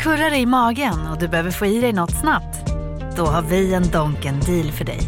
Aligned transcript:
Kurrar 0.00 0.34
i 0.34 0.46
magen 0.46 1.06
och 1.06 1.18
du 1.18 1.28
behöver 1.28 1.50
få 1.50 1.66
i 1.66 1.80
dig 1.80 1.92
något 1.92 2.20
snabbt? 2.20 2.66
Då 3.16 3.26
har 3.26 3.42
vi 3.42 3.74
en 3.74 3.90
Donken 3.90 4.40
deal 4.40 4.72
för 4.72 4.84
dig. 4.84 5.00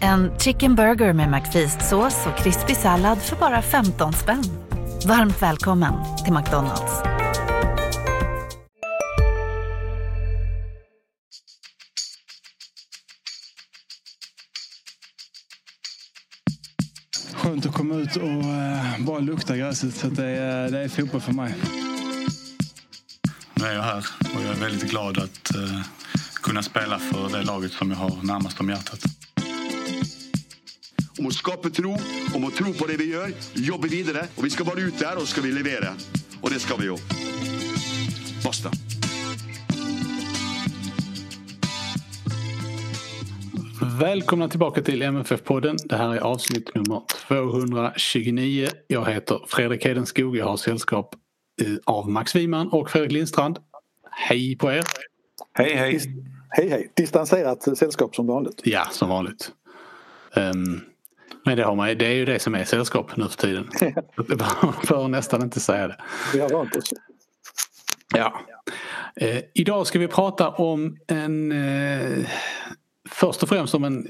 En 0.00 0.38
chicken 0.38 0.74
burger 0.74 1.12
med 1.12 1.30
McFeast-sås 1.30 2.26
och 2.26 2.38
krispig 2.38 2.76
sallad 2.76 3.18
för 3.18 3.36
bara 3.36 3.62
15 3.62 4.12
spänn. 4.12 4.44
Varmt 5.06 5.42
välkommen 5.42 5.92
till 6.24 6.32
McDonalds. 6.32 7.02
Skönt 17.34 17.66
att 17.66 17.74
komma 17.74 17.94
ut 17.94 18.16
och 18.16 18.28
eh, 18.28 19.06
bara 19.06 19.18
lukta 19.18 19.56
gräset. 19.56 19.94
Så 19.94 20.06
det, 20.06 20.26
är, 20.26 20.70
det 20.70 20.78
är 20.78 20.88
fotboll 20.88 21.20
för 21.20 21.32
mig. 21.32 21.54
Nu 23.58 23.64
är 23.64 23.74
jag 23.74 23.82
här 23.82 24.06
och 24.34 24.42
jag 24.42 24.56
är 24.56 24.60
väldigt 24.60 24.90
glad 24.90 25.18
att 25.18 25.54
eh, 25.54 25.80
kunna 26.42 26.62
spela 26.62 26.98
för 26.98 27.38
det 27.38 27.42
laget 27.42 27.72
som 27.72 27.90
jag 27.90 27.96
har 27.96 28.22
närmast 28.22 28.60
om 28.60 28.68
hjärtat. 28.68 29.00
Om 31.18 31.26
å 31.26 31.30
skape 31.30 31.70
tro, 31.70 31.96
om 32.34 32.44
å 32.44 32.50
tro 32.50 32.72
på 32.72 32.86
det 32.86 32.96
vi 33.00 33.08
gjør, 33.10 33.32
jobbe 33.54 33.88
videre. 33.90 34.28
Og 34.36 34.44
vi 34.46 34.50
skal 34.54 34.66
bare 34.68 34.86
ut 34.86 34.98
der, 34.98 35.18
og 35.18 35.26
så 35.26 35.32
skal 35.32 35.48
vi 35.48 35.52
levere. 35.56 35.90
Og 36.38 36.50
det 36.54 36.60
skal 36.62 36.78
vi 36.78 36.86
jo. 36.86 36.98
Basta. 38.44 38.70
Välkomna 44.00 44.48
tillbaka 44.48 44.82
till 44.82 45.02
MFF-podden. 45.02 45.76
Det 45.84 45.96
här 45.96 46.14
är 46.14 46.20
avsnitt 46.20 46.74
nummer 46.74 47.02
229. 47.28 48.68
Jag 48.86 49.06
heter 49.06 49.40
Fredrik 49.48 49.84
Hedenskog. 49.84 50.36
Jag 50.36 50.46
har 50.46 50.56
sällskap 50.56 51.14
av 51.84 52.10
Max 52.10 52.36
Wiman 52.36 52.68
och 52.68 52.90
Fredrik 52.90 53.12
Lindstrand. 53.12 53.58
Hej 54.10 54.56
på 54.56 54.72
er! 54.72 54.84
Hej 55.52 55.74
hej! 55.74 56.00
Hej 56.50 56.68
hej! 56.68 56.92
Distanserat 56.96 57.78
sällskap 57.78 58.14
som 58.14 58.26
vanligt. 58.26 58.60
Ja, 58.64 58.84
som 58.90 59.08
vanligt. 59.08 59.52
Um, 60.36 60.80
men 61.44 61.56
det, 61.56 61.64
har 61.64 61.74
man, 61.74 61.86
det 61.98 62.06
är 62.06 62.14
ju 62.14 62.24
det 62.24 62.38
som 62.38 62.54
är 62.54 62.64
sällskap 62.64 63.16
nu 63.16 63.28
för 63.28 63.36
tiden. 63.36 63.68
Man 64.62 64.72
får 64.72 65.08
nästan 65.08 65.42
inte 65.42 65.60
säga 65.60 65.88
det. 65.88 65.96
Vi 66.32 66.40
har 66.40 66.48
vant 66.48 66.76
oss. 66.76 66.92
Ja. 68.14 68.40
Eh, 69.16 69.40
idag 69.54 69.86
ska 69.86 69.98
vi 69.98 70.08
prata 70.08 70.48
om 70.48 70.96
en 71.06 71.52
eh, 71.52 72.26
först 73.08 73.42
och 73.42 73.48
främst 73.48 73.74
om 73.74 73.84
en, 73.84 74.08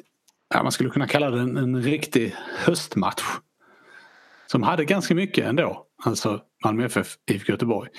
ja, 0.54 0.62
man 0.62 0.72
skulle 0.72 0.90
kunna 0.90 1.06
kalla 1.06 1.30
det 1.30 1.40
en, 1.40 1.56
en 1.56 1.82
riktig 1.82 2.34
höstmatch. 2.56 3.24
Som 4.46 4.62
hade 4.62 4.84
ganska 4.84 5.14
mycket 5.14 5.46
ändå. 5.46 5.86
Alltså 6.04 6.40
Malmö 6.64 6.84
FF, 6.84 7.14
IFK 7.30 7.52
Göteborg. 7.52 7.90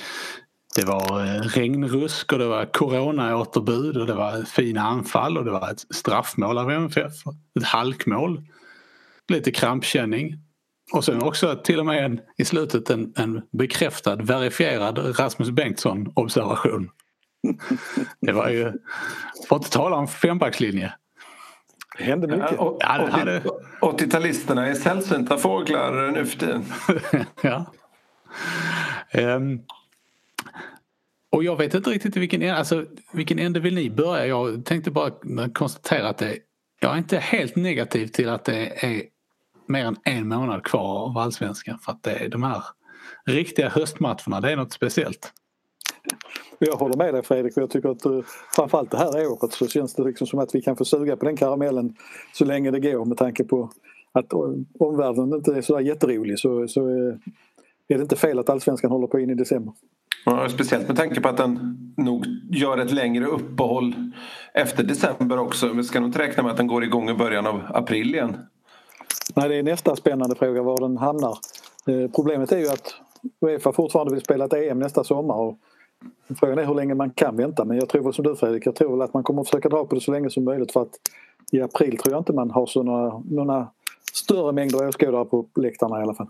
Det 0.75 0.85
var 0.85 1.25
eh, 1.25 1.41
regnrusk 1.41 2.33
och 2.33 2.39
det 2.39 2.47
var 2.47 2.65
coronaåterbud 2.65 3.97
och 3.97 4.07
det 4.07 4.13
var 4.13 4.43
fina 4.43 4.81
anfall 4.81 5.37
och 5.37 5.45
det 5.45 5.51
var 5.51 5.71
ett 5.71 5.95
straffmål 5.95 6.57
av 6.57 6.71
MFF. 6.71 7.13
Ett 7.59 7.65
halkmål. 7.65 8.41
Lite 9.27 9.51
krampkänning. 9.51 10.35
Och 10.93 11.05
sen 11.05 11.23
också 11.23 11.55
till 11.63 11.79
och 11.79 11.85
med 11.85 12.05
en, 12.05 12.19
i 12.37 12.45
slutet 12.45 12.89
en, 12.89 13.13
en 13.17 13.41
bekräftad, 13.51 14.15
verifierad 14.15 15.19
Rasmus 15.19 15.49
Bengtsson 15.49 16.11
observation. 16.15 16.89
Det 18.21 18.31
var 18.31 18.49
ju, 18.49 18.71
för 19.47 19.55
att 19.55 19.61
inte 19.61 19.69
tala 19.71 19.95
om 19.95 20.07
fembackslinje. 20.07 20.93
Det 21.97 22.03
hände 22.03 22.27
mycket. 22.27 22.51
Ja, 22.51 22.63
och, 22.63 22.77
Ja, 22.79 22.97
det 22.97 23.11
hade- 23.11 23.41
80-talisterna 23.81 24.65
är 24.67 24.73
sällsynta 24.73 25.37
fåglar 25.37 26.11
nu 26.11 26.25
för 26.25 26.39
tiden. 26.39 26.65
ja. 27.41 27.65
Um, 29.13 29.61
och 31.31 31.43
jag 31.43 31.57
vet 31.57 31.73
inte 31.73 31.89
riktigt 31.89 32.17
i 32.17 32.19
vilken, 32.19 32.41
ände- 32.41 32.57
alltså, 32.57 32.85
vilken 33.13 33.39
ände 33.39 33.59
vill 33.59 33.75
ni 33.75 33.89
börja? 33.89 34.25
Jag 34.25 34.65
tänkte 34.65 34.91
bara 34.91 35.11
konstatera 35.53 36.09
att 36.09 36.17
det, 36.17 36.37
jag 36.79 36.93
är 36.93 36.97
inte 36.97 37.17
helt 37.17 37.55
negativ 37.55 38.07
till 38.07 38.29
att 38.29 38.45
det 38.45 38.85
är 38.85 39.03
mer 39.67 39.85
än 39.85 39.95
en 40.03 40.27
månad 40.27 40.63
kvar 40.63 41.05
av 41.05 41.17
allsvenskan. 41.17 41.79
För 41.79 41.91
att 41.91 42.03
det 42.03 42.11
är 42.11 42.29
de 42.29 42.43
här 42.43 42.63
riktiga 43.25 43.69
höstmatcherna, 43.69 44.41
det 44.41 44.51
är 44.51 44.55
något 44.55 44.73
speciellt. 44.73 45.33
Jag 46.59 46.75
håller 46.75 46.97
med 46.97 47.13
dig 47.13 47.23
Fredrik 47.23 47.57
och 47.57 47.63
jag 47.63 47.69
tycker 47.69 47.89
att 47.89 48.05
eh, 48.05 48.19
framförallt 48.55 48.91
det 48.91 48.97
här 48.97 49.27
året 49.27 49.53
så 49.53 49.67
känns 49.67 49.93
det 49.93 50.03
liksom 50.03 50.27
som 50.27 50.39
att 50.39 50.55
vi 50.55 50.61
kan 50.61 50.77
få 50.77 50.85
suga 50.85 51.17
på 51.17 51.25
den 51.25 51.37
karamellen 51.37 51.95
så 52.33 52.45
länge 52.45 52.71
det 52.71 52.79
går 52.79 53.05
med 53.05 53.17
tanke 53.17 53.43
på 53.43 53.71
att 54.11 54.33
eh, 54.33 54.39
omvärlden 54.79 55.33
inte 55.33 55.55
är 55.55 55.61
sådär 55.61 55.81
jätterolig 55.81 56.39
så, 56.39 56.67
så 56.67 56.89
eh, 56.89 57.15
är 57.93 57.97
det 57.97 58.01
inte 58.01 58.15
fel 58.15 58.39
att 58.39 58.49
allsvenskan 58.49 58.91
håller 58.91 59.07
på 59.07 59.19
in 59.19 59.29
i 59.29 59.33
december. 59.33 59.73
Ja, 60.25 60.49
speciellt 60.49 60.87
med 60.87 60.97
tanke 60.97 61.21
på 61.21 61.29
att 61.29 61.37
den 61.37 61.77
nog 61.97 62.25
gör 62.51 62.77
ett 62.77 62.91
längre 62.91 63.25
uppehåll 63.25 63.95
efter 64.53 64.83
december 64.83 65.39
också. 65.39 65.73
Vi 65.73 65.83
ska 65.83 65.99
nog 65.99 66.09
inte 66.09 66.19
räkna 66.19 66.43
med 66.43 66.51
att 66.51 66.57
den 66.57 66.67
går 66.67 66.83
igång 66.83 67.09
i 67.09 67.13
början 67.13 67.47
av 67.47 67.61
april 67.69 68.15
igen. 68.15 68.37
Nej, 69.35 69.49
det 69.49 69.55
är 69.55 69.63
nästa 69.63 69.95
spännande 69.95 70.35
fråga 70.35 70.63
var 70.63 70.77
den 70.81 70.97
hamnar. 70.97 71.37
Eh, 71.87 72.11
Problemet 72.15 72.51
är 72.51 72.57
ju 72.57 72.67
att 72.67 72.93
Uefa 73.41 73.71
fortfarande 73.71 74.13
vill 74.13 74.23
spela 74.23 74.45
ett 74.45 74.53
EM 74.53 74.79
nästa 74.79 75.03
sommar 75.03 75.35
och 75.35 75.57
frågan 76.39 76.59
är 76.59 76.65
hur 76.65 76.75
länge 76.75 76.95
man 76.95 77.09
kan 77.09 77.37
vänta 77.37 77.65
men 77.65 77.77
jag 77.77 77.89
tror 77.89 78.03
väl 78.03 78.13
som 78.13 78.23
du 78.23 78.35
Fredrik, 78.35 78.65
jag 78.65 78.75
tror 78.75 78.91
väl 78.91 79.01
att 79.01 79.13
man 79.13 79.23
kommer 79.23 79.41
att 79.41 79.47
försöka 79.47 79.69
dra 79.69 79.85
på 79.85 79.95
det 79.95 80.01
så 80.01 80.11
länge 80.11 80.29
som 80.29 80.43
möjligt 80.43 80.71
för 80.71 80.81
att 80.81 80.93
i 81.51 81.61
april 81.61 81.97
tror 81.97 82.13
jag 82.13 82.21
inte 82.21 82.33
man 82.33 82.51
har 82.51 82.65
såna, 82.65 83.23
några 83.29 83.67
större 84.13 84.51
mängder 84.51 84.87
åskådare 84.87 85.25
på 85.25 85.45
läktarna 85.55 85.99
i 85.99 86.03
alla 86.03 86.13
fall. 86.13 86.27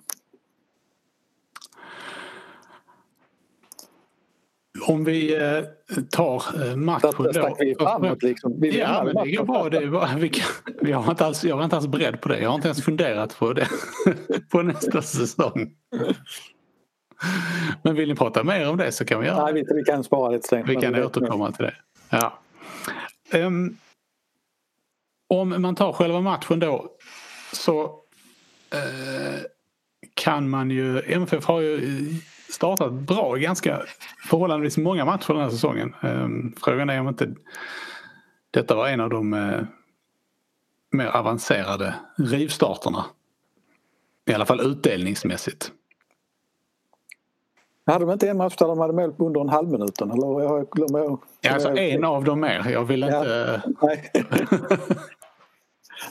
Om 4.89 5.03
vi 5.03 5.35
eh, 5.35 5.63
tar 6.11 6.43
eh, 6.69 6.75
matchen 6.75 7.13
Där 7.17 7.33
stack 7.33 7.55
vi 7.59 7.75
framåt 7.75 8.23
liksom. 8.23 8.61
Vi 8.61 8.79
Ja, 8.79 9.03
men 9.03 9.15
det 9.15 9.31
går 9.31 9.45
bra. 9.45 9.69
Det 9.69 9.77
är 9.77 9.87
bara, 9.87 10.15
vi 10.17 10.29
kan, 10.29 10.45
jag, 10.81 11.01
var 11.01 11.11
inte 11.11 11.25
alls, 11.25 11.43
jag 11.43 11.57
var 11.57 11.63
inte 11.63 11.75
alls 11.75 11.87
beredd 11.87 12.21
på 12.21 12.29
det. 12.29 12.39
Jag 12.39 12.49
har 12.49 12.55
inte 12.55 12.67
ens 12.67 12.83
funderat 12.83 13.39
på 13.39 13.53
det. 13.53 13.67
på 14.51 14.61
nästa 14.61 15.01
säsong. 15.01 15.71
Men 17.81 17.95
vill 17.95 18.09
ni 18.09 18.15
prata 18.15 18.43
mer 18.43 18.69
om 18.69 18.77
det 18.77 18.91
så 18.91 19.05
kan 19.05 19.19
vi 19.19 19.27
göra 19.27 19.43
Nej, 19.43 19.53
vi, 19.53 19.65
vi 19.75 19.83
kan 19.83 20.03
spara 20.03 20.29
lite 20.31 20.47
sent. 20.47 20.69
Vi 20.69 20.75
kan 20.75 21.03
återkomma 21.03 21.51
till 21.51 21.65
det. 21.65 21.75
Ja. 22.09 22.39
Ehm, 23.31 23.77
om 25.27 25.61
man 25.61 25.75
tar 25.75 25.93
själva 25.93 26.21
matchen 26.21 26.59
då 26.59 26.85
så 27.53 27.83
eh, 28.73 29.41
kan 30.13 30.49
man 30.49 30.71
ju, 30.71 31.01
MFF 31.13 31.45
har 31.45 31.61
ju 31.61 31.79
startat 32.49 32.93
bra 32.93 33.35
ganska 33.35 33.81
förhållandevis 34.29 34.77
många 34.77 35.05
matcher 35.05 35.33
den 35.33 35.41
här 35.43 35.49
säsongen. 35.49 35.95
Ehm, 36.01 36.53
frågan 36.63 36.89
är 36.89 36.99
om 36.99 37.07
inte 37.07 37.35
detta 38.51 38.75
var 38.75 38.87
en 38.87 39.01
av 39.01 39.09
de 39.09 39.33
eh, 39.33 39.61
mer 40.91 41.05
avancerade 41.07 41.95
rivstarterna. 42.17 43.05
I 44.25 44.33
alla 44.33 44.45
fall 44.45 44.61
utdelningsmässigt. 44.61 45.71
Hade 47.85 48.05
de 48.05 48.11
inte 48.11 48.29
en 48.29 48.37
match 48.37 48.55
där 48.55 48.67
de 48.67 48.79
hade 48.79 48.93
mål 48.93 49.13
under 49.17 49.41
en 49.41 49.49
halv 49.49 49.69
minuten? 49.69 50.11
Eller 50.11 50.41
jag 50.41 50.69
glömmer 50.69 50.99
jag. 50.99 51.19
Ja, 51.41 51.53
alltså 51.53 51.69
en 51.77 52.03
av 52.05 52.23
dem 52.23 52.39
mer. 52.39 52.69
Jag 52.69 52.83
vill 52.85 53.01
Ja. 53.01 53.07
inte... 53.19 53.61
Nej. 53.81 54.11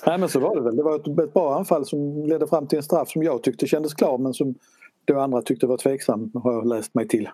Nej 0.07 0.19
men 0.19 0.29
så 0.29 0.41
var 0.41 0.57
det 0.57 0.63
väl. 0.63 0.77
Det 0.77 0.83
var 0.83 0.97
ett, 0.97 1.19
ett 1.19 1.35
bra 1.35 1.57
anfall 1.59 1.87
som 1.87 2.27
ledde 2.27 2.47
fram 2.47 2.67
till 2.67 2.77
en 2.77 2.83
straff 2.83 3.09
som 3.09 3.23
jag 3.23 3.43
tyckte 3.43 3.67
kändes 3.67 3.95
klar 3.95 4.19
men 4.19 4.35
som 4.35 4.55
då 5.13 5.21
andra 5.21 5.43
tyckte 5.43 5.67
var 5.67 5.77
tveksam 5.77 6.31
har 6.35 6.53
jag 6.53 6.67
läst 6.67 6.95
mig 6.95 7.09
till. 7.09 7.29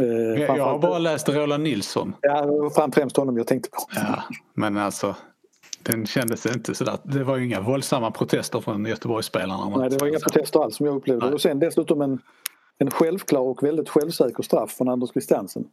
Eh, 0.00 0.42
Jag, 0.42 0.64
har 0.64 0.78
bara 0.78 0.98
läst 0.98 1.28
Roland 1.28 1.62
Nilsson. 1.62 2.14
Ja, 2.20 2.42
det 2.86 2.92
främst 2.92 3.16
honom 3.16 3.36
jag 3.36 3.46
tänkte 3.46 3.70
på. 3.70 3.78
Ja, 3.94 4.22
men 4.54 4.76
alltså 4.76 5.16
den 5.82 6.06
kändes 6.06 6.46
inte 6.46 6.74
sådär. 6.74 6.98
Det 7.02 7.24
var 7.24 7.36
ju 7.36 7.44
inga 7.44 7.60
våldsamma 7.60 8.10
protester 8.10 8.60
från 8.60 8.86
Göteborgsspelarna. 8.86 9.78
Nej, 9.78 9.90
det 9.90 9.98
var 10.00 10.08
inga 10.08 10.18
protester 10.18 10.60
alls 10.60 10.76
som 10.76 10.86
jag 10.86 10.96
upplevde. 10.96 11.24
Nej. 11.26 11.34
Och 11.34 11.40
sen 11.40 11.58
dessutom 11.58 12.02
en, 12.02 12.18
en 12.78 12.90
självklar 12.90 13.40
och 13.40 13.62
väldigt 13.62 13.88
självsäker 13.88 14.42
straff 14.42 14.70
från 14.72 14.88
Anders 14.88 15.10
Christiansen. 15.10 15.64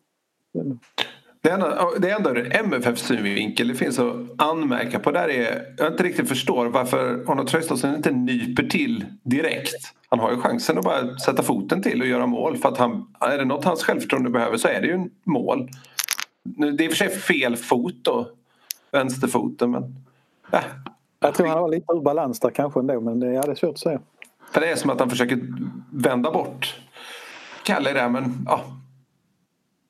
Det 1.41 1.49
enda, 1.49 1.99
det 1.99 2.11
enda 2.11 2.29
ur 2.29 2.55
MFFs 2.55 3.01
synvinkel 3.01 3.67
det 3.67 3.75
finns 3.75 3.99
att 3.99 4.15
anmärka 4.37 4.99
på 4.99 5.11
där 5.11 5.29
är 5.29 5.73
jag 5.77 5.87
inte 5.87 6.03
riktigt 6.03 6.29
förstår 6.29 6.65
varför 6.65 7.23
Arnold 7.31 7.47
Traustason 7.47 7.95
inte 7.95 8.11
nyper 8.11 8.63
till 8.63 9.05
direkt. 9.23 9.93
Han 10.09 10.19
har 10.19 10.31
ju 10.31 10.37
chansen 10.37 10.77
att 10.77 10.83
bara 10.83 11.17
sätta 11.17 11.43
foten 11.43 11.81
till 11.81 12.01
och 12.01 12.07
göra 12.07 12.25
mål 12.25 12.57
för 12.57 12.69
att 12.69 12.77
han, 12.77 13.13
är 13.19 13.37
det 13.37 13.45
något 13.45 13.65
hans 13.65 13.83
självförtroende 13.83 14.29
behöver 14.29 14.57
så 14.57 14.67
är 14.67 14.81
det 14.81 14.87
ju 14.87 14.93
en 14.93 15.09
mål. 15.23 15.69
Nu, 16.43 16.71
Det 16.71 16.83
är 16.83 16.85
i 16.85 16.87
och 16.87 16.91
för 16.91 16.97
sig 16.97 17.09
fel 17.09 17.55
fot 17.55 17.95
då, 18.01 18.29
vänsterfoten 18.91 19.71
men 19.71 19.83
äh, 20.51 20.59
Jag 21.19 21.33
tror 21.35 21.47
han 21.47 21.61
var 21.61 21.69
lite 21.69 21.93
ur 21.93 22.01
balans 22.01 22.39
där 22.39 22.49
kanske 22.49 22.79
ändå 22.79 23.01
men 23.01 23.19
det, 23.19 23.27
är 23.27 23.55
svårt 23.55 23.69
att 23.69 23.79
säga. 23.79 24.01
för 24.51 24.61
det 24.61 24.71
är 24.71 24.75
som 24.75 24.89
att 24.89 24.99
han 24.99 25.09
försöker 25.09 25.39
vända 25.91 26.31
bort 26.31 26.79
Kalle 27.63 27.93
där 27.93 28.09
men 28.09 28.45
ja, 28.45 28.61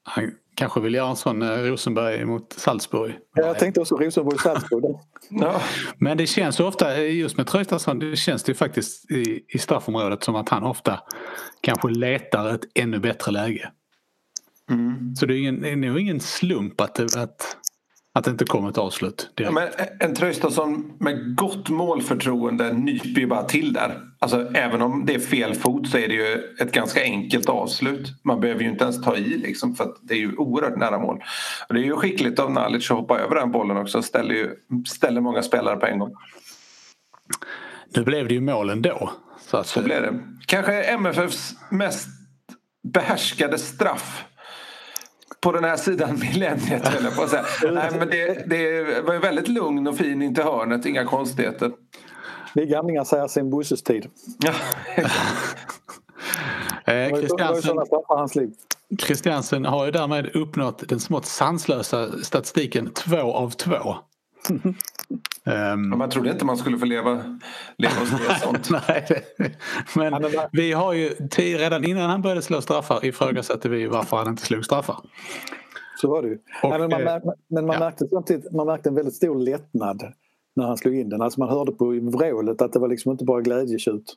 Han 0.03 0.31
kanske 0.59 0.79
vill 0.79 0.93
göra 0.93 1.09
en 1.09 1.15
sån 1.15 1.41
eh, 1.41 1.47
Rosenberg 1.47 2.25
mot 2.25 2.53
Salzburg. 2.53 3.13
Ja, 3.35 3.45
Jag 3.45 3.59
tänkte 3.59 3.81
också 3.81 3.95
Rosenborg-Salzburg. 3.95 4.95
ja. 5.29 5.61
Men 5.97 6.17
det 6.17 6.27
känns 6.27 6.59
ju 6.59 6.63
ofta, 6.63 6.97
just 6.97 7.37
med 7.37 7.47
Traustason, 7.47 7.99
det 7.99 8.15
känns 8.15 8.43
det 8.43 8.51
ju 8.51 8.55
faktiskt 8.55 9.11
i, 9.11 9.45
i 9.47 9.57
straffområdet 9.57 10.23
som 10.23 10.35
att 10.35 10.49
han 10.49 10.63
ofta 10.63 10.99
kanske 11.61 11.89
letar 11.89 12.53
ett 12.55 12.61
ännu 12.75 12.99
bättre 12.99 13.31
läge. 13.31 13.71
Mm. 14.69 15.15
Så 15.15 15.25
det 15.25 15.33
är, 15.33 15.37
ingen, 15.37 15.61
det 15.61 15.69
är 15.69 15.75
nog 15.75 15.99
ingen 15.99 16.19
slump 16.19 16.81
att 16.81 16.99
att, 16.99 17.57
att 18.19 18.25
det 18.25 18.31
inte 18.31 18.45
kommer 18.45 18.69
ett 18.69 18.77
avslut. 18.77 19.29
Ja, 19.35 19.51
men 19.51 19.67
en 19.99 20.15
Traustason 20.15 20.93
med 20.99 21.35
gott 21.35 21.69
målförtroende 21.69 22.73
nyper 22.73 23.21
ju 23.21 23.27
bara 23.27 23.43
till 23.43 23.73
där. 23.73 24.01
Alltså, 24.19 24.51
även 24.53 24.81
om 24.81 25.05
det 25.05 25.15
är 25.15 25.19
fel 25.19 25.55
fot 25.55 25.89
så 25.89 25.97
är 25.97 26.07
det 26.07 26.13
ju 26.13 26.55
ett 26.59 26.71
ganska 26.71 27.03
enkelt 27.03 27.49
avslut. 27.49 28.13
Man 28.23 28.39
behöver 28.39 28.61
ju 28.61 28.69
inte 28.69 28.83
ens 28.83 29.01
ta 29.01 29.15
i 29.15 29.37
liksom, 29.37 29.75
för 29.75 29.93
det 30.01 30.13
är 30.13 30.17
ju 30.17 30.35
oerhört 30.35 30.77
nära 30.77 30.99
mål. 30.99 31.23
Och 31.67 31.73
det 31.73 31.81
är 31.81 31.83
ju 31.83 31.95
skickligt 31.95 32.39
av 32.39 32.51
Nalic 32.51 32.91
att 32.91 32.97
hoppa 32.97 33.19
över 33.19 33.35
den 33.35 33.51
bollen 33.51 33.77
också. 33.77 34.01
Ställer, 34.01 34.35
ju, 34.35 34.55
ställer 34.87 35.21
många 35.21 35.41
spelare 35.41 35.75
på 35.75 35.85
en 35.85 35.99
gång. 35.99 36.15
Nu 37.95 38.03
blev 38.03 38.27
det 38.27 38.33
ju 38.33 38.41
mål 38.41 38.69
ändå. 38.69 39.11
Så, 39.39 39.57
att, 39.57 39.67
så 39.67 39.81
blev 39.81 40.01
det. 40.01 40.19
Kanske 40.45 40.83
MFFs 40.83 41.55
mest 41.69 42.07
behärskade 42.83 43.57
straff 43.57 44.25
på 45.41 45.51
den 45.51 45.63
här 45.63 45.77
sidan 45.77 46.19
millenniet 46.19 46.87
höll 46.87 47.03
jag 47.03 47.15
på 47.15 47.21
att 47.21 47.29
säga. 47.29 47.45
Nej, 47.71 47.91
men 47.99 48.09
det, 48.09 48.49
det 48.49 49.01
var 49.01 49.19
väldigt 49.19 49.47
lugn 49.47 49.87
och 49.87 49.97
fin 49.97 50.21
in 50.21 50.35
till 50.35 50.43
hörnet, 50.43 50.85
inga 50.85 51.05
konstigheter. 51.05 51.71
Vi 52.55 52.65
gamlingar 52.65 53.03
säger 53.03 53.27
sin 53.27 53.49
Bosses 53.49 53.83
tid. 53.83 54.07
Ja. 54.39 54.53
eh, 56.93 57.09
Christiansen 58.99 59.65
har 59.65 59.85
ju 59.85 59.91
därmed 59.91 60.35
uppnått 60.35 60.89
den 60.89 60.99
smått 60.99 61.25
sanslösa 61.25 62.23
statistiken 62.23 62.89
två 62.93 63.33
av 63.33 63.49
två. 63.49 63.95
Um, 65.45 65.89
man 65.89 66.09
trodde 66.09 66.31
inte 66.31 66.45
man 66.45 66.57
skulle 66.57 66.77
få 66.77 66.85
leva, 66.85 67.11
leva 67.77 67.93
och 68.01 68.37
sånt. 68.43 68.69
Nej, 68.87 69.05
men 69.95 70.31
vi 70.51 70.71
har 70.71 70.93
ju 70.93 71.09
redan 71.37 71.83
innan 71.83 72.09
han 72.09 72.21
började 72.21 72.41
slå 72.41 72.61
straffar 72.61 73.05
ifrågasatte 73.05 73.69
vi 73.69 73.87
varför 73.87 74.17
han 74.17 74.27
inte 74.27 74.41
slog 74.41 74.65
straffar. 74.65 74.95
Så 76.01 76.09
var 76.09 76.21
det 76.21 76.27
ju. 76.27 76.37
Och, 76.63 76.69
Nej, 76.69 76.79
men 76.79 76.89
man, 76.89 77.01
eh, 77.01 77.21
men 77.49 77.65
man, 77.65 77.73
ja. 77.73 77.79
märkte 77.79 78.07
samtidigt 78.07 78.51
man 78.51 78.67
märkte 78.67 78.89
en 78.89 78.95
väldigt 78.95 79.15
stor 79.15 79.39
lättnad 79.39 80.13
när 80.55 80.65
han 80.65 80.77
slog 80.77 80.95
in 80.95 81.09
den. 81.09 81.21
Alltså 81.21 81.39
man 81.39 81.49
hörde 81.49 81.71
på 81.71 81.85
vrålet 81.85 82.61
att 82.61 82.73
det 82.73 82.79
var 82.79 82.87
liksom 82.87 83.11
inte 83.11 83.25
bara 83.25 83.41
glädjetjut. 83.41 84.15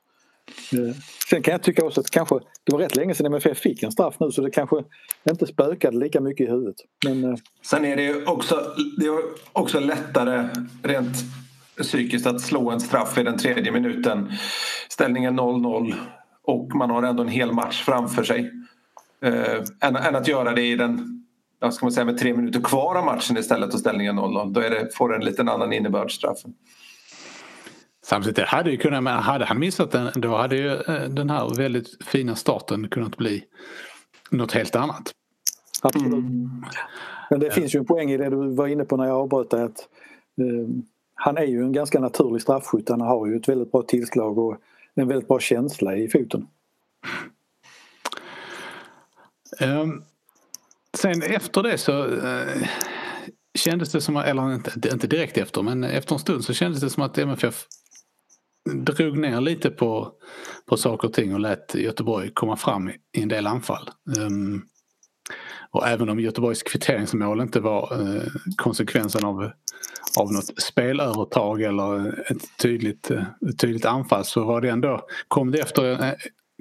Mm. 0.73 0.95
Sen 1.31 1.43
kan 1.43 1.53
jag 1.53 1.63
tycka 1.63 1.85
också 1.85 2.01
att 2.01 2.11
kanske, 2.11 2.35
det 2.65 2.73
var 2.73 2.79
rätt 2.79 2.97
länge 2.97 3.15
sedan 3.15 3.27
MFF 3.27 3.59
fick 3.59 3.83
en 3.83 3.93
straff 3.93 4.17
nu 4.21 4.31
så 4.31 4.43
det 4.43 4.51
kanske 4.51 4.77
inte 5.31 5.47
spökade 5.47 5.99
lika 5.99 6.21
mycket 6.21 6.47
i 6.47 6.51
huvudet. 6.51 6.77
Men, 7.05 7.25
eh, 7.25 7.35
Sen 7.63 7.85
är 7.85 7.97
det 7.97 8.03
ju 8.03 8.27
också, 8.27 8.75
det 8.99 9.07
är 9.07 9.19
också 9.53 9.81
lättare 9.81 10.49
rent 10.83 11.17
psykiskt 11.83 12.27
att 12.27 12.41
slå 12.41 12.71
en 12.71 12.81
straff 12.81 13.19
i 13.19 13.23
den 13.23 13.39
tredje 13.39 13.73
minuten. 13.73 14.33
Ställningen 14.89 15.41
0-0 15.41 15.95
och 16.43 16.75
man 16.75 16.91
har 16.91 17.03
ändå 17.03 17.23
en 17.23 17.29
hel 17.29 17.53
match 17.53 17.83
framför 17.83 18.25
sig. 18.25 18.53
Äh, 19.23 19.61
än, 19.81 19.97
än, 19.97 20.17
att 20.17 20.29
göra 20.29 20.53
det 20.53 20.63
i 20.63 20.77
den, 20.77 21.25
ska 21.73 21.87
man 21.87 21.93
säga, 21.93 22.05
med 22.05 22.19
tre 22.19 22.35
minuter 22.35 22.61
kvar 22.61 22.95
av 22.95 23.05
matchen 23.05 23.37
istället 23.37 23.75
och 23.75 23.81
ställningen 23.81 24.19
0-0. 24.19 24.53
Då 24.53 24.61
är 24.61 24.71
det, 24.71 24.95
får 24.95 25.09
det 25.09 25.17
en 25.17 25.25
liten 25.25 25.49
annan 25.49 25.73
innebörd 25.73 26.13
straffen. 26.13 26.55
Samtidigt 28.05 28.37
det 28.37 28.45
hade 28.45 28.71
ju 28.71 28.77
kunnat, 28.77 29.03
men 29.03 29.19
hade 29.19 29.45
han 29.45 29.59
missat 29.59 29.91
den 29.91 30.11
då 30.15 30.37
hade 30.37 30.57
ju 30.57 30.73
eh, 30.73 31.09
den 31.09 31.31
här 31.31 31.57
väldigt 31.57 32.05
fina 32.05 32.37
starten 32.37 32.89
kunnat 32.89 33.17
bli 33.17 33.45
något 34.31 34.53
helt 34.53 34.77
annat. 34.77 35.13
Absolut. 35.83 36.13
Mm. 36.13 36.65
Men 37.31 37.41
det 37.41 37.51
finns 37.51 37.75
ju 37.75 37.79
en 37.79 37.87
poäng 37.87 38.11
i 38.11 38.17
det 38.17 38.31
du 38.31 38.55
var 38.55 38.67
inne 38.67 38.85
på 38.85 38.97
när 38.97 39.05
jag 39.05 39.17
avbröt 39.17 39.51
dig 39.51 39.63
att 39.63 39.89
eh, 40.39 40.69
han 41.15 41.37
är 41.37 41.45
ju 41.45 41.63
en 41.63 41.73
ganska 41.73 42.01
naturlig 42.01 42.43
straffskytt. 42.43 42.89
Han 42.89 43.01
har 43.01 43.27
ju 43.27 43.37
ett 43.37 43.49
väldigt 43.49 43.73
bra 43.73 43.83
tillslag 43.83 44.39
och 44.39 44.57
en 44.95 45.09
väldigt 45.09 45.29
bra 45.29 45.41
känsla 45.41 45.97
i 45.97 46.09
foten. 46.09 46.47
Um, 49.61 50.05
sen 50.95 51.23
efter 51.23 51.63
det 51.63 51.79
så 51.79 52.07
uh, 52.07 52.67
kändes 53.55 53.93
det 53.93 54.01
som, 54.01 54.17
eller 54.17 54.55
inte, 54.55 54.89
inte 54.93 55.07
direkt 55.07 55.39
efter 55.39 55.63
men 55.63 55.85
efter 55.85 56.15
en 56.15 56.19
stund 56.19 56.45
så 56.45 56.53
kändes 56.53 56.81
det 56.81 56.91
som 56.91 57.03
att 57.03 57.19
MFF 57.19 57.67
drog 58.71 59.19
ner 59.19 59.41
lite 59.41 59.71
på, 59.71 60.13
på 60.67 60.77
saker 60.77 61.09
och 61.09 61.15
ting 61.15 61.35
och 61.35 61.41
lät 61.41 61.75
Göteborg 61.75 62.31
komma 62.35 62.57
fram 62.57 62.89
i 62.89 63.23
en 63.23 63.29
del 63.29 63.47
anfall. 63.47 63.91
Um, 64.19 64.63
och 65.71 65.89
även 65.89 66.09
om 66.09 66.21
Göteborgs 66.21 66.63
kvitteringsmål 66.63 67.41
inte 67.41 67.61
var 67.61 68.01
uh, 68.01 68.23
konsekvensen 68.57 69.25
av, 69.25 69.51
av 70.19 70.33
något 70.33 70.63
spelövertag 70.63 71.63
eller 71.63 72.09
ett 72.33 72.57
tydligt, 72.63 73.11
uh, 73.11 73.23
ett 73.49 73.59
tydligt 73.59 73.85
anfall 73.85 74.25
så 74.25 74.45
var 74.45 74.61
det 74.61 74.69
ändå, 74.69 75.07
kom 75.29 75.51
det, 75.51 75.59
efter, 75.59 75.91
uh, 75.91 76.13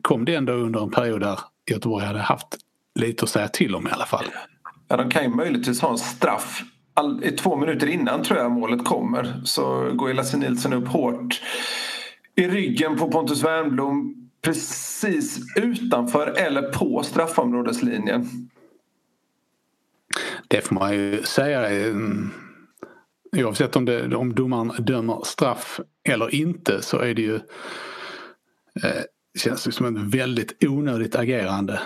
kom 0.01 0.25
det 0.25 0.35
ändå 0.35 0.53
under 0.53 0.83
en 0.83 0.91
period 0.91 1.21
där 1.21 1.39
Göteborg 1.71 2.05
hade 2.05 2.19
haft 2.19 2.57
lite 2.99 3.23
att 3.23 3.29
säga 3.29 3.47
till 3.47 3.75
om 3.75 3.87
i 3.87 3.91
alla 3.91 4.05
fall. 4.05 4.25
Ja, 4.87 4.97
de 4.97 5.09
kan 5.09 5.23
ju 5.23 5.29
möjligtvis 5.29 5.81
ha 5.81 5.91
en 5.91 5.97
straff 5.97 6.63
All, 6.93 7.21
två 7.39 7.55
minuter 7.55 7.87
innan 7.87 8.23
tror 8.23 8.39
jag 8.39 8.51
målet 8.51 8.85
kommer 8.85 9.41
så 9.43 9.91
går 9.93 10.09
ju 10.09 10.15
Lasse 10.15 10.37
Nilsson 10.37 10.73
upp 10.73 10.87
hårt 10.87 11.41
i 12.35 12.47
ryggen 12.47 12.97
på 12.97 13.11
Pontus 13.11 13.43
Wernbloom 13.43 14.29
precis 14.41 15.39
utanför 15.55 16.27
eller 16.27 16.61
på 16.61 17.03
straffområdeslinjen. 17.03 18.49
Det 20.47 20.61
får 20.61 20.75
man 20.75 20.93
ju 20.93 21.23
säga. 21.23 21.69
Mm, 21.69 22.29
oavsett 23.37 23.75
om, 23.75 23.85
det, 23.85 24.15
om 24.15 24.35
domaren 24.35 24.85
dömer 24.85 25.21
straff 25.23 25.79
eller 26.09 26.35
inte 26.35 26.81
så 26.81 26.99
är 26.99 27.13
det 27.13 27.21
ju 27.21 27.35
eh, 28.83 29.01
känns 29.39 29.63
det 29.63 29.71
som 29.71 29.85
ett 29.85 30.15
väldigt 30.15 30.63
onödigt 30.63 31.15
agerande. 31.15 31.81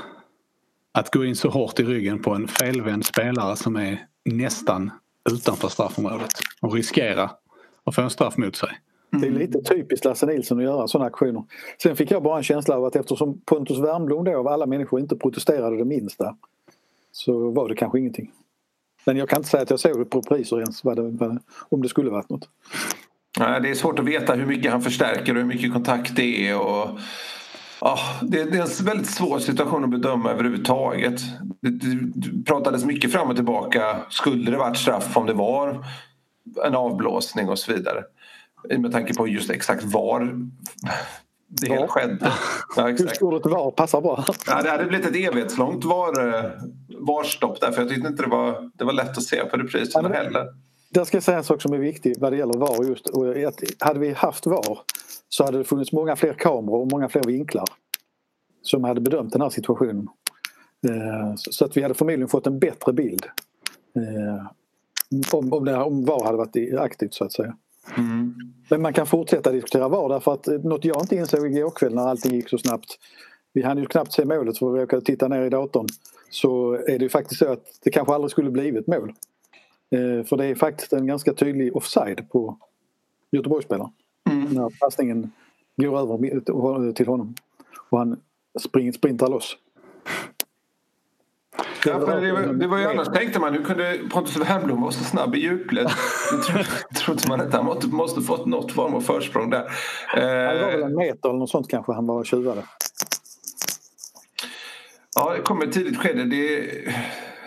Att 0.91 1.13
gå 1.13 1.25
in 1.25 1.35
så 1.35 1.49
hårt 1.49 1.79
i 1.79 1.83
ryggen 1.83 2.21
på 2.21 2.33
en 2.33 2.47
felvänd 2.47 3.05
spelare 3.05 3.55
som 3.55 3.75
är 3.75 4.05
nästan 4.25 4.91
utanför 5.31 5.67
straffområdet 5.67 6.31
och 6.61 6.73
riskera 6.73 7.31
att 7.83 7.95
få 7.95 8.01
en 8.01 8.09
straff 8.09 8.37
mot 8.37 8.55
sig. 8.55 8.69
Det 9.09 9.27
är 9.27 9.31
lite 9.31 9.61
typiskt 9.61 10.05
Lasse 10.05 10.25
Nilsson 10.25 10.57
att 10.57 10.63
göra 10.63 10.87
sådana 10.87 11.07
aktioner. 11.07 11.43
Sen 11.83 11.95
fick 11.95 12.11
jag 12.11 12.23
bara 12.23 12.37
en 12.37 12.43
känsla 12.43 12.77
av 12.77 12.85
att 12.85 12.95
eftersom 12.95 13.41
Pontus 13.45 13.79
Wernbloom 13.79 14.23
då 14.23 14.37
av 14.37 14.47
alla 14.47 14.65
människor 14.65 14.99
inte 14.99 15.15
protesterade 15.15 15.77
det 15.77 15.85
minsta 15.85 16.35
så 17.11 17.49
var 17.49 17.69
det 17.69 17.75
kanske 17.75 17.99
ingenting. 17.99 18.31
Men 19.05 19.17
jag 19.17 19.29
kan 19.29 19.37
inte 19.37 19.49
säga 19.49 19.63
att 19.63 19.69
jag 19.69 19.79
såg 19.79 19.99
det 19.99 20.05
på 20.05 20.21
priser 20.21 20.59
ens 20.59 20.83
vad 20.83 20.97
det, 20.97 21.37
om 21.69 21.81
det 21.81 21.89
skulle 21.89 22.09
varit 22.09 22.29
något. 22.29 22.49
Nej, 23.39 23.61
det 23.61 23.69
är 23.69 23.75
svårt 23.75 23.99
att 23.99 24.05
veta 24.05 24.33
hur 24.33 24.45
mycket 24.45 24.71
han 24.71 24.81
förstärker 24.81 25.33
och 25.33 25.41
hur 25.41 25.47
mycket 25.47 25.73
kontakt 25.73 26.15
det 26.15 26.47
är. 26.47 26.59
Och, 26.59 26.99
ja, 27.81 27.97
det, 28.21 28.41
är 28.41 28.61
en 28.61 28.85
väldigt 28.85 29.09
svår 29.09 29.39
situation 29.39 29.83
att 29.83 29.89
bedöma 29.89 30.31
överhuvudtaget. 30.31 31.21
Det, 31.61 31.69
det 31.69 32.45
pratades 32.45 32.85
mycket 32.85 33.11
fram 33.11 33.29
och 33.29 33.35
tillbaka. 33.35 33.97
Skulle 34.09 34.51
det 34.51 34.57
varit 34.57 34.77
straff 34.77 35.17
om 35.17 35.25
det 35.25 35.33
var 35.33 35.85
en 36.65 36.75
avblåsning 36.75 37.49
och 37.49 37.59
så 37.59 37.73
vidare 37.73 38.03
med 38.77 38.91
tanke 38.91 39.13
på 39.13 39.27
just 39.27 39.49
exakt 39.49 39.83
var 39.83 40.49
det 41.47 41.67
hela 41.67 41.87
skedde. 41.87 42.31
Ja, 42.75 42.89
Just 42.89 43.21
ordet 43.21 43.45
var 43.45 43.71
passar 43.71 44.01
bra. 44.01 44.25
Ja, 44.47 44.61
det 44.61 44.69
hade 44.69 44.85
blivit 44.85 45.07
ett 45.07 45.15
evighetslångt 45.15 45.85
var, 45.85 46.27
eh, 46.27 46.51
varstopp 46.99 47.61
där 47.61 47.71
för 47.71 47.81
jag 47.81 47.89
tyckte 47.89 48.07
inte 48.07 48.23
det 48.23 48.29
var, 48.29 48.71
det 48.73 48.83
var 48.83 48.93
lätt 48.93 49.17
att 49.17 49.23
se 49.23 49.45
på 49.45 49.57
repriserna 49.57 50.09
ja, 50.09 50.23
heller. 50.23 50.47
Där 50.89 51.03
ska 51.03 51.17
jag 51.17 51.23
säga 51.23 51.37
en 51.37 51.43
sak 51.43 51.61
som 51.61 51.73
är 51.73 51.77
viktig 51.77 52.15
vad 52.19 52.31
det 52.33 52.37
gäller 52.37 52.57
VAR 52.57 52.83
just. 52.83 53.09
hade 53.79 53.99
vi 53.99 54.13
haft 54.13 54.45
VAR 54.45 54.79
så 55.29 55.45
hade 55.45 55.57
det 55.57 55.63
funnits 55.63 55.91
många 55.91 56.15
fler 56.15 56.33
kameror 56.33 56.81
och 56.81 56.91
många 56.91 57.09
fler 57.09 57.23
vinklar 57.23 57.65
som 58.61 58.83
hade 58.83 59.01
bedömt 59.01 59.33
den 59.33 59.41
här 59.41 59.49
situationen. 59.49 60.07
Eh, 60.87 61.33
så 61.35 61.65
att 61.65 61.77
vi 61.77 61.81
hade 61.81 61.93
förmodligen 61.93 62.27
fått 62.27 62.47
en 62.47 62.59
bättre 62.59 62.93
bild 62.93 63.25
eh, 63.95 64.47
om, 65.33 65.53
om, 65.53 65.65
det, 65.65 65.75
om 65.75 66.05
VAR 66.05 66.25
hade 66.25 66.37
varit 66.37 66.79
aktivt 66.79 67.13
så 67.13 67.23
att 67.23 67.33
säga. 67.33 67.55
Mm. 67.97 68.33
Men 68.69 68.81
man 68.81 68.93
kan 68.93 69.07
fortsätta 69.07 69.51
diskutera 69.51 69.87
VAR 69.87 70.09
därför 70.09 70.33
att 70.33 70.47
något 70.47 70.85
jag 70.85 71.01
inte 71.01 71.15
insåg 71.15 71.45
igår 71.45 71.69
kväll 71.69 71.95
när 71.95 72.07
allting 72.07 72.35
gick 72.35 72.49
så 72.49 72.57
snabbt. 72.57 72.99
Vi 73.53 73.61
hann 73.61 73.77
ju 73.77 73.85
knappt 73.85 74.13
se 74.13 74.25
målet 74.25 74.57
för 74.57 74.71
vi 74.71 74.79
råkade 74.79 75.01
titta 75.01 75.27
ner 75.27 75.41
i 75.41 75.49
datorn. 75.49 75.87
Så 76.29 76.73
är 76.73 76.99
det 76.99 77.03
ju 77.03 77.09
faktiskt 77.09 77.39
så 77.39 77.51
att 77.51 77.79
det 77.83 77.91
kanske 77.91 78.13
aldrig 78.13 78.31
skulle 78.31 78.51
blivit 78.51 78.87
mål. 78.87 79.13
Eh, 79.91 80.25
för 80.25 80.37
det 80.37 80.45
är 80.45 80.55
faktiskt 80.55 80.93
en 80.93 81.07
ganska 81.07 81.33
tydlig 81.33 81.75
offside 81.75 82.29
på 82.29 82.57
Göteborgsspelaren. 83.31 83.91
Mm. 84.29 84.43
När 84.43 84.79
passningen 84.79 85.31
går 85.75 85.99
över 85.99 86.91
till 86.91 87.07
honom 87.07 87.35
och 87.89 87.99
han 87.99 88.17
sprintar 88.93 89.29
loss. 89.29 89.57
Ja, 91.85 91.99
det, 91.99 92.53
det, 92.53 92.67
var 92.67 92.77
ju 92.77 92.85
annars 92.85 93.07
tänkte 93.07 93.39
man, 93.39 93.53
hur 93.53 93.63
kunde 93.63 93.99
Pontus 94.11 94.37
Wernbloom 94.37 94.81
vara 94.81 94.91
så 94.91 95.03
snabb 95.03 95.35
i 95.35 95.39
djupled? 95.39 95.89
Det 96.89 96.95
trodde 96.95 97.27
man 97.27 97.41
inte. 97.41 97.57
Han 97.57 97.65
måste, 97.65 97.87
måste 97.87 98.21
fått 98.21 98.45
något 98.45 98.71
form 98.71 98.93
av 98.93 99.01
försprång 99.01 99.49
där. 99.49 99.71
Det 100.15 100.61
var 100.61 100.71
väl 100.71 100.83
en 100.83 100.95
meter 100.95 101.29
eller 101.29 101.39
något 101.39 101.49
sånt 101.49 101.69
kanske 101.69 101.93
han 101.93 102.07
var 102.07 102.23
tjuvade. 102.23 102.63
Ja, 105.15 105.33
det 105.33 105.41
kom 105.41 105.61
ett 105.61 105.71
tidigt 105.71 105.97
skede. 105.97 106.23
Det, 106.23 106.69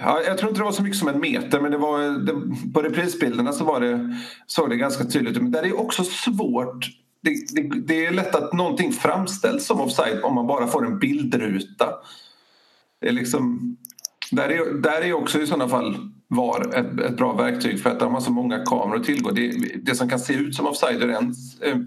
ja, 0.00 0.22
jag 0.26 0.38
tror 0.38 0.50
inte 0.50 0.60
det 0.60 0.64
var 0.64 0.72
så 0.72 0.82
mycket 0.82 0.98
som 0.98 1.08
en 1.08 1.20
meter 1.20 1.60
men 1.60 1.70
det 1.70 1.78
var, 1.78 1.98
det, 2.26 2.32
på 2.74 2.82
reprisbilderna 2.82 3.52
så 3.52 3.64
var 3.64 3.80
det, 3.80 4.16
såg 4.46 4.70
det 4.70 4.76
ganska 4.76 5.04
tydligt 5.04 5.36
ut. 5.36 5.42
Men 5.42 5.52
där 5.52 5.66
är 5.66 5.80
också 5.80 6.04
svårt. 6.04 6.86
Det, 7.22 7.30
det, 7.54 7.80
det, 7.80 8.06
är 8.06 8.12
lätt 8.12 8.34
att 8.34 8.52
någonting 8.52 8.92
framställs 8.92 9.66
som 9.66 9.80
offside 9.80 10.20
om 10.22 10.34
man 10.34 10.46
bara 10.46 10.66
får 10.66 10.86
en 10.86 10.98
bildruta. 10.98 11.86
Det 13.00 13.08
är 13.08 13.12
liksom 13.12 13.76
Där 14.30 14.48
är, 14.48 14.82
där 14.82 15.02
är 15.02 15.12
också 15.12 15.40
i 15.40 15.46
sådana 15.46 15.68
fall 15.68 15.96
VAR 16.28 16.74
ett, 16.74 17.00
ett 17.00 17.16
bra 17.16 17.32
verktyg 17.32 17.82
för 17.82 17.90
att 17.90 18.00
de 18.00 18.14
har 18.14 18.20
så 18.20 18.30
många 18.30 18.64
kameror 18.64 18.96
att 18.96 19.04
tillgå. 19.04 19.30
Det, 19.30 19.52
det 19.82 19.94
som 19.94 20.08
kan 20.08 20.18
se 20.18 20.34
ut 20.34 20.54
som 20.54 20.66
offside 20.66 21.02
ur 21.02 21.10
en 21.10 21.34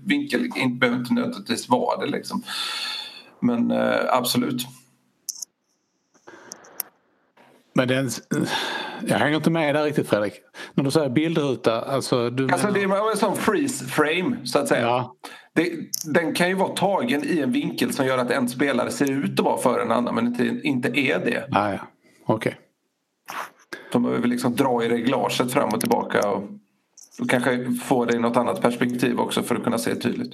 vinkel 0.05 0.45
inte, 0.55 0.79
behöver 0.79 0.99
inte 0.99 1.13
nödvändigtvis 1.13 1.69
vara 1.69 2.05
det. 2.05 2.11
Liksom. 2.11 2.43
Men 3.39 3.71
eh, 3.71 3.99
absolut. 4.09 4.67
Men 7.73 7.87
den, 7.87 8.09
jag 9.07 9.17
hänger 9.17 9.35
inte 9.35 9.49
med 9.49 9.75
där 9.75 9.83
riktigt 9.83 10.09
Fredrik. 10.09 10.33
När 10.73 10.83
du 10.83 10.91
säger 10.91 11.09
bildruta, 11.09 11.81
alltså... 11.81 12.29
Du 12.29 12.49
alltså 12.51 12.71
det 12.71 12.81
är 12.81 13.11
en 13.11 13.17
sån 13.17 13.35
freeze 13.35 13.85
frame 13.85 14.37
så 14.43 14.59
att 14.59 14.67
säga. 14.67 14.81
Ja. 14.81 15.15
Det, 15.53 15.71
den 16.05 16.33
kan 16.33 16.49
ju 16.49 16.55
vara 16.55 16.69
tagen 16.69 17.23
i 17.23 17.39
en 17.39 17.51
vinkel 17.51 17.93
som 17.93 18.05
gör 18.05 18.17
att 18.17 18.31
en 18.31 18.49
spelare 18.49 18.91
ser 18.91 19.11
ut 19.11 19.39
att 19.39 19.45
vara 19.45 19.57
före 19.57 19.81
en 19.81 19.91
annan 19.91 20.15
men 20.15 20.27
inte, 20.27 20.67
inte 20.67 20.99
är 20.99 21.19
det. 21.19 21.47
Ah, 21.51 21.71
ja. 21.71 21.79
Okej. 22.25 22.35
Okay. 22.35 22.53
De 23.91 24.03
behöver 24.03 24.27
liksom 24.27 24.55
dra 24.55 24.83
i 24.83 24.89
reglaget 24.89 25.53
fram 25.53 25.69
och 25.69 25.79
tillbaka 25.79 26.29
och, 26.29 26.43
och 27.19 27.29
kanske 27.29 27.73
få 27.73 28.05
det 28.05 28.15
i 28.15 28.19
något 28.19 28.37
annat 28.37 28.61
perspektiv 28.61 29.19
också 29.19 29.43
för 29.43 29.55
att 29.55 29.63
kunna 29.63 29.77
se 29.77 29.95
tydligt. 29.95 30.33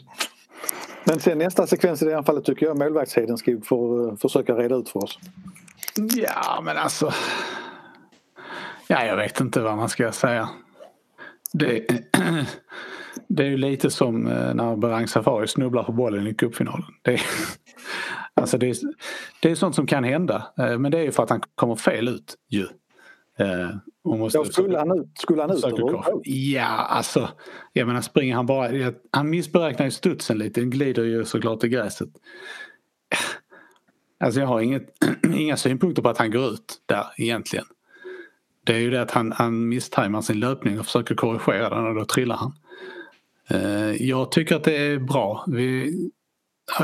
Men 1.04 1.20
sen 1.20 1.38
nästa 1.38 1.68
sekvens 1.68 2.02
i 2.02 2.06
det 2.06 2.16
här 2.16 2.24
fallet 2.24 2.46
tycker 2.46 2.66
jag 2.66 2.78
målvaktsheden 2.78 3.38
ska 3.38 3.58
få 3.64 4.16
försöka 4.22 4.54
reda 4.54 4.76
ut 4.76 4.90
för 4.90 5.04
oss. 5.04 5.20
Ja, 6.16 6.62
men 6.64 6.78
alltså. 6.78 7.14
Ja, 8.88 9.06
jag 9.06 9.18
vet 9.18 9.40
inte 9.40 9.62
vad 9.62 9.78
man 9.78 9.90
ska 9.90 10.12
säga. 10.12 10.50
Det, 11.54 11.88
det 13.28 13.44
är 13.44 13.48
ju 13.48 13.58
lite 13.58 13.90
som 13.90 14.28
eh, 14.28 14.54
när 14.54 14.76
Berang 14.76 15.08
Safari 15.08 15.48
snubblar 15.48 15.84
på 15.84 15.92
bollen 15.92 16.28
i 16.28 16.34
cupfinalen. 16.34 16.86
Det, 17.02 17.22
alltså 18.38 18.58
det, 18.58 18.70
är, 18.70 18.76
det 19.40 19.52
är 19.52 19.56
sånt 19.56 19.76
som 19.76 19.88
kan 19.88 20.04
hända. 20.04 20.48
Eh, 20.60 20.78
men 20.78 20.92
det 20.92 20.98
är 20.98 21.04
ju 21.04 21.12
för 21.12 21.24
att 21.24 21.30
han 21.30 21.42
kommer 21.56 21.76
fel 21.76 22.08
ut 22.08 22.36
ju. 22.50 22.68
Eh, 23.40 23.70
måste, 24.06 24.38
ja, 24.38 24.46
skulle, 24.46 24.78
han 24.78 25.00
ut, 25.00 25.08
skulle 25.18 25.42
han 25.42 25.52
ut 25.52 25.64
Ja, 26.24 26.66
alltså. 26.66 27.30
Jag 27.74 27.88
menar 27.88 28.02
springer 28.02 28.36
han 28.36 28.46
bara. 28.46 28.94
Han 29.12 29.30
missberäknar 29.30 29.86
ju 29.86 29.92
studsen 29.92 30.38
lite. 30.38 30.60
Den 30.60 30.70
glider 30.70 31.04
ju 31.04 31.26
såklart 31.26 31.64
i 31.64 31.70
gräset. 31.70 32.10
Alltså 34.20 34.40
jag 34.40 34.48
har 34.48 34.62
inget, 34.62 34.90
inga 35.36 35.58
synpunkter 35.58 36.02
på 36.02 36.10
att 36.10 36.18
han 36.18 36.32
går 36.32 36.46
ut 36.46 36.82
där 36.86 37.06
egentligen. 37.18 37.66
Det 38.64 38.74
är 38.74 38.80
ju 38.80 38.90
det 38.90 39.02
att 39.02 39.12
han, 39.12 39.32
han 39.32 39.70
misstajmar 39.70 40.22
sin 40.22 40.40
löpning 40.40 40.80
och 40.80 40.86
försöker 40.86 41.16
korrigera 41.16 41.70
den 41.70 41.86
och 41.86 41.96
då 41.96 42.06
trillar 42.06 42.36
han. 42.36 42.54
Eh, 43.50 44.08
jag 44.08 44.32
tycker 44.32 44.56
att 44.56 44.64
det 44.64 44.78
är 44.78 45.00
bra. 45.00 45.46
Vi, 45.48 45.94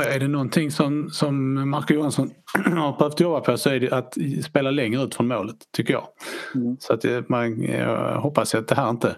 är 0.02 0.20
det 0.20 0.28
någonting 0.28 0.70
som, 0.70 1.10
som 1.10 1.70
Marco 1.70 1.94
Johansson 1.94 2.30
har 2.64 2.98
behövt 2.98 3.20
jobba 3.20 3.40
på 3.40 3.56
så 3.56 3.70
är 3.70 3.80
det 3.80 3.92
att 3.92 4.16
spela 4.44 4.70
längre 4.70 5.02
ut 5.02 5.14
från 5.14 5.28
målet, 5.28 5.56
tycker 5.72 5.92
jag. 5.92 6.06
Mm. 6.54 6.76
Så 6.80 6.92
att 6.92 7.28
man, 7.28 7.62
jag 7.62 8.20
hoppas 8.20 8.54
att 8.54 8.68
det 8.68 8.74
här 8.74 8.90
inte 8.90 9.16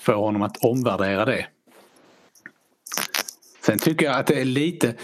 får 0.00 0.14
honom 0.14 0.42
att 0.42 0.64
omvärdera 0.64 1.24
det. 1.24 1.46
Sen 3.66 3.78
tycker 3.78 4.06
jag 4.06 4.18
att 4.18 4.26
det 4.26 4.40
är 4.40 4.44
lite, 4.44 4.94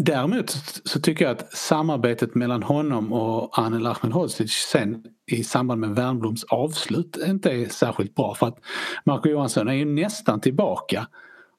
Däremot 0.00 0.50
så 0.84 1.00
tycker 1.00 1.24
jag 1.24 1.32
att 1.32 1.52
samarbetet 1.52 2.34
mellan 2.34 2.62
honom 2.62 3.12
och 3.12 3.58
Anel 3.58 3.86
Ahmedhodzic 3.86 4.52
sen 4.52 5.04
i 5.30 5.44
samband 5.44 5.80
med 5.80 5.90
Wernbloms 5.90 6.44
avslut 6.44 7.16
inte 7.26 7.50
är 7.50 7.68
särskilt 7.68 8.14
bra 8.14 8.34
för 8.34 8.46
att 8.46 8.58
Marco 9.04 9.28
Johansson 9.28 9.68
är 9.68 9.72
ju 9.72 9.84
nästan 9.84 10.40
tillbaka 10.40 11.06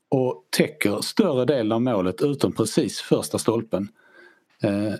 och 0.10 0.48
täcker 0.50 1.01
större 1.01 1.46
delen 1.46 1.72
av 1.72 1.82
målet 1.82 2.22
utom 2.22 2.51
precis 2.51 3.01
första 3.01 3.38
stolpen. 3.38 3.88
Eh, 4.63 4.94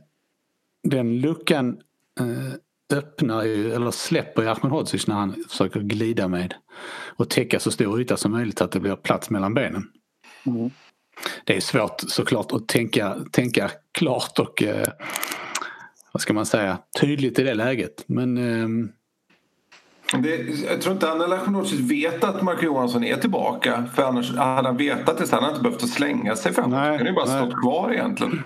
den 0.84 1.22
luckan 1.22 1.78
eh, 2.20 2.98
öppnar 2.98 3.44
ju, 3.44 3.74
eller 3.74 3.92
släpper 3.92 4.42
ju 4.42 4.50
Ahmedhodzic 4.50 5.08
när 5.08 5.16
han 5.16 5.44
försöker 5.50 5.80
glida 5.80 6.28
med 6.28 6.54
och 7.16 7.30
täcka 7.30 7.60
så 7.60 7.72
stor 7.72 8.01
yta 8.01 8.18
som 8.18 8.32
möjligt 8.32 8.62
att 8.62 8.72
det 8.72 8.80
blir 8.80 8.96
plats 8.96 9.30
mellan 9.30 9.54
benen. 9.54 9.92
Mm 10.46 10.72
det 11.44 11.56
är 11.56 11.62
svårt 11.62 12.01
såklart 12.08 12.51
att 12.51 12.68
tänka, 12.68 13.18
tänka 13.32 13.72
klart 13.92 14.39
och 14.39 14.63
eh, 14.63 14.88
vad 16.12 16.22
ska 16.22 16.34
man 16.34 16.46
säga, 16.46 16.78
tydligt 17.01 17.39
i 17.39 17.44
det 17.44 17.54
läget. 17.54 18.04
Men 18.08 18.38
eh, 18.38 18.89
det, 20.18 20.36
jag 20.70 20.82
tror 20.82 20.94
inte 20.94 21.12
Anna 21.12 21.28
Lachonocic 21.28 21.80
vet 21.80 22.24
att 22.24 22.42
Marco 22.42 22.66
Johansson 22.66 23.04
är 23.04 23.18
tillbaka. 23.18 23.86
För 23.96 24.04
annars 24.04 24.36
hade 24.36 24.68
han 24.68 24.78
vetat 24.78 25.18
det 25.18 25.28
så 25.28 25.36
hade 25.36 25.46
han 25.46 25.56
inte 25.56 25.63
behövt 25.63 25.89
slänga 25.89 26.36
sig 26.36 26.54
framåt. 26.54 26.74
Han 26.74 26.92
hade 26.92 27.10
ju 27.10 27.16
bara 27.16 27.25
nej. 27.25 27.38
stått 27.38 27.62
kvar 27.62 27.92
egentligen. 27.94 28.44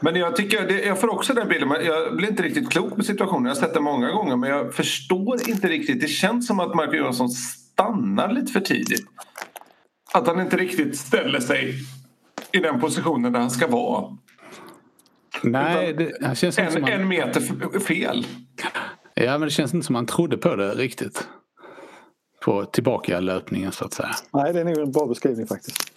Men 0.00 0.16
jag 0.16 0.36
tycker, 0.36 0.68
det, 0.68 0.82
jag 0.82 1.00
får 1.00 1.08
också 1.08 1.34
den 1.34 1.48
bilden, 1.48 1.70
jag 1.84 2.16
blir 2.16 2.28
inte 2.28 2.42
riktigt 2.42 2.70
klok 2.70 2.96
på 2.96 3.02
situationen. 3.02 3.44
Jag 3.44 3.54
har 3.54 3.60
sett 3.60 3.74
det 3.74 3.80
många 3.80 4.10
gånger 4.10 4.36
men 4.36 4.50
jag 4.50 4.74
förstår 4.74 5.48
inte 5.48 5.68
riktigt. 5.68 6.00
Det 6.00 6.08
känns 6.08 6.46
som 6.46 6.60
att 6.60 6.74
Marco 6.74 6.92
Johansson 6.92 7.28
stannar 7.28 8.32
lite 8.32 8.52
för 8.52 8.60
tidigt 8.60 9.06
att 10.14 10.26
han 10.26 10.40
inte 10.40 10.56
riktigt 10.56 10.98
ställer 10.98 11.40
sig 11.40 11.74
i 12.52 12.58
den 12.58 12.80
positionen 12.80 13.32
där 13.32 13.40
han 13.40 13.50
ska 13.50 13.66
vara. 13.66 14.16
Nej, 15.42 15.92
det, 15.92 16.36
känns 16.36 16.58
en, 16.58 16.72
som 16.72 16.84
en 16.84 17.08
meter 17.08 17.80
fel. 17.80 18.26
Ja, 19.14 19.38
men 19.38 19.40
det 19.40 19.50
känns 19.50 19.74
inte 19.74 19.86
som 19.86 19.94
han 19.94 20.06
trodde 20.06 20.36
på 20.36 20.56
det 20.56 20.74
riktigt. 20.74 21.28
På 22.44 22.64
tillbaka 22.64 23.20
löpningen 23.20 23.72
så 23.72 23.84
att 23.84 23.92
säga. 23.92 24.10
Nej, 24.32 24.52
det 24.52 24.60
är 24.60 24.64
nog 24.64 24.78
en 24.78 24.92
bra 24.92 25.06
beskrivning 25.06 25.46
faktiskt. 25.46 25.94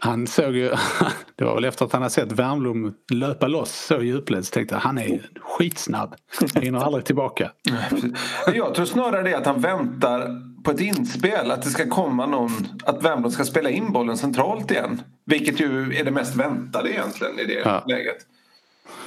Han 0.00 0.26
såg 0.26 0.56
ju, 0.56 0.68
det 1.36 1.44
var 1.44 1.54
väl 1.54 1.64
efter 1.64 1.84
att 1.84 1.92
han 1.92 2.02
hade 2.02 2.14
sett 2.14 2.32
Wernbloom 2.32 2.94
löpa 3.12 3.46
loss 3.46 3.86
så 3.86 4.02
djupled 4.02 4.46
så 4.46 4.50
tänkte 4.50 4.74
jag 4.74 4.80
han 4.80 4.98
är 4.98 5.30
skitsnabb. 5.40 6.14
Han 6.54 6.62
hinner 6.62 6.78
aldrig 6.78 7.04
tillbaka. 7.04 7.52
Jag 8.54 8.74
tror 8.74 8.86
snarare 8.86 9.22
det 9.22 9.34
att 9.34 9.46
han 9.46 9.60
väntar 9.60 10.40
på 10.64 10.70
ett 10.70 10.80
inspel. 10.80 11.50
Att 11.50 11.62
det 11.62 11.70
ska 11.70 11.88
komma 11.88 12.26
någon, 12.26 12.50
att 12.84 13.04
Wernbloom 13.04 13.30
ska 13.30 13.44
spela 13.44 13.70
in 13.70 13.92
bollen 13.92 14.16
centralt 14.16 14.70
igen. 14.70 15.02
Vilket 15.26 15.60
ju 15.60 15.96
är 15.96 16.04
det 16.04 16.10
mest 16.10 16.36
väntade 16.36 16.90
egentligen 16.90 17.38
i 17.38 17.44
det 17.44 17.60
ja. 17.64 17.84
läget. 17.86 18.16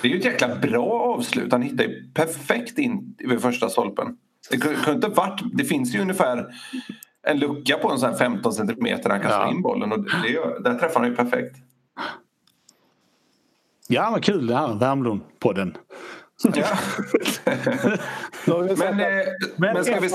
Det 0.01 0.07
är 0.07 0.11
ju 0.11 0.17
ett 0.17 0.25
jäkla 0.25 0.55
bra 0.55 1.15
avslut. 1.17 1.51
Han 1.51 1.61
hittar 1.61 1.83
ju 1.83 2.11
perfekt 2.13 2.77
in 2.77 3.15
vid 3.17 3.41
första 3.41 3.69
stolpen. 3.69 4.17
Det 4.51 4.57
kunde 4.57 4.91
inte 4.91 5.07
varit, 5.07 5.41
det 5.53 5.63
finns 5.63 5.95
ju 5.95 6.01
ungefär 6.01 6.45
en 7.27 7.39
lucka 7.39 7.77
på 7.77 7.91
en 7.91 7.99
sån 7.99 8.17
15 8.17 8.53
centimeter 8.53 9.09
han 9.09 9.21
kastar 9.21 9.41
ja. 9.41 9.51
in 9.51 9.61
bollen 9.61 9.91
och 9.91 10.05
det 10.23 10.29
gör, 10.29 10.59
där 10.63 10.75
träffar 10.75 10.99
han 10.99 11.09
ju 11.09 11.15
perfekt. 11.15 11.55
Ja, 13.87 14.09
vad 14.11 14.23
kul 14.23 14.47
det 14.47 14.55
här 14.55 14.67
Värmlund-podden. 14.67 15.75
Ja. 16.43 16.67
men, 18.77 18.99
eh, 18.99 19.07
men 19.57 19.85
ska 19.85 19.99
vi, 19.99 20.09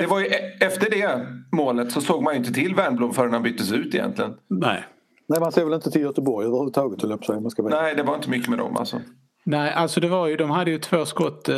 det 0.00 0.06
var 0.06 0.20
ju, 0.20 0.26
e- 0.26 0.56
efter 0.60 0.90
det 0.90 1.26
målet 1.52 1.92
så 1.92 2.00
såg 2.00 2.22
man 2.22 2.34
ju 2.34 2.38
inte 2.38 2.52
till 2.52 2.74
Wernbloom 2.74 3.14
förrän 3.14 3.32
han 3.32 3.42
byttes 3.42 3.72
ut 3.72 3.94
egentligen. 3.94 4.34
Nej. 4.48 4.84
Nej, 5.26 5.40
man 5.40 5.52
ser 5.52 5.64
väl 5.64 5.74
inte 5.74 5.90
till 5.90 6.02
Göteborg 6.02 6.46
överhuvudtaget. 6.46 7.02
Man 7.28 7.50
ska 7.50 7.62
Nej, 7.62 7.94
det 7.94 8.02
var 8.02 8.14
inte 8.14 8.30
mycket 8.30 8.48
med 8.48 8.58
dem 8.58 8.76
alltså. 8.76 9.00
Nej, 9.46 9.72
alltså 9.72 10.00
det 10.00 10.08
var 10.08 10.26
ju, 10.26 10.36
de 10.36 10.50
hade 10.50 10.70
ju 10.70 10.78
två 10.78 11.06
skott, 11.06 11.48
eh, 11.48 11.54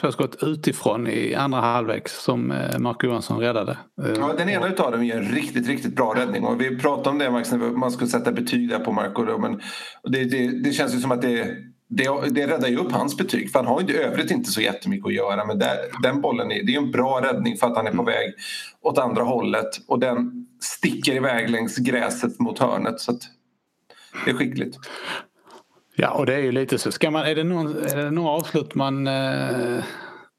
två 0.00 0.12
skott 0.12 0.42
utifrån 0.42 1.06
i 1.06 1.34
andra 1.34 1.60
halvlek 1.60 2.08
som 2.08 2.50
eh, 2.50 2.78
Marco 2.78 3.06
Johansson 3.06 3.40
räddade. 3.40 3.78
Eh, 4.04 4.10
ja, 4.18 4.34
den 4.38 4.48
ena 4.48 4.68
utav 4.68 4.92
dem 4.92 5.02
är 5.02 5.16
en 5.16 5.34
riktigt, 5.34 5.68
riktigt 5.68 5.96
bra 5.96 6.14
räddning 6.16 6.44
och 6.44 6.60
vi 6.60 6.78
pratade 6.78 7.10
om 7.10 7.18
det 7.18 7.30
Max, 7.30 7.52
när 7.52 7.58
man 7.58 7.90
skulle 7.90 8.10
sätta 8.10 8.32
betyg 8.32 8.68
där 8.68 8.78
på 8.78 8.92
Marco. 8.92 9.24
Då, 9.24 9.38
men 9.38 9.60
det, 10.02 10.24
det, 10.24 10.62
det 10.64 10.72
känns 10.72 10.94
ju 10.94 10.98
som 10.98 11.12
att 11.12 11.22
det, 11.22 11.56
det, 11.88 12.08
det 12.30 12.46
räddar 12.46 12.68
ju 12.68 12.76
upp 12.76 12.92
hans 12.92 13.16
betyg 13.16 13.52
för 13.52 13.58
han 13.58 13.68
har 13.68 13.80
ju 13.80 13.96
övrigt 13.96 14.30
inte 14.30 14.50
så 14.50 14.60
jättemycket 14.60 15.06
att 15.06 15.14
göra 15.14 15.44
men 15.44 15.58
där, 15.58 15.76
den 16.02 16.20
bollen 16.20 16.52
är, 16.52 16.62
det 16.62 16.74
är 16.74 16.78
en 16.78 16.90
bra 16.90 17.20
räddning 17.22 17.56
för 17.56 17.66
att 17.66 17.76
han 17.76 17.86
är 17.86 17.90
på 17.90 18.02
mm. 18.02 18.06
väg 18.06 18.32
åt 18.82 18.98
andra 18.98 19.22
hållet 19.22 19.70
och 19.88 19.98
den 19.98 20.41
sticker 20.62 21.12
iväg 21.12 21.50
längs 21.50 21.76
gräset 21.76 22.38
mot 22.40 22.58
hörnet 22.58 23.00
så 23.00 23.18
det 24.24 24.30
är 24.30 24.34
skickligt. 24.34 24.78
Ja, 25.96 26.10
och 26.10 26.26
det 26.26 26.34
är 26.34 26.40
ju 26.40 26.52
lite 26.52 26.78
så. 26.78 26.92
Ska 26.92 27.10
man, 27.10 27.26
är, 27.26 27.34
det 27.34 27.44
någon, 27.44 27.76
är 27.76 27.96
det 27.96 28.10
några 28.10 28.30
avslut 28.30 28.74
man 28.74 29.06
eh, 29.06 29.84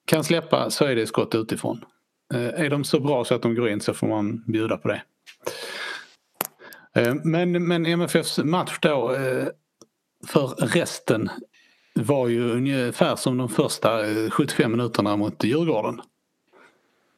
kan 0.05 0.23
släppa 0.23 0.69
så 0.69 0.85
är 0.85 0.95
det 0.95 1.07
skott 1.07 1.35
utifrån. 1.35 1.85
Eh, 2.33 2.65
är 2.65 2.69
de 2.69 2.83
så 2.83 2.99
bra 2.99 3.25
så 3.25 3.35
att 3.35 3.41
de 3.41 3.55
går 3.55 3.69
in 3.69 3.81
så 3.81 3.93
får 3.93 4.07
man 4.07 4.43
bjuda 4.47 4.77
på 4.77 4.87
det. 4.87 5.01
Eh, 6.95 7.15
men, 7.23 7.67
men 7.67 7.85
MFFs 7.85 8.37
match 8.37 8.77
då 8.81 9.15
eh, 9.15 9.47
för 10.27 10.47
resten 10.47 11.29
var 11.95 12.27
ju 12.27 12.51
ungefär 12.51 13.15
som 13.15 13.37
de 13.37 13.49
första 13.49 14.09
eh, 14.09 14.29
75 14.29 14.71
minuterna 14.71 15.15
mot 15.15 15.43
Djurgården. 15.43 16.01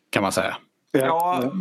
Kan 0.09 0.23
man 0.23 0.31
säga. 0.31 0.57
Ja, 0.99 1.51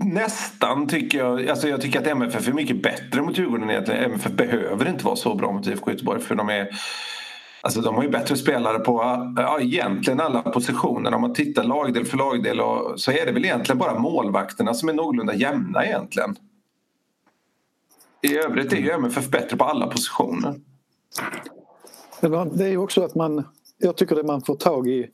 nästan 0.00 0.86
tycker 0.86 1.18
jag. 1.18 1.48
Alltså 1.48 1.68
jag 1.68 1.80
tycker 1.80 2.00
att 2.00 2.06
MFF 2.06 2.48
är 2.48 2.52
mycket 2.52 2.82
bättre 2.82 3.22
mot 3.22 3.38
Djurgården 3.38 3.70
egentligen. 3.70 4.04
MFF 4.04 4.32
behöver 4.32 4.88
inte 4.88 5.04
vara 5.04 5.16
så 5.16 5.34
bra 5.34 5.52
mot 5.52 5.66
IFK 5.66 5.90
Göteborg 5.90 6.20
för 6.20 6.34
de 6.34 6.48
är 6.48 6.68
Alltså 7.64 7.80
de 7.80 7.94
har 7.94 8.02
ju 8.02 8.08
bättre 8.08 8.36
spelare 8.36 8.78
på 8.78 9.02
ja, 9.36 9.60
egentligen 9.60 10.20
alla 10.20 10.42
positioner. 10.42 11.14
Om 11.14 11.20
man 11.20 11.34
tittar 11.34 11.64
lagdel 11.64 12.04
för 12.04 12.18
lagdel 12.18 12.60
och, 12.60 13.00
så 13.00 13.10
är 13.10 13.26
det 13.26 13.32
väl 13.32 13.44
egentligen 13.44 13.78
bara 13.78 13.98
målvakterna 13.98 14.74
som 14.74 14.88
är 14.88 14.92
någorlunda 14.92 15.34
jämna 15.34 15.84
egentligen. 15.84 16.36
I 18.22 18.38
övrigt 18.38 18.72
är 18.72 18.76
ju 18.76 18.90
MFF 18.90 19.28
bättre 19.28 19.56
på 19.56 19.64
alla 19.64 19.86
positioner. 19.86 20.54
Det 22.20 22.64
är 22.64 22.68
ju 22.68 22.78
också 22.78 23.04
att 23.04 23.14
man, 23.14 23.44
jag 23.78 23.96
tycker 23.96 24.16
det 24.16 24.22
man 24.22 24.42
får 24.42 24.56
tag 24.56 24.88
i 24.88 25.10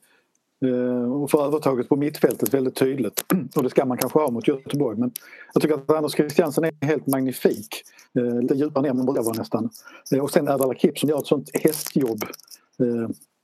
Eh, 0.64 1.12
och 1.12 1.30
får 1.30 1.44
övertaget 1.44 1.88
på 1.88 1.96
mittfältet 1.96 2.54
väldigt 2.54 2.74
tydligt. 2.74 3.24
Och 3.56 3.62
det 3.62 3.70
ska 3.70 3.84
man 3.84 3.98
kanske 3.98 4.18
ha 4.18 4.30
mot 4.30 4.48
Göteborg 4.48 4.98
men 4.98 5.12
jag 5.54 5.62
tycker 5.62 5.74
att 5.74 5.90
Anders 5.90 6.12
Christiansen 6.12 6.64
är 6.64 6.86
helt 6.86 7.06
magnifik. 7.06 7.82
Eh, 8.18 8.40
lite 8.40 8.54
djupare 8.54 8.82
ner 8.82 8.90
än 8.90 8.96
man 8.96 9.06
brukar 9.06 9.22
vara 9.22 9.38
nästan. 9.38 9.70
Eh, 10.12 10.18
och 10.18 10.30
sen 10.30 10.48
Erdal 10.48 10.70
Akip 10.70 10.98
som 10.98 11.08
gör 11.08 11.18
ett 11.18 11.26
sånt 11.26 11.50
hästjobb 11.54 12.24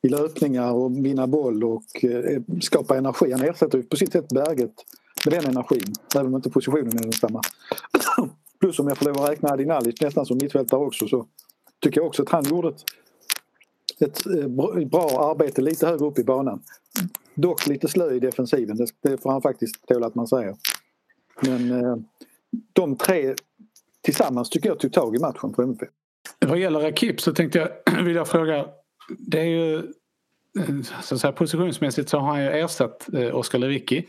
i 0.03 0.09
löpningar 0.09 0.73
och 0.73 1.05
vinna 1.05 1.27
boll 1.27 1.65
och 1.65 1.85
skapa 2.61 2.97
energi. 2.97 3.33
Han 3.33 3.43
ersätter 3.43 3.79
ju 3.79 3.85
på 3.85 3.97
sitt 3.97 4.13
sätt 4.13 4.29
Berget 4.29 4.73
med 5.25 5.35
den 5.35 5.45
energin 5.45 5.95
även 6.15 6.27
om 6.27 6.35
inte 6.35 6.51
positionen 6.51 6.99
är 6.99 7.03
densamma. 7.03 7.41
Plus 8.61 8.79
om 8.79 8.89
jag 8.89 8.99
får 8.99 9.07
lov 9.07 9.19
att 9.19 9.31
räkna 9.31 9.49
Adi 9.49 9.65
Nalic 9.65 10.01
nästan 10.01 10.27
som 10.27 10.39
mittfältare 10.43 10.81
också 10.81 11.09
så 11.09 11.27
tycker 11.83 12.01
jag 12.01 12.07
också 12.07 12.23
att 12.23 12.29
han 12.29 12.45
gjorde 12.45 12.69
ett, 12.69 12.85
Eh, 14.01 14.09
ett 14.83 14.91
bra 14.91 15.31
arbete 15.31 15.63
lite 15.63 15.87
högre 15.87 16.07
upp 16.07 16.19
i 16.19 16.25
banan. 16.25 16.63
Dock 17.35 17.67
lite 17.67 17.89
slö 17.89 18.15
i 18.15 18.21
defensiven, 18.21 18.87
det, 19.03 19.23
får 19.23 19.31
han 19.31 19.43
faktiskt 19.43 19.87
tåla 19.87 20.07
att 20.07 20.15
man 20.15 20.27
säger. 20.27 20.57
Men 21.41 21.71
eh, 21.71 21.97
de 22.73 22.97
tre 22.97 23.35
tillsammans 24.03 24.51
tycker 24.51 24.69
jag 24.69 24.79
tog 24.79 24.93
tag 24.93 25.17
i 25.17 25.19
matchen 25.19 25.53
på 25.53 25.63
MFF. 25.63 25.89
Vad 26.47 26.59
gäller 26.59 26.81
Rakip 26.81 27.21
så 27.21 27.33
tänkte 27.33 27.59
jag 27.59 28.05
vilja 28.05 28.25
fråga. 28.25 28.67
Det 29.19 29.41
är 29.41 29.45
ju 29.45 29.77
eh, 30.59 30.81
så 31.03 31.15
att 31.15 31.21
säga, 31.21 31.33
positionsmässigt 31.33 32.09
så 32.09 32.19
har 32.19 32.29
han 32.29 32.43
ju 32.43 32.51
ersatt 32.51 33.09
Oskar 33.33 33.59
Lewicki 33.59 34.09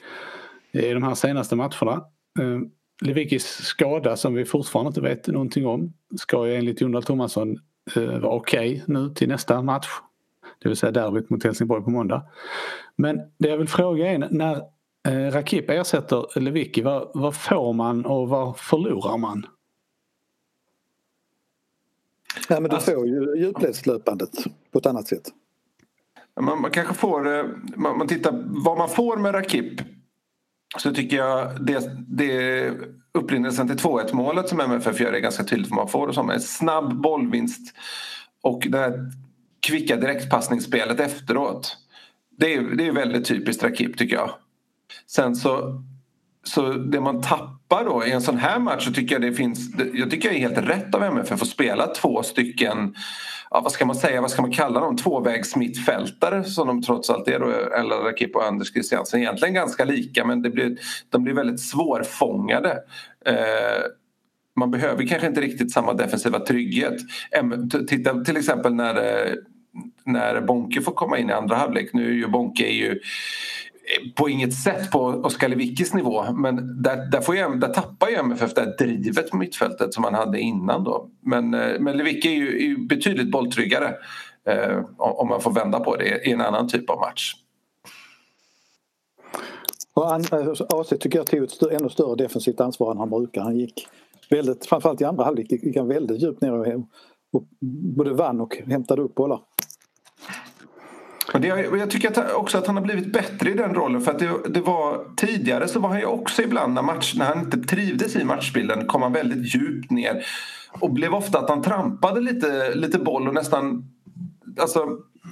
i 0.72 0.90
de 0.94 1.04
här 1.04 1.16
senaste 1.16 1.56
matcherna. 1.56 2.06
Lewickis 3.02 3.46
skada 3.46 4.18
som 4.18 4.34
vi 4.34 4.46
fortfarande 4.46 4.88
inte 4.88 5.02
vet 5.02 5.28
någonting 5.28 5.66
om 5.68 5.94
ska 6.16 6.48
ju 6.48 6.56
enligt 6.56 6.82
Jonald 6.82 7.06
Thomasson 7.06 7.60
eh, 7.96 8.20
vara 8.20 8.36
okej 8.36 8.74
okay 8.74 8.94
nu 8.94 9.10
till 9.10 9.28
nästa 9.28 9.62
match. 9.62 9.88
Det 10.60 10.70
vill 10.70 10.78
säga 10.78 10.92
derbyt 10.92 11.30
mot 11.30 11.44
Helsingborg 11.44 11.84
på 11.84 11.90
måndag. 11.90 12.24
Men 12.96 13.22
det 13.38 13.50
jag 13.50 13.58
vill 13.58 13.68
fråga 13.68 14.12
är 14.12 14.28
när 14.32 14.56
eh, 15.08 15.32
Rakip 15.32 15.70
ersätter 15.70 16.40
Lewicki, 16.40 16.82
vad, 16.82 17.12
vad 17.14 17.36
får 17.36 17.74
man 17.74 18.06
och 18.06 18.30
vad 18.30 18.58
förlorar 18.58 19.18
man? 19.18 19.46
Ja 22.50 22.60
men 22.60 22.70
du 22.70 22.76
alltså, 22.76 22.92
får 22.92 23.08
ju 23.08 23.38
djupledslöpandet 23.38 24.32
på 24.72 24.80
ett 24.80 24.86
annat 24.86 25.08
sätt. 25.08 25.24
Man, 26.40 26.62
man 26.62 26.72
kanske 26.72 26.94
får, 26.94 27.38
eh, 27.38 27.46
man, 27.76 27.98
man 27.98 28.08
tittar 28.08 28.44
vad 28.46 28.78
man 28.78 28.90
får 28.90 29.18
med 29.18 29.34
Rakip 29.34 29.82
så 30.78 30.94
tycker 30.94 31.18
jag 31.18 31.66
det, 31.66 31.92
det 32.08 32.72
upprinnelsen 33.14 33.68
till 33.68 33.78
2-1 33.78 34.14
målet 34.14 34.50
som 34.50 34.60
MFF 34.60 35.00
gör 35.00 35.14
är 35.14 35.20
ganska 35.20 35.44
tydligt 35.44 35.70
vad 35.70 35.78
man 35.78 35.88
får. 35.88 36.12
Som 36.12 36.30
en 36.30 36.42
snabb 36.42 37.02
bollvinst 37.02 37.76
och 38.44 38.68
det 38.70 38.78
här 38.78 39.12
kvicka 39.68 39.96
direktpassningsspelet 39.96 41.00
efteråt. 41.00 41.78
Det 42.40 42.54
är, 42.54 42.62
det 42.62 42.88
är 42.88 42.92
väldigt 42.92 43.26
typiskt 43.26 43.64
Rakip 43.64 43.98
tycker 43.98 44.16
jag. 44.16 44.30
Sen 45.08 45.36
så, 45.36 45.84
så 46.44 46.74
det 46.74 47.02
man 47.02 47.22
tappar 47.22 47.86
då 47.86 48.06
i 48.06 48.12
en 48.12 48.22
sån 48.22 48.38
här 48.38 48.60
match 48.60 48.86
så 48.86 48.94
tycker 48.94 49.16
jag 49.16 49.22
det 49.22 49.34
finns, 49.34 49.60
jag 49.94 50.12
tycker 50.12 50.30
det 50.30 50.36
är 50.36 50.40
helt 50.40 50.58
rätt 50.58 50.96
av 50.96 51.04
MFF 51.04 51.42
att 51.42 51.48
spela 51.48 51.88
två 51.88 52.24
stycken 52.24 52.96
ja, 53.52 53.62
vad 53.62 53.72
ska 53.72 53.86
man 53.86 53.96
säga, 53.96 54.22
vad 54.22 54.32
ska 54.32 54.42
man 54.42 54.52
kalla 54.52 54.80
dem, 54.80 54.98
tvåvägsmittfältare 54.98 56.44
som 56.44 56.68
de 56.68 56.82
trots 56.82 57.10
allt 57.10 57.28
är 57.28 57.40
då, 57.40 57.52
Ella 57.80 57.96
Rakip 57.96 58.36
och 58.36 58.46
Anders 58.46 58.74
Christiansen. 58.74 59.20
Egentligen 59.20 59.54
ganska 59.54 59.86
lika 59.86 60.26
men 60.26 60.42
det 60.42 60.50
blir, 60.50 60.78
de 61.10 61.24
blir 61.24 61.34
väldigt 61.34 61.62
svårfångade. 61.62 62.72
Eh, 63.26 63.84
man 64.56 64.72
behöver 64.72 65.08
kanske 65.08 65.28
inte 65.28 65.42
riktigt 65.42 65.72
samma 65.72 65.94
defensiva 65.94 66.40
trygghet. 66.40 66.98
Titta 67.88 68.24
till 68.24 68.38
exempel 68.38 68.74
när, 68.74 68.96
eh, 68.96 69.34
när 70.04 70.42
Bonke 70.42 70.82
får 70.82 70.92
komma 70.92 71.18
in 71.18 71.30
i 71.30 71.34
andra 71.34 71.56
halvlek. 71.56 71.90
Nu 71.94 72.08
är 72.08 72.14
ju 72.14 72.28
Bonke 72.28 72.64
är 72.64 72.74
ju 72.74 73.00
på 74.16 74.30
inget 74.30 74.54
sätt 74.54 74.92
på 74.92 75.00
Oskar 75.00 75.48
Lewickis 75.48 75.94
nivå 75.94 76.32
men 76.32 76.82
där, 76.84 77.12
där, 77.12 77.22
får 77.22 77.36
jag, 77.36 77.60
där 77.60 77.68
tappar 77.68 78.08
ju 78.08 78.16
MFF 78.16 78.54
det 78.54 78.62
här 78.62 78.76
drivet 78.78 79.30
på 79.30 79.38
mittfältet 79.38 79.94
som 79.94 80.02
man 80.02 80.14
hade 80.14 80.40
innan 80.40 80.84
då. 80.84 81.10
Men, 81.22 81.54
eh, 81.54 81.80
men 81.80 81.98
Lewicki 81.98 82.28
är 82.28 82.36
ju, 82.36 82.58
är 82.58 82.68
ju 82.68 82.88
betydligt 82.88 83.32
bolltryggare 83.32 83.96
eh, 84.46 84.84
om 84.98 85.28
man 85.28 85.42
får 85.42 85.52
vända 85.52 85.80
på 85.80 85.96
det 85.96 86.28
i 86.28 86.32
en 86.32 86.42
annan 86.42 86.68
typ 86.68 86.90
av 86.90 87.00
match. 87.00 87.34
Och 89.94 90.16
AC 90.16 90.92
eh, 90.92 90.98
tycker 90.98 91.20
jag 91.20 91.28
tog 91.28 91.44
ett 91.44 91.82
ännu 91.82 91.90
större 91.90 92.16
defensivt 92.16 92.62
ansvar 92.62 92.92
än 92.92 92.98
han 92.98 93.10
brukar. 93.10 93.42
Han 93.42 93.58
gick 93.58 93.88
väldigt, 94.30 94.66
framförallt 94.66 95.02
i 95.02 95.06
andra 95.06 95.24
halvlek 95.24 95.52
gick 95.52 95.78
han 95.78 95.88
väldigt 95.88 96.22
djupt 96.22 96.42
ner 96.42 96.54
och, 96.54 96.68
och 97.34 97.44
både 97.96 98.14
vann 98.14 98.42
och 98.42 98.58
hämtade 98.68 99.02
upp 99.02 99.16
bollar. 99.16 99.40
Och 101.34 101.42
det, 101.42 101.48
jag 101.48 101.90
tycker 101.90 102.36
också 102.36 102.58
att 102.58 102.68
han 102.68 102.78
har 102.78 102.84
blivit 102.84 103.14
bättre 103.14 103.50
i 103.50 103.54
den 103.54 103.74
rollen. 103.74 104.02
För 104.02 104.12
att 104.12 104.20
det, 104.20 104.30
det, 104.50 104.62
var, 104.62 105.16
tidigare 105.16 105.68
så 105.68 105.80
var 105.80 105.90
han 105.90 106.00
ju 106.00 106.06
också 106.06 106.42
ibland 106.42 106.74
när, 106.74 106.82
match, 106.82 107.14
när 107.16 107.26
han 107.26 107.40
inte 107.40 107.58
trivdes 107.58 108.16
i 108.16 108.24
matchbilden 108.24 108.88
kom 108.88 109.02
han 109.02 109.14
väldigt 109.14 109.56
djupt 109.56 109.92
ner. 109.92 110.26
Och 110.80 110.92
blev 110.92 111.14
ofta 111.14 111.40
att 111.40 111.50
han 111.50 111.62
trampade 111.62 112.22
lite, 112.22 112.76
lite 112.76 113.00
boll 113.00 113.28
och 113.28 113.34
nästan... 113.34 113.86
Alltså, 114.60 114.88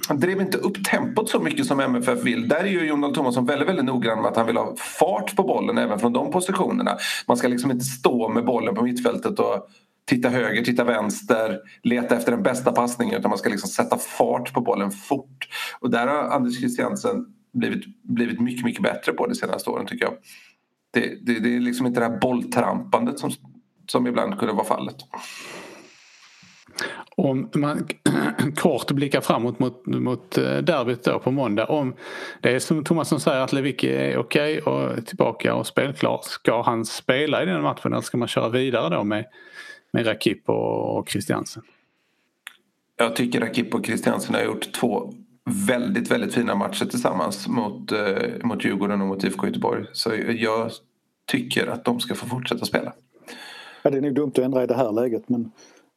han 0.08 0.20
drev 0.20 0.40
inte 0.40 0.58
upp 0.58 0.84
tempot 0.84 1.30
så 1.30 1.40
mycket 1.40 1.66
som 1.66 1.80
MFF 1.80 2.22
vill. 2.22 2.48
Där 2.48 2.60
är 2.60 2.68
ju 2.68 2.86
Jon 2.86 3.14
Thomasson 3.14 3.46
väldigt, 3.46 3.68
väldigt 3.68 3.84
noggrann 3.84 4.22
med 4.22 4.30
att 4.30 4.36
han 4.36 4.46
vill 4.46 4.56
ha 4.56 4.76
fart 4.76 5.36
på 5.36 5.42
bollen 5.42 5.78
även 5.78 5.98
från 5.98 6.12
de 6.12 6.30
positionerna. 6.30 6.96
Man 7.26 7.36
ska 7.36 7.48
liksom 7.48 7.70
inte 7.70 7.84
stå 7.84 8.28
med 8.28 8.44
bollen 8.44 8.74
på 8.74 8.82
mittfältet 8.82 9.38
och 9.38 9.68
titta 10.06 10.28
höger, 10.28 10.64
titta 10.64 10.84
vänster, 10.84 11.60
leta 11.82 12.16
efter 12.16 12.32
den 12.32 12.42
bästa 12.42 12.72
passningen 12.72 13.18
utan 13.18 13.28
man 13.28 13.38
ska 13.38 13.48
liksom 13.48 13.68
sätta 13.68 13.98
fart 13.98 14.52
på 14.52 14.60
bollen 14.60 14.90
fort. 14.90 15.48
Och 15.80 15.90
där 15.90 16.06
har 16.06 16.22
Anders 16.22 16.58
Christiansen 16.58 17.26
blivit, 17.52 17.84
blivit 18.02 18.40
mycket, 18.40 18.64
mycket 18.64 18.82
bättre 18.82 19.12
på 19.12 19.26
de 19.26 19.34
senaste 19.34 19.70
åren 19.70 19.86
tycker 19.86 20.04
jag. 20.04 20.14
Det, 20.92 21.26
det, 21.26 21.40
det 21.40 21.56
är 21.56 21.60
liksom 21.60 21.86
inte 21.86 22.00
det 22.00 22.06
här 22.06 22.18
bolltrampandet 22.20 23.18
som, 23.18 23.30
som 23.86 24.06
ibland 24.06 24.38
kunde 24.38 24.54
vara 24.54 24.64
fallet. 24.64 24.96
Om 27.16 27.50
man 27.54 27.88
kort 28.56 28.90
blickar 28.90 29.20
framåt 29.20 29.58
mot, 29.58 29.86
mot 29.86 30.38
eh, 30.38 30.56
derbyt 30.56 31.04
då 31.04 31.18
på 31.18 31.30
måndag. 31.30 31.66
Om 31.66 31.94
det 32.40 32.54
är 32.54 32.58
som 32.58 32.84
Thomasson 32.84 33.20
säger 33.20 33.40
att 33.40 33.52
Lewicki 33.52 33.88
är 33.88 34.16
okej 34.16 34.62
okay 34.62 34.72
och 34.72 35.06
tillbaka 35.06 35.54
och 35.54 35.66
spelklar. 35.66 36.20
Ska 36.22 36.62
han 36.62 36.84
spela 36.84 37.42
i 37.42 37.46
den 37.46 37.62
matchen 37.62 37.92
eller 37.92 38.02
ska 38.02 38.18
man 38.18 38.28
köra 38.28 38.48
vidare 38.48 38.96
då 38.96 39.04
med 39.04 39.24
med 39.96 40.06
Rakip 40.06 40.48
och 40.48 41.08
Christiansen? 41.08 41.62
Jag 42.96 43.16
tycker 43.16 43.40
Rakip 43.40 43.74
och 43.74 43.86
Christiansen 43.86 44.34
har 44.34 44.42
gjort 44.42 44.72
två 44.72 45.12
väldigt, 45.68 46.10
väldigt 46.10 46.34
fina 46.34 46.54
matcher 46.54 46.84
tillsammans 46.84 47.48
mot, 47.48 47.92
eh, 47.92 48.44
mot 48.44 48.64
Djurgården 48.64 49.00
och 49.00 49.06
mot 49.06 49.24
IFK 49.24 49.46
Göteborg. 49.46 49.84
Så 49.92 50.10
jag 50.38 50.70
tycker 51.26 51.66
att 51.66 51.84
de 51.84 52.00
ska 52.00 52.14
få 52.14 52.26
fortsätta 52.26 52.64
spela. 52.64 52.92
Ja, 53.82 53.90
det 53.90 53.96
är 53.96 54.02
nog 54.02 54.14
dumt 54.14 54.28
att 54.28 54.38
ändra 54.38 54.62
i 54.62 54.66
det 54.66 54.74
här 54.74 54.92
läget 54.92 55.28
men 55.28 55.50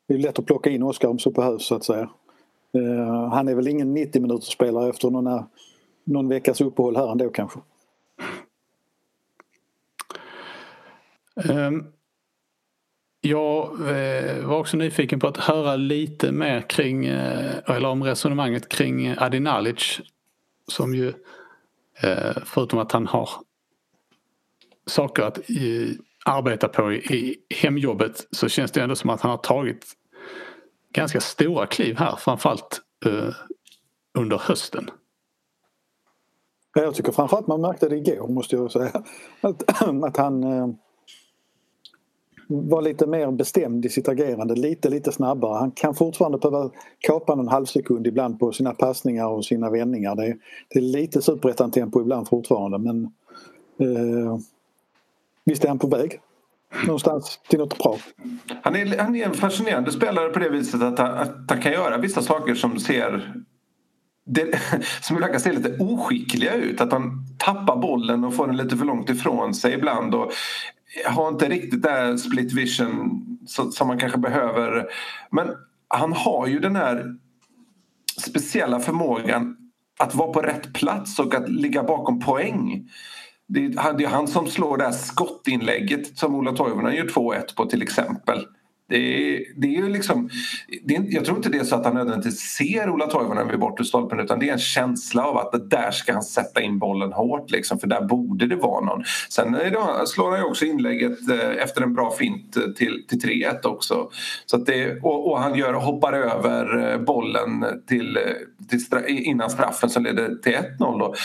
det 0.07 0.13
är 0.13 0.17
lätt 0.17 0.39
att 0.39 0.45
plocka 0.45 0.69
in 0.69 0.83
Oskar 0.83 1.07
om 1.07 1.19
så 1.19 1.31
behövs 1.31 1.65
så 1.65 1.75
att 1.75 1.83
säga. 1.83 2.09
Uh, 2.77 3.27
han 3.27 3.47
är 3.47 3.55
väl 3.55 3.67
ingen 3.67 3.93
90 3.93 4.21
minuters 4.21 4.53
spelare 4.53 4.89
efter 4.89 5.09
någon, 5.09 5.43
någon 6.03 6.29
veckas 6.29 6.61
uppehåll 6.61 6.95
här 6.95 7.11
ändå 7.11 7.29
kanske. 7.29 7.59
Um, 11.49 11.85
jag 13.21 13.71
eh, 13.71 14.47
var 14.47 14.57
också 14.57 14.77
nyfiken 14.77 15.19
på 15.19 15.27
att 15.27 15.37
höra 15.37 15.75
lite 15.75 16.31
mer 16.31 16.61
kring, 16.61 17.05
eh, 17.05 17.57
eller 17.65 17.89
om 17.89 18.03
resonemanget 18.03 18.69
kring 18.69 19.15
Adi 19.17 19.39
Nalic. 19.39 20.01
Som 20.67 20.95
ju, 20.95 21.07
eh, 22.01 22.37
förutom 22.45 22.79
att 22.79 22.91
han 22.91 23.07
har 23.07 23.29
saker 24.85 25.23
att 25.23 25.39
arbeta 26.25 26.67
på 26.67 26.93
i 26.93 27.37
hemjobbet 27.55 28.27
så 28.31 28.49
känns 28.49 28.71
det 28.71 28.81
ändå 28.81 28.95
som 28.95 29.09
att 29.09 29.21
han 29.21 29.31
har 29.31 29.37
tagit 29.37 29.85
ganska 30.93 31.19
stora 31.19 31.65
kliv 31.65 31.97
här 31.97 32.15
framförallt 32.15 32.81
eh, 33.05 33.35
under 34.17 34.37
hösten. 34.37 34.89
Jag 36.73 36.95
tycker 36.95 37.11
framförallt 37.11 37.47
man 37.47 37.61
märkte 37.61 37.89
det 37.89 37.97
igår 37.97 38.27
måste 38.27 38.55
jag 38.55 38.71
säga. 38.71 39.03
Att, 39.41 39.81
att 40.03 40.17
han 40.17 40.43
eh, 40.43 40.67
vara 42.51 42.81
lite 42.81 43.07
mer 43.07 43.31
bestämd 43.31 43.85
i 43.85 43.89
sitt 43.89 44.07
agerande, 44.07 44.55
lite 44.55 44.89
lite 44.89 45.11
snabbare. 45.11 45.57
Han 45.57 45.71
kan 45.71 45.95
fortfarande 45.95 46.37
behöva 46.37 46.69
kapa 46.99 47.35
någon 47.35 47.47
halvsekund 47.47 48.07
ibland 48.07 48.39
på 48.39 48.51
sina 48.51 48.73
passningar 48.73 49.27
och 49.27 49.45
sina 49.45 49.69
vändningar. 49.69 50.15
Det 50.15 50.25
är, 50.25 50.37
det 50.67 50.79
är 50.79 50.83
lite 50.83 51.21
superettan-tempo 51.21 52.01
ibland 52.01 52.27
fortfarande 52.27 52.77
men 52.77 53.03
eh, 53.79 54.37
visst 55.45 55.63
är 55.63 55.67
han 55.67 55.79
på 55.79 55.87
väg 55.87 56.19
någonstans 56.85 57.39
till 57.49 57.59
något 57.59 57.77
bra. 57.77 57.97
Han 58.61 58.75
är, 58.75 58.97
han 58.97 59.15
är 59.15 59.25
en 59.25 59.33
fascinerande 59.33 59.91
spelare 59.91 60.29
på 60.29 60.39
det 60.39 60.49
viset 60.49 60.81
att 60.81 60.99
han, 60.99 61.13
att 61.13 61.35
han 61.47 61.61
kan 61.61 61.71
göra 61.71 61.97
vissa 61.97 62.21
saker 62.21 62.55
som 62.55 62.79
ser 62.79 63.33
det, 64.25 64.59
som 65.01 65.15
ibland 65.15 65.31
kan 65.31 65.41
se 65.41 65.51
lite 65.51 65.77
oskickliga 65.79 66.53
ut. 66.53 66.81
Att 66.81 66.91
han 66.91 67.25
tappar 67.37 67.75
bollen 67.75 68.23
och 68.23 68.33
får 68.33 68.47
den 68.47 68.57
lite 68.57 68.77
för 68.77 68.85
långt 68.85 69.09
ifrån 69.09 69.53
sig 69.53 69.73
ibland. 69.73 70.15
Och 70.15 70.31
har 71.05 71.27
inte 71.29 71.49
riktigt 71.49 71.81
det 71.81 72.17
split 72.17 72.53
vision 72.53 73.25
som 73.71 73.87
man 73.87 73.99
kanske 73.99 74.17
behöver. 74.17 74.87
Men 75.31 75.47
han 75.87 76.13
har 76.13 76.47
ju 76.47 76.59
den 76.59 76.75
här 76.75 77.15
speciella 78.17 78.79
förmågan 78.79 79.57
att 79.99 80.15
vara 80.15 80.33
på 80.33 80.41
rätt 80.41 80.73
plats 80.73 81.19
och 81.19 81.35
att 81.35 81.49
ligga 81.49 81.83
bakom 81.83 82.19
poäng. 82.19 82.89
Det 83.47 83.65
är 83.65 84.07
han 84.07 84.27
som 84.27 84.47
slår 84.47 84.77
det 84.77 84.83
här 84.83 84.91
skottinlägget 84.91 86.17
som 86.17 86.35
Ola 86.35 86.51
Toivonen 86.51 86.95
gör 86.95 87.05
2-1 87.05 87.55
på 87.55 87.65
till 87.65 87.81
exempel. 87.81 88.45
Det 88.89 88.95
är, 88.97 89.43
det 89.55 89.67
är 89.67 89.81
ju 89.81 89.89
liksom, 89.89 90.29
det 90.83 90.95
är, 90.95 91.03
jag 91.07 91.25
tror 91.25 91.37
inte 91.37 91.49
det 91.49 91.57
är 91.57 91.63
så 91.63 91.75
att 91.75 91.85
han 91.85 91.93
nödvändigtvis 91.93 92.39
ser 92.39 92.89
Ola 92.89 93.07
Toivonen 93.07 93.47
vid 93.47 93.59
bortre 93.59 93.85
stolpen 93.85 94.19
utan 94.19 94.39
det 94.39 94.49
är 94.49 94.53
en 94.53 94.59
känsla 94.59 95.23
av 95.25 95.37
att 95.37 95.69
där 95.69 95.91
ska 95.91 96.13
han 96.13 96.23
sätta 96.23 96.61
in 96.61 96.79
bollen 96.79 97.13
hårt 97.13 97.51
liksom, 97.51 97.79
för 97.79 97.87
där 97.87 98.01
borde 98.01 98.47
det 98.47 98.55
vara 98.55 98.85
någon. 98.85 99.03
Sen 99.29 99.51
det, 99.51 100.07
slår 100.07 100.31
han 100.31 100.39
ju 100.39 100.45
också 100.45 100.65
inlägget 100.65 101.29
eh, 101.29 101.63
efter 101.63 101.81
en 101.81 101.93
bra 101.93 102.11
fint 102.11 102.57
eh, 102.57 102.63
till, 102.63 103.05
till 103.07 103.19
3-1 103.19 103.65
också. 103.65 104.09
Så 104.45 104.57
att 104.57 104.65
det, 104.65 104.99
och, 105.01 105.31
och, 105.31 105.39
han 105.39 105.55
gör, 105.55 105.73
hoppar 105.73 106.13
över 106.13 106.91
eh, 106.91 106.99
bollen 106.99 107.65
till, 107.87 108.17
till 108.69 108.85
stra, 108.85 109.07
innan 109.07 109.49
straffen 109.49 109.89
som 109.89 110.03
leder 110.03 110.35
till 110.35 110.57
1-0. 110.79 111.15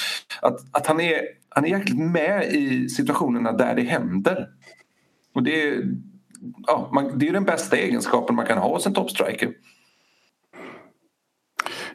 Att, 0.42 0.57
att 0.70 0.87
han, 0.87 1.00
är, 1.00 1.20
han 1.48 1.64
är 1.64 1.68
jäkligt 1.68 1.98
med 1.98 2.53
i 2.53 2.88
situationerna 2.88 3.53
där 3.53 3.74
det 3.74 3.83
händer. 3.83 4.48
Och 5.35 5.42
det 5.42 5.83
ja, 6.67 6.91
man, 6.93 7.19
det 7.19 7.29
är 7.29 7.33
den 7.33 7.45
bästa 7.45 7.77
egenskapen 7.77 8.37
man 8.37 8.47
kan 8.47 8.59
ha 8.59 8.69
hos 8.69 8.87
en 8.87 8.95
toppstriker. 8.95 9.53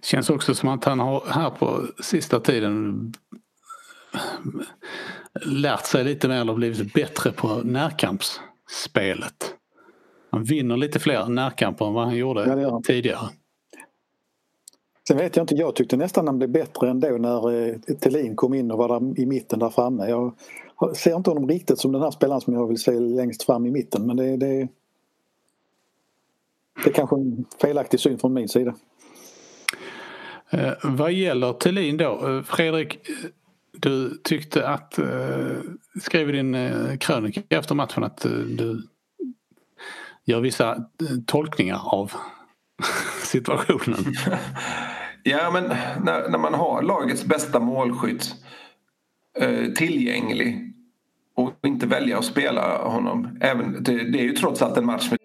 Känns 0.02 0.30
också 0.30 0.56
som 0.56 0.70
att 0.70 0.86
han 0.86 1.00
har 1.00 1.24
här 1.28 1.50
på 1.50 1.88
sista 2.00 2.40
tiden 2.40 3.14
lärt 5.46 5.86
sig 5.86 6.04
lite 6.04 6.28
mer 6.28 6.42
eller 6.42 6.54
blivit 6.54 6.94
bättre 6.94 7.32
på 7.32 7.48
närkampsspelet. 7.48 9.56
Han 10.32 10.44
vinner 10.44 10.78
lite 10.78 11.00
fler 11.00 11.26
närkamper 11.26 11.86
än 11.86 11.94
vad 11.94 12.06
han 12.06 12.16
gjorde 12.16 12.62
ja, 12.62 12.82
tidigare. 12.86 13.30
Sen 15.08 15.18
vet 15.18 15.36
jag 15.36 15.44
inte, 15.44 15.56
jag 15.56 15.76
tyckte 15.76 15.98
nästan 15.98 16.28
han 16.28 16.38
blev 16.38 16.50
bättre 16.50 16.90
ändå 16.90 17.08
när 17.08 17.70
eh, 17.70 17.76
Thelin 18.00 18.36
kom 18.36 18.54
in 18.54 18.72
och 18.72 18.78
var 18.78 19.00
där 19.00 19.20
i 19.20 19.26
mitten 19.26 19.60
där 19.60 19.70
framme. 19.70 20.10
Jag 20.10 20.34
ser 20.96 21.16
inte 21.16 21.30
honom 21.30 21.50
riktigt 21.50 21.80
som 21.80 21.92
den 21.92 22.02
här 22.02 22.12
spelaren 22.12 22.42
som 22.42 22.54
jag 22.54 22.68
vill 22.68 22.78
se 22.78 23.00
längst 23.00 23.44
fram 23.44 23.66
i 23.66 23.72
mitten 23.72 24.06
men 24.06 24.18
det, 24.18 24.38
det, 24.38 24.68
det 26.84 26.90
är 26.90 26.94
kanske 26.94 27.16
en 27.16 27.46
felaktig 27.62 28.00
syn 28.00 28.20
från 28.20 28.34
min 28.34 28.50
sida. 28.50 28.76
Eh, 30.50 30.74
vad 30.84 31.12
gäller 31.12 31.54
Thelin 31.54 31.98
då, 31.98 32.28
eh, 32.28 32.44
Fredrik, 32.44 33.00
du 33.72 34.22
tyckte 34.24 34.68
att, 34.68 34.98
eh, 34.98 35.58
skrev 36.02 36.30
i 36.30 36.32
din 36.32 36.56
eh, 36.56 36.98
krönika 36.98 37.42
efter 37.50 37.76
matchen 37.76 38.04
att 38.04 38.26
eh, 38.26 38.32
du 38.32 38.82
gör 40.26 40.42
vissa 40.42 40.72
eh, 40.76 41.18
tolkningar 41.26 41.82
av 41.84 42.12
situationen. 43.24 44.00
ja 45.24 45.52
men 45.52 45.64
när, 46.04 46.30
när 46.30 46.38
man 46.38 46.54
har 46.54 46.82
lagets 46.82 47.26
bästa 47.26 47.60
målskytt 47.60 48.36
eh, 49.40 49.66
tillgänglig 49.66 50.69
och 51.64 51.68
inte 51.70 51.88
välja 51.88 52.18
att 52.18 52.26
spela 52.26 52.78
honom. 52.78 53.38
Även, 53.42 53.84
det, 53.84 54.12
det 54.12 54.20
är 54.20 54.24
ju 54.24 54.32
trots 54.32 54.62
allt 54.62 54.78
en 54.78 54.86
match. 54.86 55.10
Med... 55.12 55.20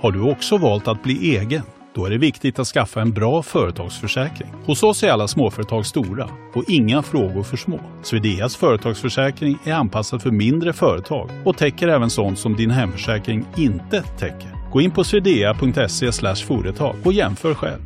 Har 0.00 0.12
du 0.12 0.30
också 0.30 0.56
valt 0.56 0.88
att 0.88 1.02
bli 1.02 1.36
egen? 1.36 1.62
Då 1.94 2.06
är 2.06 2.10
det 2.10 2.18
viktigt 2.18 2.58
att 2.58 2.66
skaffa 2.66 3.00
en 3.00 3.12
bra 3.12 3.42
företagsförsäkring. 3.42 4.48
Hos 4.66 4.82
oss 4.82 5.02
är 5.02 5.10
alla 5.10 5.28
småföretag 5.28 5.86
stora 5.86 6.28
och 6.54 6.64
inga 6.68 7.02
frågor 7.02 7.42
för 7.42 7.56
små. 7.56 7.80
Swedeas 8.02 8.56
företagsförsäkring 8.56 9.58
är 9.64 9.72
anpassad 9.72 10.22
för 10.22 10.30
mindre 10.30 10.72
företag 10.72 11.30
och 11.44 11.56
täcker 11.56 11.88
även 11.88 12.10
sånt 12.10 12.38
som 12.38 12.56
din 12.56 12.70
hemförsäkring 12.70 13.44
inte 13.56 14.02
täcker. 14.02 14.70
Gå 14.72 14.80
in 14.80 14.90
på 14.90 15.04
swedea.se 15.04 16.12
företag 16.34 16.96
och 17.04 17.12
jämför 17.12 17.54
själv. 17.54 17.80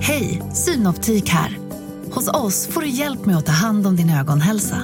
Hej, 0.00 0.42
Synoptik 0.52 1.28
här. 1.28 1.65
Hos 2.16 2.28
oss 2.28 2.68
får 2.68 2.80
du 2.80 2.88
hjälp 2.88 3.26
med 3.26 3.36
att 3.36 3.46
ta 3.46 3.52
hand 3.52 3.86
om 3.86 3.96
din 3.96 4.10
ögonhälsa. 4.10 4.76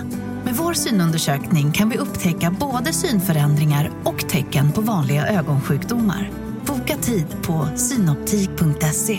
Med 0.45 0.55
vår 0.55 0.73
synundersökning 0.73 1.73
kan 1.73 1.89
vi 1.89 1.99
upptäcka 1.99 2.57
både 2.61 2.93
synförändringar 2.93 3.91
och 4.05 4.29
tecken 4.29 4.73
på 4.73 4.81
vanliga 4.81 5.27
ögonsjukdomar. 5.27 6.31
Boka 6.67 6.97
tid 6.97 7.27
på 7.43 7.69
synoptik.se. 7.77 9.19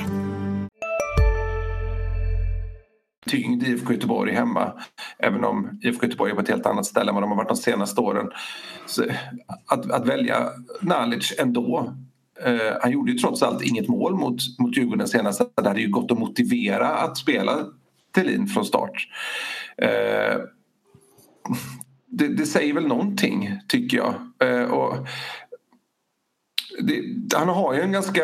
Tyngd 3.26 3.63
i 3.63 3.71
IFK 3.71 3.93
Göteborg 3.93 4.34
hemma. 4.34 4.73
Även 5.19 5.43
om 5.43 5.80
IFK 5.84 6.06
Göteborg 6.06 6.32
är 6.32 6.36
på 6.36 6.41
ett 6.41 6.49
helt 6.49 6.65
annat 6.65 6.86
ställe 6.86 7.10
än 7.10 7.15
vad 7.15 7.23
de 7.23 7.30
har 7.30 7.38
varit 7.38 7.49
de 7.49 7.58
senaste 7.58 8.02
åren. 8.02 8.30
Så 8.86 9.04
att, 9.67 9.91
att 9.91 10.08
välja 10.08 10.49
Nalic 10.82 11.34
ändå 11.39 11.93
Uh, 12.47 12.78
han 12.82 12.91
gjorde 12.91 13.12
ju 13.12 13.17
trots 13.17 13.43
allt 13.43 13.63
inget 13.63 13.88
mål 13.88 14.15
mot, 14.15 14.36
mot 14.60 14.78
Djurgården 14.78 15.08
senast. 15.08 15.41
Det 15.56 15.67
hade 15.67 15.82
ju 15.82 15.89
gått 15.89 16.12
att 16.12 16.19
motivera 16.19 16.88
att 16.88 17.17
spela 17.17 17.65
Thelin 18.13 18.47
från 18.47 18.65
start. 18.65 19.08
Eh, 19.78 20.38
det, 22.08 22.28
det, 22.28 22.45
säger 22.45 22.73
väl 22.73 22.88
någonting, 22.88 23.60
tycker 23.67 23.97
jag. 23.97 24.13
Eh, 24.49 24.71
och 24.71 25.08
det, 26.80 27.04
han 27.38 27.49
har 27.49 27.73
ju 27.73 27.82
en 27.82 27.91
ganska 27.91 28.21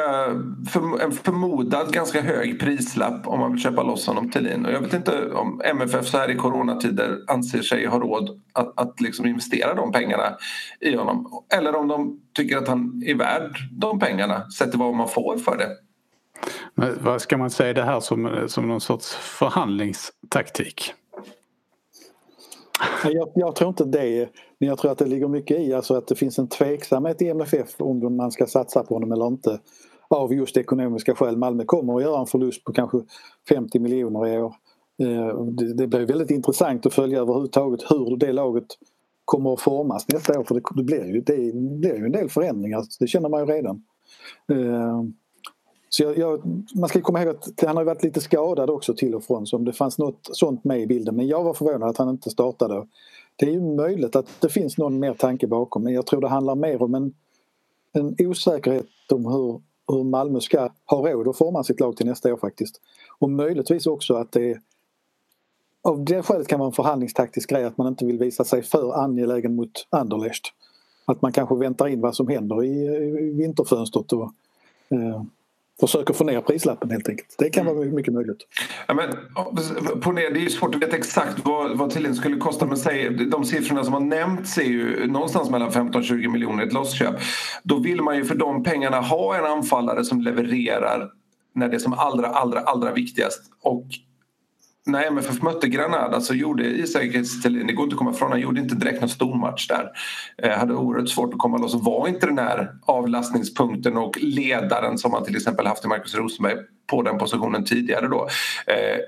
för, 0.69 1.01
en 1.01 1.11
förmodad 1.11 1.93
ganska 1.93 2.21
hög 2.21 2.59
prislapp 2.59 3.27
om 3.27 3.39
man 3.39 3.51
vill 3.51 3.61
köpa 3.61 3.83
loss 3.83 4.07
honom 4.07 4.31
Thelin. 4.31 4.65
Och 4.65 4.71
jag 4.71 4.81
vet 4.81 4.93
inte 4.93 5.31
om 5.31 5.61
MFF 5.65 6.07
så 6.07 6.17
här 6.17 6.31
i 6.31 6.35
coronatider 6.35 7.17
anser 7.27 7.61
sig 7.61 7.85
ha 7.85 7.99
råd 7.99 8.41
att, 8.53 8.79
att 8.79 9.01
liksom 9.01 9.25
investera 9.25 9.73
de 9.73 9.91
pengarna 9.91 10.37
i 10.79 10.95
honom. 10.95 11.43
Eller 11.57 11.75
om 11.75 11.87
de 11.87 12.19
tycker 12.33 12.57
att 12.57 12.67
han 12.67 13.03
är 13.05 13.15
värd 13.15 13.57
de 13.71 13.99
pengarna 13.99 14.51
sett 14.51 14.71
till 14.71 14.79
vad 14.79 14.95
man 14.95 15.09
får 15.09 15.37
för 15.37 15.57
det. 15.57 15.88
Men 16.79 17.03
vad 17.03 17.21
ska 17.21 17.37
man 17.37 17.49
säga 17.49 17.73
det 17.73 17.83
här 17.83 17.99
som, 17.99 18.45
som 18.47 18.67
någon 18.67 18.81
sorts 18.81 19.15
förhandlingstaktik? 19.15 20.93
Jag, 23.03 23.31
jag, 23.35 23.55
tror 23.55 23.69
inte 23.69 23.85
det. 23.85 24.29
Men 24.59 24.69
jag 24.69 24.77
tror 24.77 24.91
att 24.91 24.97
det 24.97 25.05
ligger 25.05 25.27
mycket 25.27 25.59
i 25.59 25.73
alltså 25.73 25.95
att 25.95 26.07
det 26.07 26.15
finns 26.15 26.39
en 26.39 26.47
tveksamhet 26.47 27.21
i 27.21 27.29
MFF 27.29 27.75
om 27.77 28.17
man 28.17 28.31
ska 28.31 28.45
satsa 28.45 28.83
på 28.83 28.93
honom 28.93 29.11
eller 29.11 29.27
inte. 29.27 29.59
Av 30.07 30.33
just 30.33 30.57
ekonomiska 30.57 31.15
skäl. 31.15 31.37
Malmö 31.37 31.63
kommer 31.65 31.95
att 31.95 32.01
göra 32.01 32.19
en 32.19 32.25
förlust 32.25 32.63
på 32.63 32.73
kanske 32.73 32.97
50 33.49 33.79
miljoner 33.79 34.27
i 34.27 34.37
år. 34.37 34.53
Eh, 35.01 35.43
det 35.75 35.87
blir 35.87 36.05
väldigt 36.05 36.31
intressant 36.31 36.85
att 36.85 36.93
följa 36.93 37.19
överhuvudtaget 37.19 37.91
hur 37.91 38.17
det 38.17 38.33
laget 38.33 38.67
kommer 39.25 39.53
att 39.53 39.61
formas 39.61 40.05
nästa 40.13 40.39
år. 40.39 40.43
För 40.43 40.75
det 40.75 40.83
blir 40.83 41.05
ju, 41.05 41.21
det 41.21 41.53
blir 41.55 41.95
ju 41.95 42.05
en 42.05 42.11
del 42.11 42.29
förändringar, 42.29 42.83
det 42.99 43.07
känner 43.07 43.29
man 43.29 43.39
ju 43.39 43.45
redan. 43.45 43.83
Eh, 44.51 45.03
så 45.89 46.03
jag, 46.03 46.17
jag, 46.17 46.41
man 46.75 46.89
ska 46.89 47.01
komma 47.01 47.23
ihåg 47.23 47.35
att 47.35 47.63
han 47.65 47.77
har 47.77 47.83
varit 47.83 48.03
lite 48.03 48.21
skadad 48.21 48.69
också 48.69 48.93
till 48.93 49.15
och 49.15 49.23
från 49.23 49.47
så 49.47 49.57
om 49.57 49.65
det 49.65 49.73
fanns 49.73 49.97
något 49.97 50.29
sånt 50.31 50.63
med 50.63 50.81
i 50.81 50.87
bilden. 50.87 51.15
Men 51.15 51.27
jag 51.27 51.43
var 51.43 51.53
förvånad 51.53 51.89
att 51.89 51.97
han 51.97 52.09
inte 52.09 52.29
startade. 52.29 52.87
Det 53.35 53.45
är 53.45 53.51
ju 53.51 53.61
möjligt 53.61 54.15
att 54.15 54.27
det 54.39 54.49
finns 54.49 54.77
någon 54.77 54.99
mer 54.99 55.13
tanke 55.13 55.47
bakom 55.47 55.83
men 55.83 55.93
jag 55.93 56.05
tror 56.05 56.21
det 56.21 56.27
handlar 56.27 56.55
mer 56.55 56.81
om 56.81 56.95
en, 56.95 57.13
en 57.91 58.15
osäkerhet 58.19 58.85
om 59.11 59.25
hur, 59.25 59.61
hur 59.87 60.03
Malmö 60.03 60.39
ska 60.39 60.69
ha 60.85 61.11
råd 61.11 61.27
att 61.27 61.37
forma 61.37 61.63
sitt 61.63 61.79
lag 61.79 61.97
till 61.97 62.05
nästa 62.05 62.33
år 62.33 62.37
faktiskt. 62.37 62.81
Och 63.19 63.29
möjligtvis 63.29 63.87
också 63.87 64.13
att 64.13 64.31
det 64.31 64.57
av 65.81 66.05
det 66.05 66.23
skälet 66.23 66.47
kan 66.47 66.59
vara 66.59 66.67
en 66.67 66.73
förhandlingstaktisk 66.73 67.49
grej 67.49 67.63
att 67.63 67.77
man 67.77 67.87
inte 67.87 68.05
vill 68.05 68.17
visa 68.17 68.43
sig 68.43 68.61
för 68.61 69.03
angelägen 69.03 69.55
mot 69.55 69.87
Anderlecht. 69.89 70.43
Att 71.05 71.21
man 71.21 71.31
kanske 71.31 71.55
väntar 71.55 71.87
in 71.87 72.01
vad 72.01 72.15
som 72.15 72.27
händer 72.27 72.63
i, 72.63 72.85
i 73.19 73.33
vinterfönstret 73.33 74.13
och 74.13 74.33
eh, 74.89 75.23
försöker 75.79 76.13
få 76.13 76.23
ner 76.23 76.41
prislappen 76.41 76.91
helt 76.91 77.09
enkelt. 77.09 77.35
Det 77.37 77.49
kan 77.49 77.65
vara 77.65 77.77
mm. 77.77 77.95
mycket 77.95 78.13
möjligt. 78.13 78.37
Ja, 78.87 78.93
men, 78.93 79.09
på 80.01 80.11
ner, 80.11 80.31
det 80.31 80.45
är 80.45 80.49
svårt 80.49 80.75
att 80.75 80.81
veta 80.81 80.97
exakt 80.97 81.45
vad, 81.45 81.77
vad 81.77 81.89
Thelin 81.89 82.15
skulle 82.15 82.37
kosta 82.37 82.65
men 82.65 82.77
säg, 82.77 83.09
de 83.09 83.45
siffrorna 83.45 83.83
som 83.83 83.93
har 83.93 83.99
nämnts 83.99 84.57
är 84.57 84.63
ju 84.63 85.07
någonstans 85.07 85.49
mellan 85.49 85.69
15-20 85.69 86.27
miljoner 86.27 86.63
i 86.63 86.67
ett 86.67 86.73
lossköp. 86.73 87.15
Då 87.63 87.79
vill 87.79 88.01
man 88.01 88.17
ju 88.17 88.25
för 88.25 88.35
de 88.35 88.63
pengarna 88.63 89.01
ha 89.01 89.37
en 89.37 89.45
anfallare 89.45 90.05
som 90.05 90.21
levererar 90.21 91.09
när 91.55 91.69
det 91.69 91.75
är 91.75 91.79
som 91.79 91.93
allra, 91.93 92.27
allra, 92.27 92.59
allra 92.59 92.93
viktigast. 92.93 93.41
Och 93.61 93.85
när 94.91 95.03
MFF 95.07 95.41
mötte 95.41 95.67
Granada 95.67 96.21
så 96.21 96.33
gjorde 96.33 96.63
Isak 96.63 97.11
Thelin, 97.43 97.67
det 97.67 97.73
går 97.73 97.83
inte 97.83 97.93
att 97.93 97.97
komma 97.97 98.11
ifrån, 98.11 98.31
han 98.31 98.41
gjorde 98.41 98.61
inte 98.61 98.75
direkt 98.75 99.01
någon 99.01 99.09
stor 99.09 99.35
match 99.35 99.67
där. 99.67 99.91
Eh, 100.43 100.57
hade 100.57 100.73
oerhört 100.73 101.09
svårt 101.09 101.33
att 101.33 101.39
komma 101.39 101.57
loss 101.57 101.75
och 101.75 101.83
var 101.83 102.07
inte 102.07 102.25
den 102.25 102.37
här 102.37 102.73
avlastningspunkten 102.85 103.97
och 103.97 104.17
ledaren 104.21 104.97
som 104.97 105.11
man 105.11 105.23
till 105.23 105.35
exempel 105.35 105.67
haft 105.67 105.85
i 105.85 105.87
Marcus 105.87 106.15
Rosenberg 106.15 106.55
på 106.89 107.01
den 107.01 107.17
positionen 107.17 107.65
tidigare 107.65 108.07
då. 108.07 108.27
Eh, 108.67 108.99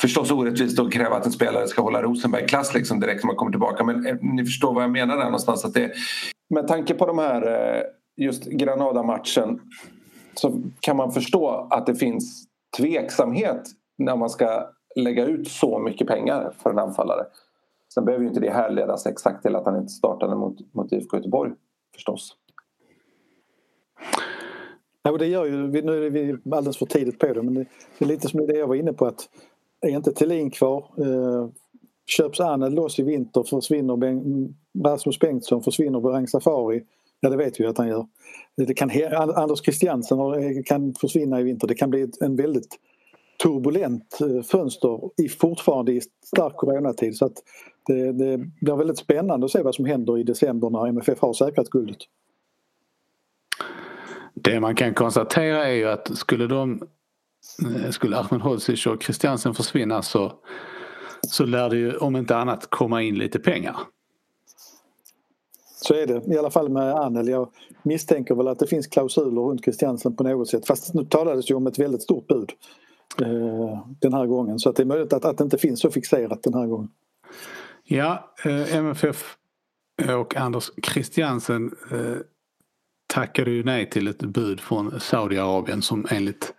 förstås 0.00 0.30
orättvist 0.30 0.78
att 0.78 0.92
kräva 0.92 1.16
att 1.16 1.26
en 1.26 1.32
spelare 1.32 1.68
ska 1.68 1.82
hålla 1.82 2.02
Rosenberg-klass 2.02 2.74
liksom 2.74 3.00
direkt 3.00 3.22
när 3.22 3.26
man 3.26 3.36
kommer 3.36 3.52
tillbaka 3.52 3.84
men 3.84 4.06
eh, 4.06 4.16
ni 4.20 4.44
förstår 4.44 4.74
vad 4.74 4.82
jag 4.82 4.90
menar 4.90 5.16
där 5.16 5.24
någonstans. 5.24 5.64
Att 5.64 5.74
det, 5.74 5.92
med 6.50 6.68
tanke 6.68 6.94
på 6.94 7.06
de 7.06 7.18
här 7.18 7.42
eh, 7.76 7.82
just 8.16 8.44
Granada-matchen 8.44 9.60
så 10.34 10.62
kan 10.80 10.96
man 10.96 11.12
förstå 11.12 11.68
att 11.70 11.86
det 11.86 11.94
finns 11.94 12.44
tveksamhet 12.76 13.62
när 13.98 14.16
man 14.16 14.30
ska 14.30 14.70
lägga 14.96 15.24
ut 15.24 15.48
så 15.48 15.78
mycket 15.78 16.06
pengar 16.06 16.52
för 16.58 16.70
en 16.70 16.78
anfallare. 16.78 17.26
Sen 17.94 18.04
behöver 18.04 18.22
ju 18.22 18.28
inte 18.28 18.40
det 18.40 18.50
härledas 18.50 19.06
exakt 19.06 19.42
till 19.42 19.56
att 19.56 19.64
han 19.64 19.76
inte 19.76 19.92
startade 19.92 20.36
mot, 20.36 20.74
mot 20.74 20.92
IFK 20.92 21.16
Göteborg 21.16 21.52
förstås. 21.94 22.36
Ja, 25.02 25.16
det 25.16 25.26
gör 25.26 25.44
ju, 25.44 25.82
nu 25.82 26.06
är 26.06 26.10
vi 26.10 26.36
alldeles 26.52 26.76
för 26.76 26.86
tidigt 26.86 27.18
på 27.18 27.26
det 27.26 27.42
men 27.42 27.54
det, 27.54 27.66
det 27.98 28.04
är 28.04 28.08
lite 28.08 28.28
som 28.28 28.46
det 28.46 28.56
jag 28.58 28.66
var 28.66 28.74
inne 28.74 28.92
på 28.92 29.06
att 29.06 29.28
är 29.80 29.88
inte 29.88 30.12
Thelin 30.12 30.50
kvar 30.50 30.90
eh, 30.98 31.48
köps 32.06 32.40
Anel 32.40 32.74
loss 32.74 32.98
i 32.98 33.02
vinter 33.02 33.42
försvinner 33.42 33.96
ben, 33.96 34.54
Rasmus 34.84 35.18
Bengtsson 35.18 35.62
försvinner 35.62 36.00
Berang 36.00 36.26
Safari 36.26 36.82
Ja 37.20 37.30
det 37.30 37.36
vet 37.36 37.60
vi 37.60 37.66
att 37.66 37.78
han 37.78 37.88
gör. 37.88 38.06
Det 38.56 38.74
kan, 38.74 38.90
Anders 39.34 39.60
Christiansen 39.64 40.18
kan 40.64 40.94
försvinna 40.94 41.40
i 41.40 41.42
vinter. 41.42 41.68
Det 41.68 41.74
kan 41.74 41.90
bli 41.90 42.08
en 42.20 42.36
väldigt 42.36 42.78
turbulent 43.42 44.20
eh, 44.20 44.42
fönster 44.42 45.00
i, 45.16 45.28
fortfarande 45.28 45.92
i 45.92 46.00
stark 46.24 46.56
coronatid. 46.56 47.16
Så 47.16 47.24
att 47.24 47.32
det, 47.86 48.12
det 48.12 48.38
blir 48.60 48.76
väldigt 48.76 48.98
spännande 48.98 49.44
att 49.44 49.52
se 49.52 49.62
vad 49.62 49.74
som 49.74 49.84
händer 49.84 50.18
i 50.18 50.22
december 50.22 50.70
när 50.70 50.86
MFF 50.86 51.20
har 51.20 51.32
säkrat 51.32 51.70
guldet. 51.70 51.98
Det 54.34 54.60
man 54.60 54.74
kan 54.74 54.94
konstatera 54.94 55.66
är 55.66 55.72
ju 55.72 55.88
att 55.88 56.18
skulle 56.18 56.46
de 56.46 56.88
eh, 57.64 57.90
skulle 57.90 58.16
Ahmed 58.18 58.40
Hodzic 58.40 58.86
och 58.86 59.02
Christiansen 59.02 59.54
försvinna 59.54 60.02
så, 60.02 60.32
så 61.28 61.44
lär 61.44 61.70
det 61.70 61.76
ju 61.76 61.96
om 61.96 62.16
inte 62.16 62.36
annat 62.36 62.70
komma 62.70 63.02
in 63.02 63.18
lite 63.18 63.38
pengar. 63.38 63.76
Så 65.82 65.94
är 65.94 66.06
det, 66.06 66.34
i 66.34 66.38
alla 66.38 66.50
fall 66.50 66.68
med 66.68 66.94
Anel. 66.94 67.28
Jag 67.28 67.48
misstänker 67.82 68.34
väl 68.34 68.48
att 68.48 68.58
det 68.58 68.66
finns 68.66 68.86
klausuler 68.86 69.42
runt 69.42 69.64
Christiansen 69.64 70.16
på 70.16 70.24
något 70.24 70.48
sätt. 70.48 70.66
Fast 70.66 70.94
nu 70.94 71.04
talades 71.04 71.50
ju 71.50 71.54
om 71.54 71.66
ett 71.66 71.78
väldigt 71.78 72.02
stort 72.02 72.26
bud 72.26 72.52
Eh, 73.20 73.86
den 74.00 74.12
här 74.12 74.26
gången. 74.26 74.58
Så 74.58 74.68
att 74.68 74.76
det 74.76 74.82
är 74.82 74.86
möjligt 74.86 75.12
att, 75.12 75.24
att 75.24 75.38
det 75.38 75.44
inte 75.44 75.58
finns 75.58 75.80
så 75.80 75.90
fixerat 75.90 76.42
den 76.42 76.54
här 76.54 76.66
gången. 76.66 76.88
Ja, 77.84 78.34
eh, 78.44 78.76
MFF 78.76 79.36
eh, 80.02 80.14
och 80.14 80.36
Anders 80.36 80.70
Christiansen 80.82 81.76
eh, 81.90 82.16
tackade 83.06 83.50
ju 83.50 83.64
nej 83.64 83.90
till 83.90 84.08
ett 84.08 84.22
bud 84.22 84.60
från 84.60 85.00
Saudiarabien 85.00 85.82
som 85.82 86.06
enligt 86.10 86.54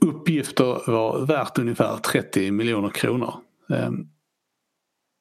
uppgifter 0.00 0.90
var 0.90 1.26
värt 1.26 1.58
ungefär 1.58 1.96
30 1.96 2.50
miljoner 2.50 2.88
kronor. 2.88 3.34
Eh, 3.70 3.90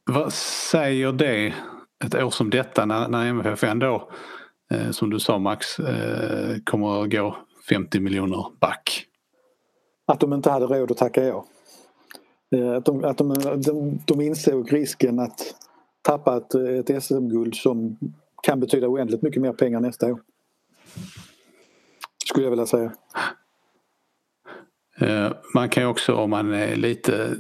vad 0.06 0.34
säger 0.34 1.12
det 1.12 1.54
ett 2.06 2.16
år 2.16 2.30
som 2.30 2.50
detta 2.50 2.86
när, 2.86 3.08
när 3.08 3.26
MFF 3.26 3.64
ändå, 3.64 4.12
eh, 4.72 4.92
som 4.92 5.10
du 5.10 5.20
sa 5.20 5.40
Max, 5.40 5.80
eh, 5.80 6.58
kommer 6.64 7.04
att 7.04 7.12
gå 7.12 7.38
50 7.70 8.00
miljoner 8.00 8.46
back? 8.60 9.06
Att 10.08 10.20
de 10.20 10.34
inte 10.34 10.50
hade 10.50 10.66
råd 10.66 10.92
att 10.92 10.98
tacka 10.98 11.24
ja. 11.24 11.46
Eh, 12.56 12.72
att 12.72 12.86
de, 12.86 13.04
att 13.04 13.18
de, 13.18 13.34
de, 13.62 14.00
de 14.06 14.22
insåg 14.22 14.74
risken 14.74 15.20
att 15.20 15.56
tappa 16.02 16.38
ett, 16.38 16.56
ett 16.56 17.04
SM-guld 17.04 17.56
som 17.56 17.98
kan 18.44 18.60
betyda 18.60 18.88
oändligt 18.88 19.22
mycket 19.22 19.42
mer 19.42 19.54
pengar 19.54 19.80
nästa 19.80 20.14
år. 20.14 20.22
Skulle 22.26 22.46
jag 22.46 22.52
vilja 22.52 22.66
säga. 22.66 22.92
Eh, 25.00 25.32
man 25.54 25.70
kan 25.70 25.84
ju 25.84 25.90
också 25.90 26.14
om 26.14 26.30
man 26.30 26.54
är 26.54 26.76
lite 26.76 27.38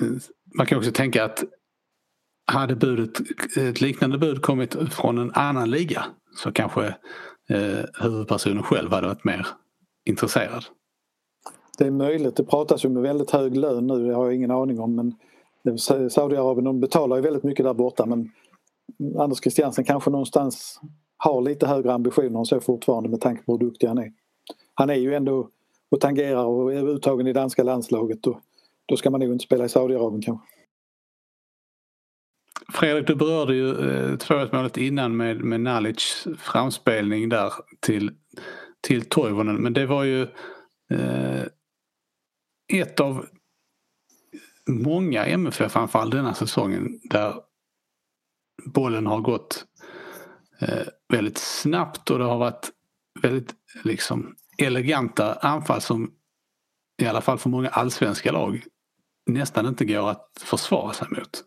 eh, 0.00 0.06
man 0.58 0.66
kan 0.66 0.78
också 0.78 0.92
tänka 0.92 1.24
att 1.24 1.44
hade 2.46 2.76
budet, 2.76 3.20
ett 3.56 3.80
liknande 3.80 4.18
bud 4.18 4.42
kommit 4.42 4.92
från 4.92 5.18
en 5.18 5.32
annan 5.34 5.70
liga 5.70 6.04
så 6.36 6.52
kanske 6.52 6.86
eh, 7.48 7.84
huvudpersonen 8.00 8.62
själv 8.62 8.92
hade 8.92 9.06
varit 9.06 9.24
mer 9.24 9.46
intresserad. 10.04 10.64
Det 11.78 11.86
är 11.86 11.90
möjligt. 11.90 12.36
Det 12.36 12.44
pratas 12.44 12.84
ju 12.84 12.88
med 12.88 13.02
väldigt 13.02 13.30
hög 13.30 13.56
lön 13.56 13.86
nu, 13.86 14.06
det 14.06 14.14
har 14.14 14.24
jag 14.24 14.34
ingen 14.34 14.50
aning 14.50 14.80
om. 14.80 15.14
Men 15.62 15.78
Saudiarabien 16.10 16.64
de 16.64 16.80
betalar 16.80 17.16
ju 17.16 17.22
väldigt 17.22 17.42
mycket 17.42 17.64
där 17.64 17.74
borta 17.74 18.06
men 18.06 18.30
Anders 19.18 19.40
Christiansen 19.40 19.84
kanske 19.84 20.10
någonstans 20.10 20.80
har 21.16 21.42
lite 21.42 21.66
högre 21.66 21.92
ambitioner 21.92 22.38
än 22.38 22.44
så 22.44 22.60
fortfarande 22.60 23.08
med 23.08 23.20
tanke 23.20 23.42
på 23.42 23.52
hur 23.52 23.58
duktig 23.58 23.86
han 23.86 23.98
är. 23.98 24.12
Han 24.74 24.90
är 24.90 24.94
ju 24.94 25.14
ändå 25.14 25.48
och 25.90 26.00
tangerar 26.00 26.44
och 26.44 26.74
är 26.74 26.88
uttagen 26.88 27.26
i 27.26 27.32
danska 27.32 27.62
landslaget 27.62 28.26
och 28.26 28.40
då 28.86 28.96
ska 28.96 29.10
man 29.10 29.20
nog 29.20 29.32
inte 29.32 29.44
spela 29.44 29.64
i 29.64 29.68
Saudiarabien 29.68 30.22
kanske. 30.22 30.46
Fredrik, 32.72 33.06
du 33.06 33.14
berörde 33.14 33.54
ju 33.54 33.70
eh, 33.70 34.16
2 34.16 34.34
innan 34.76 35.16
med, 35.16 35.44
med 35.44 35.60
Nalic 35.60 36.26
framspelning 36.38 37.28
där 37.28 37.52
till, 37.80 38.10
till 38.80 39.08
Toivonen. 39.08 39.56
Men 39.56 39.72
det 39.72 39.86
var 39.86 40.04
ju 40.04 40.22
eh, 40.90 41.42
ett 42.72 43.00
av 43.00 43.26
många 44.68 45.26
MFF-anfall 45.26 46.10
denna 46.10 46.34
säsongen 46.34 47.00
där 47.04 47.34
bollen 48.64 49.06
har 49.06 49.20
gått 49.20 49.64
eh, 50.60 50.86
väldigt 51.08 51.38
snabbt 51.38 52.10
och 52.10 52.18
det 52.18 52.24
har 52.24 52.38
varit 52.38 52.70
väldigt 53.22 53.54
liksom, 53.84 54.36
eleganta 54.58 55.34
anfall 55.34 55.80
som 55.80 56.12
i 57.02 57.06
alla 57.06 57.20
fall 57.20 57.38
för 57.38 57.50
många 57.50 57.68
allsvenska 57.68 58.32
lag 58.32 58.64
nästan 59.26 59.66
inte 59.66 59.84
går 59.84 60.10
att 60.10 60.28
försvara 60.44 60.92
sig 60.92 61.08
mot. 61.10 61.44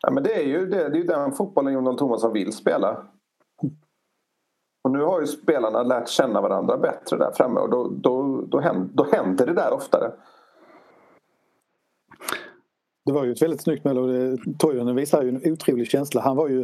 Ja, 0.00 0.10
men 0.10 0.22
det 0.22 0.34
är 0.34 0.46
ju 0.46 0.66
det, 0.66 0.88
det 0.88 0.98
är 0.98 1.04
den 1.04 1.32
fotbollen 1.32 1.72
Jon 1.72 1.96
Thomasson 1.96 2.32
vill 2.32 2.52
spela. 2.52 3.06
Och 4.84 4.90
nu 4.90 5.02
har 5.02 5.20
ju 5.20 5.26
spelarna 5.26 5.82
lärt 5.82 6.08
känna 6.08 6.40
varandra 6.40 6.76
bättre 6.76 7.16
där 7.16 7.32
framme 7.32 7.60
och 7.60 7.70
då, 7.70 7.88
då, 7.88 8.40
då, 8.46 8.60
händer, 8.60 8.90
då 8.94 9.04
händer 9.12 9.46
det 9.46 9.54
där 9.54 9.72
oftare. 9.72 10.12
Det 13.06 13.12
var 13.12 13.24
ju 13.24 13.32
ett 13.32 13.42
väldigt 13.42 13.62
snyggt 13.62 13.84
mål 13.84 14.38
Toivonen 14.58 14.96
visar 14.96 15.22
ju 15.22 15.28
en 15.28 15.52
otrolig 15.52 15.86
känsla. 15.86 16.20
Han 16.20 16.36
var 16.36 16.48
ju 16.48 16.60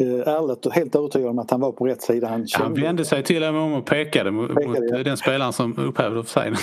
eh, 0.00 0.28
ärligt 0.28 0.66
och 0.66 0.72
helt 0.72 0.94
övertygad 0.94 1.30
om 1.30 1.38
att 1.38 1.50
han 1.50 1.60
var 1.60 1.72
på 1.72 1.86
rätt 1.86 2.02
sida. 2.02 2.28
Han, 2.28 2.46
han 2.52 2.74
vände 2.74 3.04
sig 3.04 3.22
till 3.22 3.44
och 3.44 3.54
med 3.54 3.62
om 3.62 3.72
och 3.72 3.86
pekade 3.86 4.30
mot, 4.30 4.48
pekade, 4.48 4.68
mot 4.68 4.78
ja. 4.90 5.02
den 5.02 5.16
spelaren 5.16 5.52
som 5.52 5.78
upphävde 5.78 6.20
offsiden. 6.20 6.56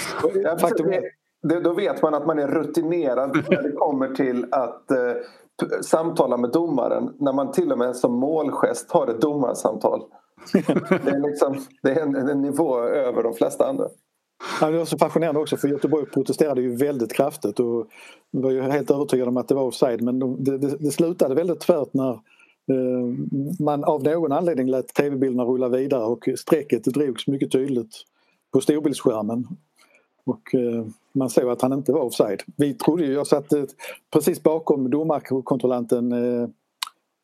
då 1.63 1.73
vet 1.73 2.01
man 2.01 2.13
att 2.13 2.25
man 2.25 2.39
är 2.39 2.47
rutinerad 2.47 3.43
när 3.49 3.61
det 3.61 3.71
kommer 3.71 4.15
till 4.15 4.45
att 4.51 4.91
eh, 4.91 4.97
samtala 5.81 6.37
med 6.37 6.49
domaren 6.49 7.13
när 7.19 7.33
man 7.33 7.51
till 7.51 7.71
och 7.71 7.77
med 7.77 7.95
som 7.95 8.13
målgest 8.13 8.91
har 8.91 9.07
ett 9.07 9.21
domarsamtal 9.21 10.03
det 10.53 11.11
är, 11.11 11.29
liksom, 11.29 11.57
det 11.81 11.91
är 11.91 12.01
en, 12.01 12.15
en 12.15 12.41
nivå 12.41 12.79
över 12.79 13.23
de 13.23 13.33
flesta 13.33 13.67
andra. 13.67 13.87
Ja, 14.61 14.71
det 14.71 14.77
var 14.77 14.85
så 14.85 14.97
fascinerande 14.97 15.39
också 15.39 15.57
för 15.57 15.67
Göteborg 15.67 16.05
protesterade 16.05 16.61
ju 16.61 16.75
väldigt 16.75 17.13
kraftigt 17.13 17.59
och 17.59 17.87
var 18.31 18.51
ju 18.51 18.61
helt 18.61 18.91
övertygade 18.91 19.29
om 19.29 19.37
att 19.37 19.47
det 19.47 19.55
var 19.55 19.63
offside 19.63 20.01
men 20.01 20.19
de, 20.19 20.43
det, 20.43 20.57
det, 20.57 20.77
det, 20.79 20.91
slutade 20.91 21.35
väldigt 21.35 21.59
tvärt 21.59 21.93
när 21.93 22.11
eh, 22.11 23.13
man 23.59 23.83
av 23.83 24.03
någon 24.03 24.31
anledning 24.31 24.69
lät 24.69 24.93
tv-bilderna 24.93 25.43
rulla 25.43 25.69
vidare 25.69 26.03
och 26.03 26.29
strecket 26.37 26.83
drogs 26.83 27.27
mycket 27.27 27.51
tydligt 27.51 27.95
på 28.53 28.61
storbildsskärmen. 28.61 29.47
Och 30.25 30.55
eh, 30.55 30.85
man 31.11 31.29
såg 31.29 31.49
att 31.49 31.61
han 31.61 31.73
inte 31.73 31.91
var 31.91 32.01
offside. 32.01 32.43
Vi 32.57 32.73
trodde 32.73 33.05
ju, 33.05 33.13
jag 33.13 33.27
satt 33.27 33.53
eh, 33.53 33.63
precis 34.13 34.43
bakom 34.43 34.89
domarkontrollanten 34.89 36.11
eh, 36.11 36.49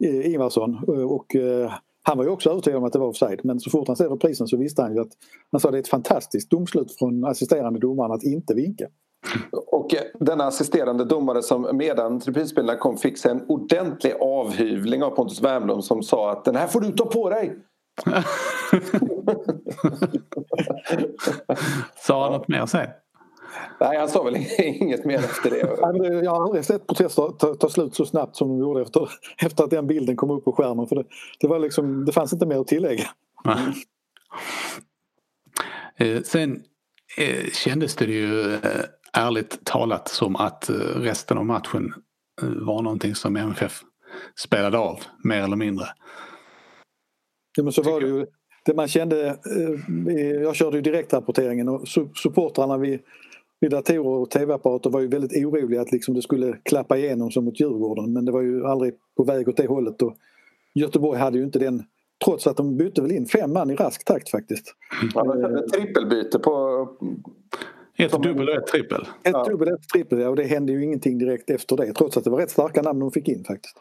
eh 0.04 0.32
Ingvarsson 0.32 0.74
eh, 0.88 1.12
och 1.12 1.36
eh, 1.36 1.74
han 2.04 2.18
var 2.18 2.26
ju 2.26 2.30
också 2.30 2.50
övertygad 2.50 2.78
om 2.78 2.84
att 2.84 2.94
det 2.94 3.00
var 3.00 3.08
offside 3.08 3.40
men 3.44 3.60
så 3.60 3.70
fort 3.70 3.88
han 3.88 3.98
ser 3.98 4.10
reprisen 4.10 4.48
så 4.48 4.58
visste 4.58 4.82
han 4.82 4.96
ju 4.96 5.02
att 5.02 5.12
han 5.52 5.62
sa 5.62 5.68
att 5.68 5.72
det 5.72 5.78
är 5.78 5.80
ett 5.80 5.88
fantastiskt 5.88 6.50
domslut 6.50 6.98
från 6.98 7.26
assisterande 7.26 7.80
domaren 7.80 8.12
att 8.12 8.24
inte 8.24 8.54
vinka. 8.54 8.88
Och 9.72 9.96
denna 10.20 10.44
assisterande 10.44 11.06
domare 11.06 11.44
som 11.44 11.78
medan 11.78 12.20
reprisspelarna 12.20 12.80
kom 12.80 12.98
fick 12.98 13.18
sig 13.18 13.32
en 13.32 13.46
ordentlig 13.48 14.14
avhyvling 14.22 15.04
av 15.04 15.10
Pontus 15.10 15.42
Wernbloom 15.42 15.82
som 15.82 16.04
sa 16.04 16.32
att 16.32 16.46
den 16.46 16.56
här 16.56 16.68
får 16.68 16.82
du 16.82 16.92
ta 16.92 17.06
på 17.06 17.30
dig! 17.30 17.56
sa 21.96 22.24
han 22.24 22.34
något 22.34 22.48
mer 22.48 22.66
sen? 22.66 22.88
Nej, 23.80 23.98
han 23.98 24.10
sa 24.10 24.24
väl 24.24 24.36
inget 24.58 25.06
mer 25.06 25.18
efter 25.18 25.50
det. 25.50 25.58
Jag 26.24 26.32
har 26.32 26.44
aldrig 26.44 26.66
sett 26.66 26.88
protester 26.88 27.32
ta, 27.40 27.56
ta, 27.56 27.70
slut 27.70 27.96
så 27.96 28.06
snabbt 28.06 28.36
som 28.36 28.50
de 28.50 28.60
gjorde 28.60 28.82
efter, 28.82 29.10
efter 29.38 29.64
att 29.64 29.70
den 29.70 29.88
bilden 29.88 30.16
kom 30.16 30.32
upp 30.32 30.46
på 30.46 30.52
skärmen. 30.52 30.88
För 30.88 30.96
det, 30.96 31.04
det, 31.40 31.48
var 31.48 31.60
liksom, 31.60 32.06
det 32.06 32.12
fanns 32.12 32.34
inte 32.34 32.46
mer 32.46 32.60
att 32.60 32.68
tillägga. 32.68 33.06
Eh, 35.96 36.22
sen 36.22 36.64
eh, 37.18 37.52
kändes 37.52 37.96
det 37.96 38.06
ju 38.06 38.54
eh, 38.54 38.60
ärligt 39.14 39.66
talat 39.66 40.08
som 40.08 40.36
att 40.36 40.70
resten 40.96 41.38
av 41.38 41.46
matchen 41.46 41.94
var 42.42 42.82
någonting 42.82 43.16
som 43.16 43.36
MFF 43.36 43.82
spelade 44.36 44.78
av 44.78 45.00
mer 45.24 45.42
eller 45.42 45.56
mindre. 45.56 45.86
Ja, 47.58 47.64
men 47.64 47.74
så 47.74 47.82
var 47.82 48.02
det 48.02 48.08
ju. 48.08 48.26
Det 48.66 48.74
man 48.76 48.88
kände, 48.88 49.38
jag 50.42 50.56
körde 50.56 50.76
ju 50.78 50.82
direktrapporteringen 50.82 51.70
och 51.70 51.88
supportrarna 52.16 52.78
vid 52.78 53.00
vid 53.64 53.72
datorer 53.72 54.22
och 54.22 54.32
tv-apparater 54.32 54.90
var 54.90 55.00
ju 55.00 55.08
väldigt 55.08 55.46
oroliga 55.46 55.82
att 55.82 55.92
liksom 55.92 56.14
det 56.14 56.22
skulle 56.22 56.58
klappa 56.64 56.98
igenom 56.98 57.32
som 57.32 57.46
mot 57.46 57.60
Djurgården 57.60 58.14
men 58.14 58.26
det 58.26 58.32
var 58.32 58.42
ju 58.42 58.66
aldrig 58.66 58.94
på 59.18 59.24
väg 59.24 59.48
åt 59.48 59.58
det 59.58 59.68
hållet. 59.68 60.02
Och 60.02 60.16
Göteborg 60.74 61.20
hade 61.20 61.38
ju 61.38 61.44
inte 61.44 61.60
den 61.60 61.84
Trots 62.26 62.48
att 62.48 62.58
de 62.58 62.78
bytte 62.78 63.02
väl 63.02 63.12
in 63.12 63.26
fem 63.26 63.54
man 63.54 63.72
i 63.72 63.76
rask 63.76 64.06
takt 64.06 64.30
faktiskt. 64.30 64.76
Ja, 65.14 65.60
ett 65.60 65.74
trippelbyte 65.74 66.40
på... 66.40 66.88
Ett 67.98 68.12
dubbel 68.12 68.50
och 68.50 68.56
ett 68.56 68.68
trippel. 68.68 69.02
Ett 69.02 69.34
ja. 69.34 69.44
dubbel 69.44 69.68
och 69.68 69.80
ett 69.80 69.90
trippel 69.94 70.20
ja, 70.20 70.30
och 70.30 70.36
det 70.36 70.44
hände 70.44 70.72
ju 70.72 70.84
ingenting 70.84 71.18
direkt 71.18 71.50
efter 71.50 71.78
det 71.78 71.94
trots 71.94 72.18
att 72.18 72.24
det 72.24 72.30
var 72.30 72.38
rätt 72.38 72.52
starka 72.52 72.82
namn 72.82 73.00
de 73.00 73.12
fick 73.12 73.28
in 73.28 73.44
faktiskt. 73.44 73.78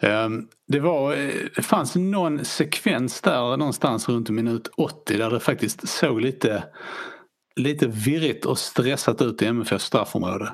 Ehm, 0.00 0.48
det, 0.68 0.80
var, 0.80 1.12
eh, 1.12 1.30
det 1.56 1.62
fanns 1.62 1.96
någon 1.96 2.44
sekvens 2.44 3.20
där 3.20 3.56
någonstans 3.56 4.08
runt 4.08 4.30
minut 4.30 4.68
80 4.76 5.16
där 5.16 5.30
det 5.30 5.40
faktiskt 5.40 5.88
såg 5.88 6.20
lite, 6.20 6.64
lite 7.56 7.86
virrigt 7.86 8.46
och 8.46 8.58
stressat 8.58 9.22
ut 9.22 9.42
i 9.42 9.46
MFFs 9.46 9.84
straffområde. 9.84 10.52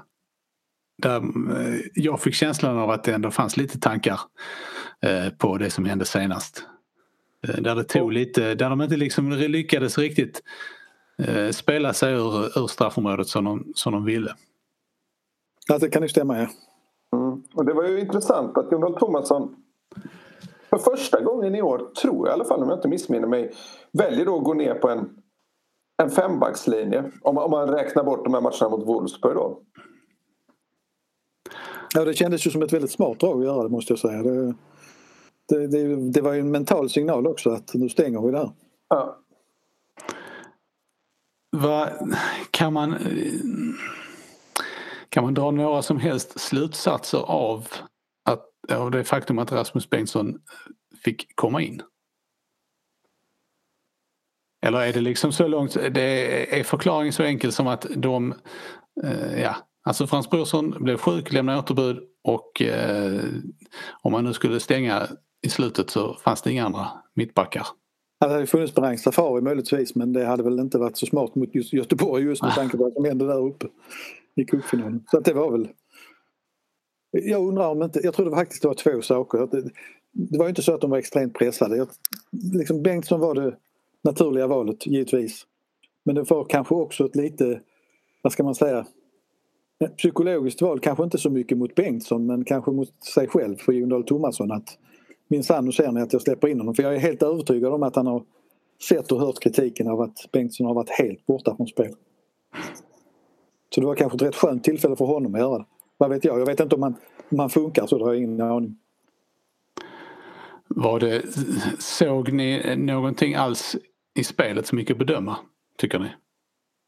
Där 1.02 1.16
eh, 1.16 1.80
jag 1.94 2.20
fick 2.20 2.34
känslan 2.34 2.78
av 2.78 2.90
att 2.90 3.04
det 3.04 3.14
ändå 3.14 3.30
fanns 3.30 3.56
lite 3.56 3.80
tankar 3.80 4.20
eh, 5.00 5.28
på 5.38 5.58
det 5.58 5.70
som 5.70 5.84
hände 5.84 6.04
senast. 6.04 6.66
Där 7.58 7.74
det 7.74 7.84
tog 7.84 8.12
lite, 8.12 8.54
där 8.54 8.70
de 8.70 8.82
inte 8.82 8.96
liksom 8.96 9.32
lyckades 9.32 9.98
riktigt 9.98 10.42
spela 11.50 11.92
sig 11.92 12.14
ur, 12.14 12.58
ur 12.58 12.66
straffområdet 12.66 13.28
som 13.28 13.44
de, 13.44 13.72
som 13.74 13.92
de 13.92 14.04
ville. 14.04 14.34
Ja, 15.68 15.78
det 15.78 15.88
kan 15.88 16.02
ju 16.02 16.08
stämma 16.08 16.38
ja. 16.38 16.48
Mm. 17.12 17.42
Och 17.54 17.64
det 17.64 17.72
var 17.72 17.84
ju 17.84 18.00
intressant 18.00 18.58
att 18.58 18.70
Gunvald 18.70 18.98
Thomasson 18.98 19.56
för 20.70 20.78
första 20.78 21.20
gången 21.20 21.54
i 21.54 21.62
år, 21.62 21.78
tror 22.02 22.28
jag 22.28 22.32
i 22.32 22.34
alla 22.34 22.44
fall 22.44 22.62
om 22.62 22.68
jag 22.68 22.78
inte 22.78 22.88
missminner 22.88 23.28
mig, 23.28 23.52
väljer 23.92 24.24
då 24.24 24.36
att 24.36 24.44
gå 24.44 24.54
ner 24.54 24.74
på 24.74 24.88
en, 24.88 25.21
en 26.02 26.10
fembackslinje. 26.10 27.10
Om, 27.22 27.38
om 27.38 27.50
man 27.50 27.68
räknar 27.68 28.04
bort 28.04 28.24
de 28.24 28.34
här 28.34 28.40
matcherna 28.40 28.68
mot 28.68 28.86
Wolfsburg 28.86 29.34
då. 29.34 29.60
Ja, 31.94 32.04
det 32.04 32.14
kändes 32.14 32.46
ju 32.46 32.50
som 32.50 32.62
ett 32.62 32.72
väldigt 32.72 32.90
smart 32.90 33.20
drag 33.20 33.38
att 33.38 33.44
göra 33.44 33.62
det 33.62 33.68
måste 33.68 33.92
jag 33.92 34.00
säga. 34.00 34.22
Det, 34.22 34.54
det, 35.48 35.66
det, 35.66 36.10
det 36.10 36.20
var 36.20 36.32
ju 36.32 36.40
en 36.40 36.50
mental 36.50 36.90
signal 36.90 37.26
också 37.26 37.50
att 37.50 37.74
nu 37.74 37.88
stänger 37.88 38.20
vi 38.20 38.30
det 38.30 38.38
här. 38.38 38.50
Ja. 38.88 39.18
Vad 41.50 41.88
kan 42.50 42.72
man 42.72 42.96
kan 45.08 45.24
man 45.24 45.34
dra 45.34 45.50
några 45.50 45.82
som 45.82 45.98
helst 45.98 46.40
slutsatser 46.40 47.18
av, 47.18 47.66
att, 48.24 48.44
av 48.72 48.90
det 48.90 49.04
faktum 49.04 49.38
att 49.38 49.52
Rasmus 49.52 49.90
Bengtsson 49.90 50.38
fick 51.04 51.36
komma 51.36 51.62
in? 51.62 51.82
Eller 54.66 54.78
är 54.80 54.92
det 54.92 55.00
liksom 55.00 55.32
så 55.32 55.46
långt, 55.46 55.74
det 55.74 56.58
är 56.58 56.64
förklaringen 56.64 57.12
så 57.12 57.22
enkel 57.22 57.52
som 57.52 57.66
att 57.66 57.86
de, 57.96 58.34
eh, 59.04 59.42
ja, 59.42 59.56
alltså 59.84 60.06
Frans 60.06 60.30
Brorsson 60.30 60.74
blev 60.80 60.96
sjuk, 60.96 61.32
lämnade 61.32 61.58
återbud 61.58 61.98
och 62.24 62.62
eh, 62.62 63.20
om 64.02 64.12
man 64.12 64.24
nu 64.24 64.32
skulle 64.32 64.60
stänga 64.60 65.06
i 65.46 65.48
slutet 65.48 65.90
så 65.90 66.14
fanns 66.14 66.42
det 66.42 66.52
inga 66.52 66.66
andra 66.66 66.88
mittbackar. 67.14 67.66
Det 68.20 68.28
hade 68.28 68.46
funnits 68.46 68.74
på 68.74 68.96
Safari 68.98 69.40
möjligtvis 69.40 69.94
men 69.94 70.12
det 70.12 70.24
hade 70.24 70.42
väl 70.42 70.60
inte 70.60 70.78
varit 70.78 70.96
så 70.96 71.06
smart 71.06 71.34
mot 71.34 71.54
just 71.54 71.72
Göteborg 71.72 72.24
just 72.24 72.42
med 72.42 72.54
tanke 72.54 72.76
på 72.76 72.82
vad 72.82 72.92
som 72.92 73.04
hände 73.04 73.26
där 73.26 73.46
uppe 73.46 73.66
i 74.36 74.44
cupfinalen. 74.44 75.04
Så 75.10 75.18
att 75.18 75.24
det 75.24 75.32
var 75.32 75.50
väl... 75.50 75.68
Jag 77.10 77.48
undrar 77.48 77.68
om 77.68 77.82
inte... 77.82 78.00
Jag 78.02 78.14
tror 78.14 78.30
det 78.30 78.36
faktiskt 78.36 78.62
det 78.62 78.68
var 78.68 78.74
två 78.74 79.02
saker. 79.02 79.48
Det, 79.50 79.70
det 80.12 80.38
var 80.38 80.48
inte 80.48 80.62
så 80.62 80.74
att 80.74 80.80
de 80.80 80.90
var 80.90 80.98
extremt 80.98 81.34
pressade. 81.34 81.76
Jag, 81.76 81.88
liksom 82.54 82.82
Bengtsson 82.82 83.20
var 83.20 83.34
det 83.34 83.56
naturliga 84.02 84.46
valet 84.46 84.86
givetvis. 84.86 85.46
Men 86.04 86.14
det 86.14 86.30
var 86.30 86.44
kanske 86.44 86.74
också 86.74 87.06
ett 87.06 87.16
lite, 87.16 87.60
vad 88.22 88.32
ska 88.32 88.42
man 88.42 88.54
säga, 88.54 88.86
psykologiskt 89.96 90.62
val. 90.62 90.80
Kanske 90.80 91.04
inte 91.04 91.18
så 91.18 91.30
mycket 91.30 91.58
mot 91.58 91.74
Bengtsson 91.74 92.26
men 92.26 92.44
kanske 92.44 92.70
mot 92.70 93.04
sig 93.04 93.28
själv 93.28 93.56
för 93.56 93.72
Jon 93.72 93.88
Dahl 93.88 94.04
Tomasson. 94.04 94.52
Att 94.52 94.78
minsann, 95.28 95.64
nu 95.64 95.72
ser 95.72 95.92
ni 95.92 96.00
att 96.00 96.12
jag 96.12 96.22
släpper 96.22 96.48
in 96.48 96.58
honom. 96.58 96.74
För 96.74 96.82
jag 96.82 96.94
är 96.94 96.98
helt 96.98 97.22
övertygad 97.22 97.72
om 97.72 97.82
att 97.82 97.96
han 97.96 98.06
har 98.06 98.24
sett 98.88 99.12
och 99.12 99.20
hört 99.20 99.40
kritiken 99.40 99.88
av 99.88 100.00
att 100.00 100.32
Bengtsson 100.32 100.66
har 100.66 100.74
varit 100.74 100.90
helt 100.90 101.26
borta 101.26 101.56
från 101.56 101.66
spel. 101.66 101.94
Så 103.74 103.80
det 103.80 103.86
var 103.86 103.94
kanske 103.94 104.16
ett 104.16 104.22
rätt 104.22 104.36
skönt 104.36 104.64
tillfälle 104.64 104.96
för 104.96 105.04
honom 105.04 105.34
att 105.34 105.40
göra 105.40 105.58
det. 105.58 105.64
Vad 105.96 106.10
vet 106.10 106.24
jag? 106.24 106.40
Jag 106.40 106.46
vet 106.46 106.60
inte 106.60 106.76
om 106.76 106.82
han, 106.82 106.94
om 107.30 107.38
han 107.38 107.50
funkar 107.50 107.86
så 107.86 107.98
det 107.98 108.04
har 108.04 108.12
jag 108.12 108.22
ingen 108.22 108.40
aning. 108.40 108.76
Var 110.68 111.00
det, 111.00 111.22
såg 111.78 112.32
ni 112.32 112.76
någonting 112.76 113.34
alls 113.34 113.76
i 114.14 114.24
spelet 114.24 114.66
som 114.66 114.78
gick 114.78 114.90
att 114.90 114.98
bedöma, 114.98 115.36
tycker 115.78 115.98
ni? 115.98 116.08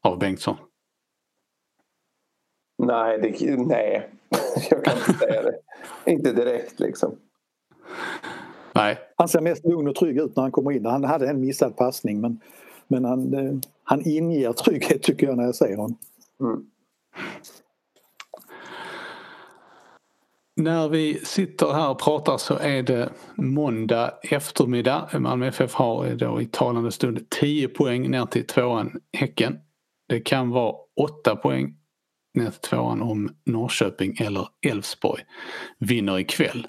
Av 0.03 0.19
Bengtsson? 0.19 0.55
Nej, 2.77 3.19
det, 3.19 3.57
nej. 3.57 4.09
jag 4.69 4.83
kan 4.85 4.97
inte 4.97 5.13
säga 5.13 5.41
det. 5.41 5.55
inte 6.11 6.31
direkt 6.31 6.79
liksom. 6.79 7.15
Nej. 8.75 8.97
Han 9.15 9.27
ser 9.27 9.41
mest 9.41 9.65
lugn 9.65 9.87
och 9.87 9.95
trygg 9.95 10.17
ut 10.17 10.35
när 10.35 10.43
han 10.43 10.51
kommer 10.51 10.71
in. 10.71 10.85
Han 10.85 11.03
hade 11.03 11.29
en 11.29 11.41
missad 11.41 11.77
passning 11.77 12.21
men, 12.21 12.39
men 12.87 13.05
han, 13.05 13.33
eh, 13.33 13.55
han 13.83 14.01
inger 14.05 14.53
trygghet 14.53 15.03
tycker 15.03 15.27
jag 15.27 15.37
när 15.37 15.43
jag 15.43 15.55
ser 15.55 15.75
honom. 15.75 15.97
Mm. 16.39 16.65
När 20.57 20.89
vi 20.89 21.25
sitter 21.25 21.73
här 21.73 21.89
och 21.89 21.99
pratar 21.99 22.37
så 22.37 22.57
är 22.57 22.83
det 22.83 23.09
måndag 23.35 24.13
eftermiddag. 24.23 25.09
Malmö 25.19 25.47
FF 25.47 25.73
har 25.73 26.15
då 26.15 26.41
i 26.41 26.45
talande 26.45 26.91
stund 26.91 27.29
10 27.29 27.67
poäng 27.67 28.11
ner 28.11 28.25
till 28.25 28.47
tvåan 28.47 28.99
Häcken. 29.17 29.59
Det 30.09 30.19
kan 30.19 30.49
vara 30.49 30.75
8 31.01 31.35
poäng 31.35 31.75
ner 32.33 32.49
till 32.49 32.59
tvåan 32.59 33.01
om 33.01 33.29
Norrköping 33.45 34.17
eller 34.19 34.47
Elfsborg 34.67 35.23
vinner 35.79 36.19
ikväll. 36.19 36.67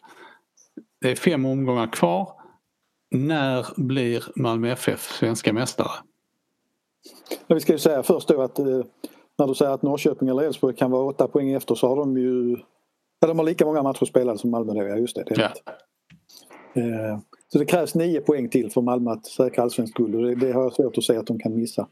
Det 1.00 1.10
är 1.10 1.16
fem 1.16 1.44
omgångar 1.44 1.92
kvar. 1.92 2.32
När 3.10 3.66
blir 3.76 4.24
Malmö 4.36 4.70
FF 4.70 5.00
svenska 5.00 5.52
mästare? 5.52 5.92
Vi 7.46 7.60
ska 7.60 7.72
ju 7.72 7.78
säga 7.78 8.02
först 8.02 8.28
då 8.28 8.42
att 8.42 8.58
eh, 8.58 8.66
när 9.38 9.46
du 9.46 9.54
säger 9.54 9.72
att 9.72 9.82
Norrköping 9.82 10.28
eller 10.28 10.42
Elfsborg 10.42 10.76
kan 10.76 10.90
vara 10.90 11.04
åtta 11.04 11.28
poäng 11.28 11.52
efter 11.52 11.74
så 11.74 11.88
har 11.88 11.96
de 11.96 12.16
ju 12.16 12.56
Ja, 13.20 13.28
de 13.28 13.38
har 13.38 13.46
lika 13.46 13.64
många 13.64 13.82
matcher 13.82 14.04
spelade 14.04 14.38
som 14.38 14.50
Malmö 14.50 14.72
då, 14.72 14.82
ja 14.82 14.96
just 14.96 15.16
det. 15.16 15.24
det 15.26 15.34
ja. 15.36 15.72
Eh, 16.82 17.18
så 17.48 17.58
det 17.58 17.64
krävs 17.64 17.94
nio 17.94 18.20
poäng 18.20 18.48
till 18.48 18.70
för 18.70 18.80
Malmö 18.80 19.10
att 19.10 19.26
säkra 19.26 19.62
allsvenskt 19.62 19.96
guld 19.96 20.14
och 20.14 20.22
det, 20.22 20.34
det 20.34 20.52
har 20.52 20.62
jag 20.62 20.72
svårt 20.72 20.98
att 20.98 21.04
se 21.04 21.16
att 21.16 21.26
de 21.26 21.38
kan 21.38 21.56
missa. 21.56 21.88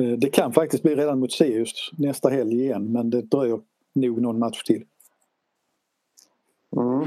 Eh, 0.00 0.18
det 0.18 0.30
kan 0.30 0.52
faktiskt 0.52 0.82
bli 0.82 0.94
redan 0.94 1.20
mot 1.20 1.32
Sirius 1.32 1.90
nästa 1.98 2.28
helg 2.28 2.62
igen 2.62 2.92
men 2.92 3.10
det 3.10 3.22
dröjer 3.22 3.60
nog 3.94 4.20
någon 4.20 4.38
match 4.38 4.62
till. 4.62 4.84
Mm. 6.76 7.06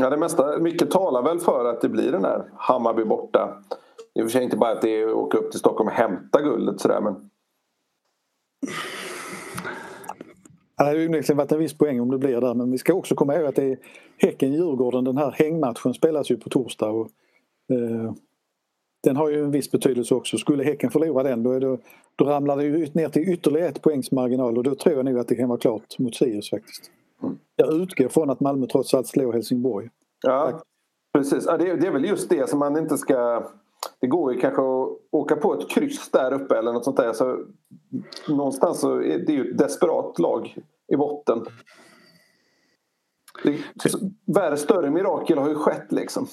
Ja, 0.00 0.10
det 0.10 0.16
mesta, 0.16 0.58
mycket 0.58 0.90
talar 0.90 1.22
väl 1.22 1.38
för 1.38 1.64
att 1.64 1.80
det 1.80 1.88
blir 1.88 2.12
den 2.12 2.22
där 2.22 2.50
Hammarby 2.56 3.04
borta. 3.04 3.62
I 4.14 4.20
och 4.20 4.24
för 4.24 4.30
sig 4.30 4.44
inte 4.44 4.56
bara 4.56 4.72
att 4.72 4.82
det 4.82 5.00
är 5.00 5.08
att 5.08 5.14
åka 5.14 5.38
upp 5.38 5.50
till 5.50 5.60
Stockholm 5.60 5.88
och 5.88 5.94
hämta 5.94 6.42
guldet 6.42 6.80
sådär 6.80 7.00
men 7.00 7.30
det 10.76 10.84
hade 10.84 11.06
onekligen 11.06 11.36
varit 11.36 11.52
en 11.52 11.58
viss 11.58 11.78
poäng 11.78 12.00
om 12.00 12.10
det 12.10 12.18
blir 12.18 12.40
där 12.40 12.54
men 12.54 12.70
vi 12.70 12.78
ska 12.78 12.94
också 12.94 13.14
komma 13.14 13.34
ihåg 13.34 13.46
att 13.46 13.56
det 13.56 13.64
är 13.64 13.78
Häcken-Djurgården, 14.18 15.04
den 15.04 15.16
här 15.16 15.30
hängmatchen 15.30 15.94
spelas 15.94 16.30
ju 16.30 16.36
på 16.36 16.48
torsdag. 16.48 16.90
Och, 16.90 17.10
eh, 17.72 18.12
den 19.02 19.16
har 19.16 19.30
ju 19.30 19.44
en 19.44 19.50
viss 19.50 19.70
betydelse 19.70 20.14
också. 20.14 20.38
Skulle 20.38 20.64
Häcken 20.64 20.90
förlora 20.90 21.22
den 21.22 21.42
då, 21.42 21.52
är 21.52 21.60
det, 21.60 21.78
då 22.16 22.24
ramlar 22.24 22.56
det 22.56 22.64
ju 22.64 22.86
ner 22.92 23.08
till 23.08 23.28
ytterligare 23.28 23.68
ett 23.68 23.82
poängs 23.82 24.12
marginal 24.12 24.58
och 24.58 24.64
då 24.64 24.74
tror 24.74 24.96
jag 24.96 25.04
nog 25.04 25.18
att 25.18 25.28
det 25.28 25.34
kan 25.34 25.48
vara 25.48 25.58
klart 25.58 25.98
mot 25.98 26.14
Sirius 26.14 26.50
faktiskt. 26.50 26.90
Mm. 27.22 27.38
Jag 27.56 27.74
utgår 27.74 28.08
från 28.08 28.30
att 28.30 28.40
Malmö 28.40 28.66
trots 28.66 28.94
allt 28.94 29.06
slår 29.06 29.32
Helsingborg. 29.32 29.88
Ja, 30.22 30.50
Tack. 30.50 30.62
precis. 31.18 31.44
Ja, 31.46 31.56
det, 31.56 31.76
det 31.76 31.86
är 31.86 31.92
väl 31.92 32.04
just 32.04 32.30
det 32.30 32.50
som 32.50 32.58
man 32.58 32.76
inte 32.76 32.98
ska 32.98 33.42
det 34.00 34.06
går 34.06 34.32
ju 34.32 34.40
kanske 34.40 34.62
att 34.62 34.88
åka 35.10 35.36
på 35.36 35.54
ett 35.54 35.70
kryss 35.70 36.10
där 36.10 36.32
uppe 36.32 36.58
eller 36.58 36.72
något 36.72 36.84
sånt 36.84 36.96
där. 36.96 37.12
Så 37.12 37.44
någonstans 38.28 38.80
så 38.80 39.02
är 39.02 39.18
det 39.18 39.32
ju 39.32 39.50
ett 39.50 39.58
desperat 39.58 40.18
lag 40.18 40.56
i 40.92 40.96
botten. 40.96 41.44
Det, 43.44 43.58
värre 44.24 44.56
större 44.56 44.90
mirakel 44.90 45.38
har 45.38 45.48
ju 45.48 45.54
skett 45.54 45.92
liksom. 45.92 46.26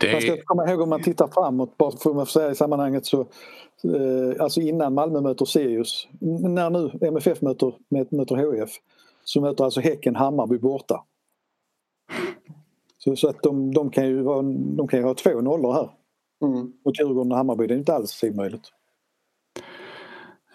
Det... 0.00 0.12
Man 0.12 0.20
ska 0.20 0.36
komma 0.44 0.70
ihåg 0.70 0.80
om 0.80 0.88
man 0.88 1.02
tittar 1.02 1.28
framåt, 1.28 1.76
bara 1.76 1.90
för 1.90 2.22
att 2.22 2.28
säga 2.28 2.50
i 2.50 2.54
sammanhanget 2.54 3.06
så 3.06 3.20
eh, 3.20 4.40
Alltså 4.42 4.60
innan 4.60 4.94
Malmö 4.94 5.20
möter 5.20 5.44
Sirius, 5.44 6.08
när 6.20 6.70
nu 6.70 6.90
MFF 7.00 7.40
möter, 7.40 7.74
möter 8.10 8.36
HIF 8.36 8.70
så 9.24 9.40
möter 9.40 9.64
alltså 9.64 9.80
Häcken 9.80 10.16
Hammarby 10.16 10.58
borta. 10.58 11.04
Så, 13.04 13.16
så 13.16 13.28
att 13.28 13.42
de, 13.42 13.74
de, 13.74 13.90
kan 13.90 14.06
ju 14.06 14.22
vara, 14.22 14.42
de 14.76 14.88
kan 14.88 14.98
ju 14.98 15.04
ha 15.04 15.14
två 15.14 15.40
nollor 15.40 15.72
här. 15.72 15.90
Mm. 16.44 16.72
Mot 16.84 17.00
Djurgården 17.00 17.32
och 17.32 17.38
Hammarby, 17.38 17.66
det 17.66 17.74
är 17.74 17.78
inte 17.78 17.94
alls 17.94 18.22
omöjligt. 18.22 18.68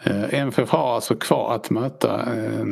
Eh, 0.03 0.33
MFF 0.33 0.69
har 0.69 0.95
alltså 0.95 1.15
kvar 1.15 1.55
att 1.55 1.69
möta 1.69 2.35
eh, 2.35 2.65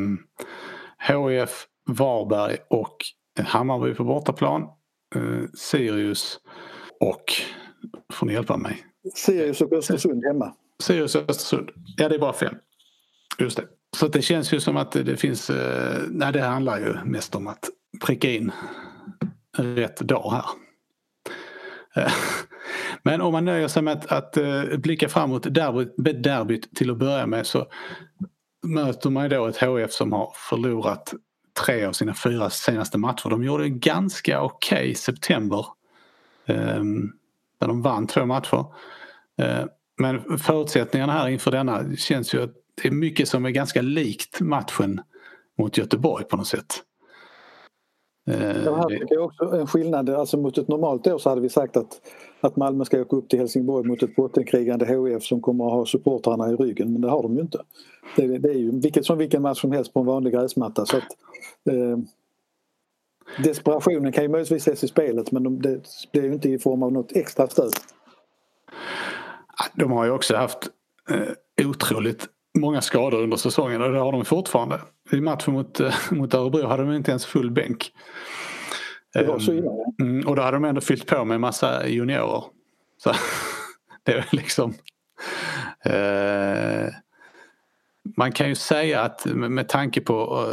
HIF, 1.08 1.68
Varberg 1.86 2.58
och 2.70 2.98
Hammarby 3.40 3.94
på 3.94 4.04
bortaplan. 4.04 4.62
Eh, 5.16 5.50
Sirius 5.54 6.40
och, 7.00 7.24
får 8.14 8.28
ni 8.28 8.34
hjälpa 8.34 8.58
mig? 8.58 8.86
Sirius 9.16 9.62
och 9.62 9.74
Östersund 9.74 10.24
hemma. 10.26 10.54
Sirius 10.84 11.16
och 11.16 11.30
Östersund, 11.30 11.70
ja 11.98 12.10
det 12.10 12.16
är 12.16 12.20
bara 12.20 12.34
fem. 12.34 12.56
Just 13.40 13.58
det. 13.58 13.68
Så 13.98 14.08
det 14.08 14.22
känns 14.22 14.54
ju 14.54 14.60
som 14.60 14.78
att 14.78 14.92
det 14.92 15.18
finns, 15.18 15.50
eh, 15.50 16.02
nej 16.10 16.34
det 16.34 16.42
handlar 16.42 16.80
ju 16.80 16.96
mest 17.06 17.36
om 17.36 17.48
att 17.48 17.70
pricka 18.06 18.32
in 18.32 18.52
rätt 19.58 19.98
dag 19.98 20.32
här. 20.32 20.46
Eh, 21.96 22.14
men 23.04 23.22
om 23.22 23.32
man 23.32 23.46
nöjer 23.46 23.68
sig 23.68 23.84
med 23.84 23.94
att, 23.94 24.12
att 24.12 24.38
eh, 24.38 24.64
blicka 24.78 25.10
framåt 25.10 25.54
derbyt, 25.54 26.24
derbyt 26.24 26.76
till 26.76 26.92
att 26.92 26.98
börja 26.98 27.26
med 27.28 27.48
så 27.48 27.68
möter 28.64 29.10
man 29.10 29.30
då 29.30 29.46
ett 29.46 29.58
HF 29.58 29.92
som 29.92 30.12
har 30.12 30.32
förlorat 30.36 31.14
tre 31.66 31.86
av 31.86 31.92
sina 31.92 32.14
fyra 32.14 32.50
senaste 32.50 32.98
matcher. 32.98 33.30
De 33.30 33.44
gjorde 33.44 33.64
en 33.64 33.80
ganska 33.80 34.42
okej 34.42 34.78
okay 34.78 34.96
september. 34.96 35.66
Ehm, 36.46 37.12
Där 37.60 37.68
de 37.68 37.82
vann 37.82 38.08
två 38.08 38.26
matcher. 38.26 38.66
Eh, 39.38 39.66
men 39.98 40.38
förutsättningarna 40.38 41.14
här 41.14 41.28
inför 41.30 41.52
denna 41.52 41.96
känns 41.96 42.34
ju 42.34 42.44
att 42.44 42.54
det 42.82 42.88
är 42.88 42.92
mycket 42.92 43.28
som 43.28 43.46
är 43.46 43.50
ganska 43.50 43.82
likt 43.82 44.42
matchen 44.42 45.02
mot 45.58 45.78
Göteborg 45.78 46.26
på 46.26 46.38
något 46.38 46.48
sätt. 46.48 46.84
Det 48.26 48.76
här 48.76 49.14
är 49.14 49.20
också 49.20 49.44
en 49.44 49.68
skillnad. 49.68 50.10
Alltså 50.10 50.38
mot 50.38 50.58
ett 50.58 50.68
normalt 50.68 51.08
år 51.08 51.18
så 51.18 51.30
hade 51.30 51.42
vi 51.42 51.50
sagt 51.50 51.78
att, 51.78 52.02
att 52.42 52.56
Malmö 52.56 52.86
ska 52.86 53.02
åka 53.02 53.16
upp 53.16 53.30
till 53.30 53.40
Helsingborg 53.40 53.88
mot 53.88 54.04
ett 54.04 54.16
bottenkrigande 54.16 54.86
HIF 54.86 55.24
som 55.24 55.42
kommer 55.42 55.66
att 55.66 55.72
ha 55.72 55.86
supportrarna 55.86 56.50
i 56.50 56.56
ryggen. 56.56 56.94
Men 56.94 57.02
det 57.02 57.10
har 57.10 57.24
de 57.24 57.36
ju 57.36 57.42
inte. 57.42 57.62
Det, 58.16 58.38
det 58.38 58.50
är 58.50 58.58
ju 58.58 58.80
vilket 58.80 59.06
som 59.06 59.18
vilken 59.18 59.42
match 59.42 59.62
som 59.62 59.72
helst 59.72 59.94
på 59.94 60.00
en 60.00 60.06
vanlig 60.06 60.34
gräsmatta. 60.34 60.86
Så 60.86 60.98
att, 60.98 61.04
eh, 61.70 61.98
desperationen 63.44 64.12
kan 64.12 64.24
ju 64.24 64.30
möjligtvis 64.30 64.68
ses 64.68 64.84
i 64.84 64.88
spelet 64.88 65.32
men 65.32 65.44
de, 65.44 65.62
det, 65.62 65.82
det 66.12 66.20
är 66.20 66.24
ju 66.24 66.34
inte 66.34 66.50
i 66.50 66.60
form 66.60 66.84
av 66.84 66.92
något 66.92 67.12
extra 67.12 67.48
stöd. 67.48 67.72
De 69.76 69.92
har 69.92 70.06
ju 70.06 70.12
också 70.12 70.36
haft 70.36 70.70
eh, 71.10 71.68
otroligt 71.68 72.28
många 72.60 72.82
skador 72.82 73.22
under 73.22 73.38
säsongen 73.38 73.82
och 73.82 73.92
det 73.92 74.00
har 74.00 74.12
de 74.12 74.26
fortfarande. 74.26 74.82
I 75.12 75.22
matchen 75.22 75.54
mot, 75.54 75.80
eh, 75.80 75.94
mot 76.12 76.34
Örebro 76.34 76.68
hade 76.68 76.84
de 76.84 76.94
inte 76.94 77.12
ens 77.12 77.26
full 77.26 77.52
bänk. 77.52 77.92
Det 79.14 79.24
var 79.24 79.40
så 79.40 79.54
illa. 79.54 79.72
Mm, 80.02 80.28
och 80.28 80.36
då 80.36 80.42
hade 80.42 80.56
de 80.56 80.66
ändå 80.66 80.82
fyllt 80.82 81.08
på 81.08 81.26
med 81.26 81.36
en 81.36 81.42
massa 81.42 81.88
juniorer. 81.88 82.44
Så 82.98 83.14
det 84.04 84.12
är 84.12 84.28
liksom... 84.32 84.74
Eh, 85.86 86.94
man 88.18 88.32
kan 88.32 88.50
ju 88.50 88.56
säga 88.56 89.02
att 89.02 89.26
med 89.26 89.70
tanke 89.70 90.02
på, 90.02 90.50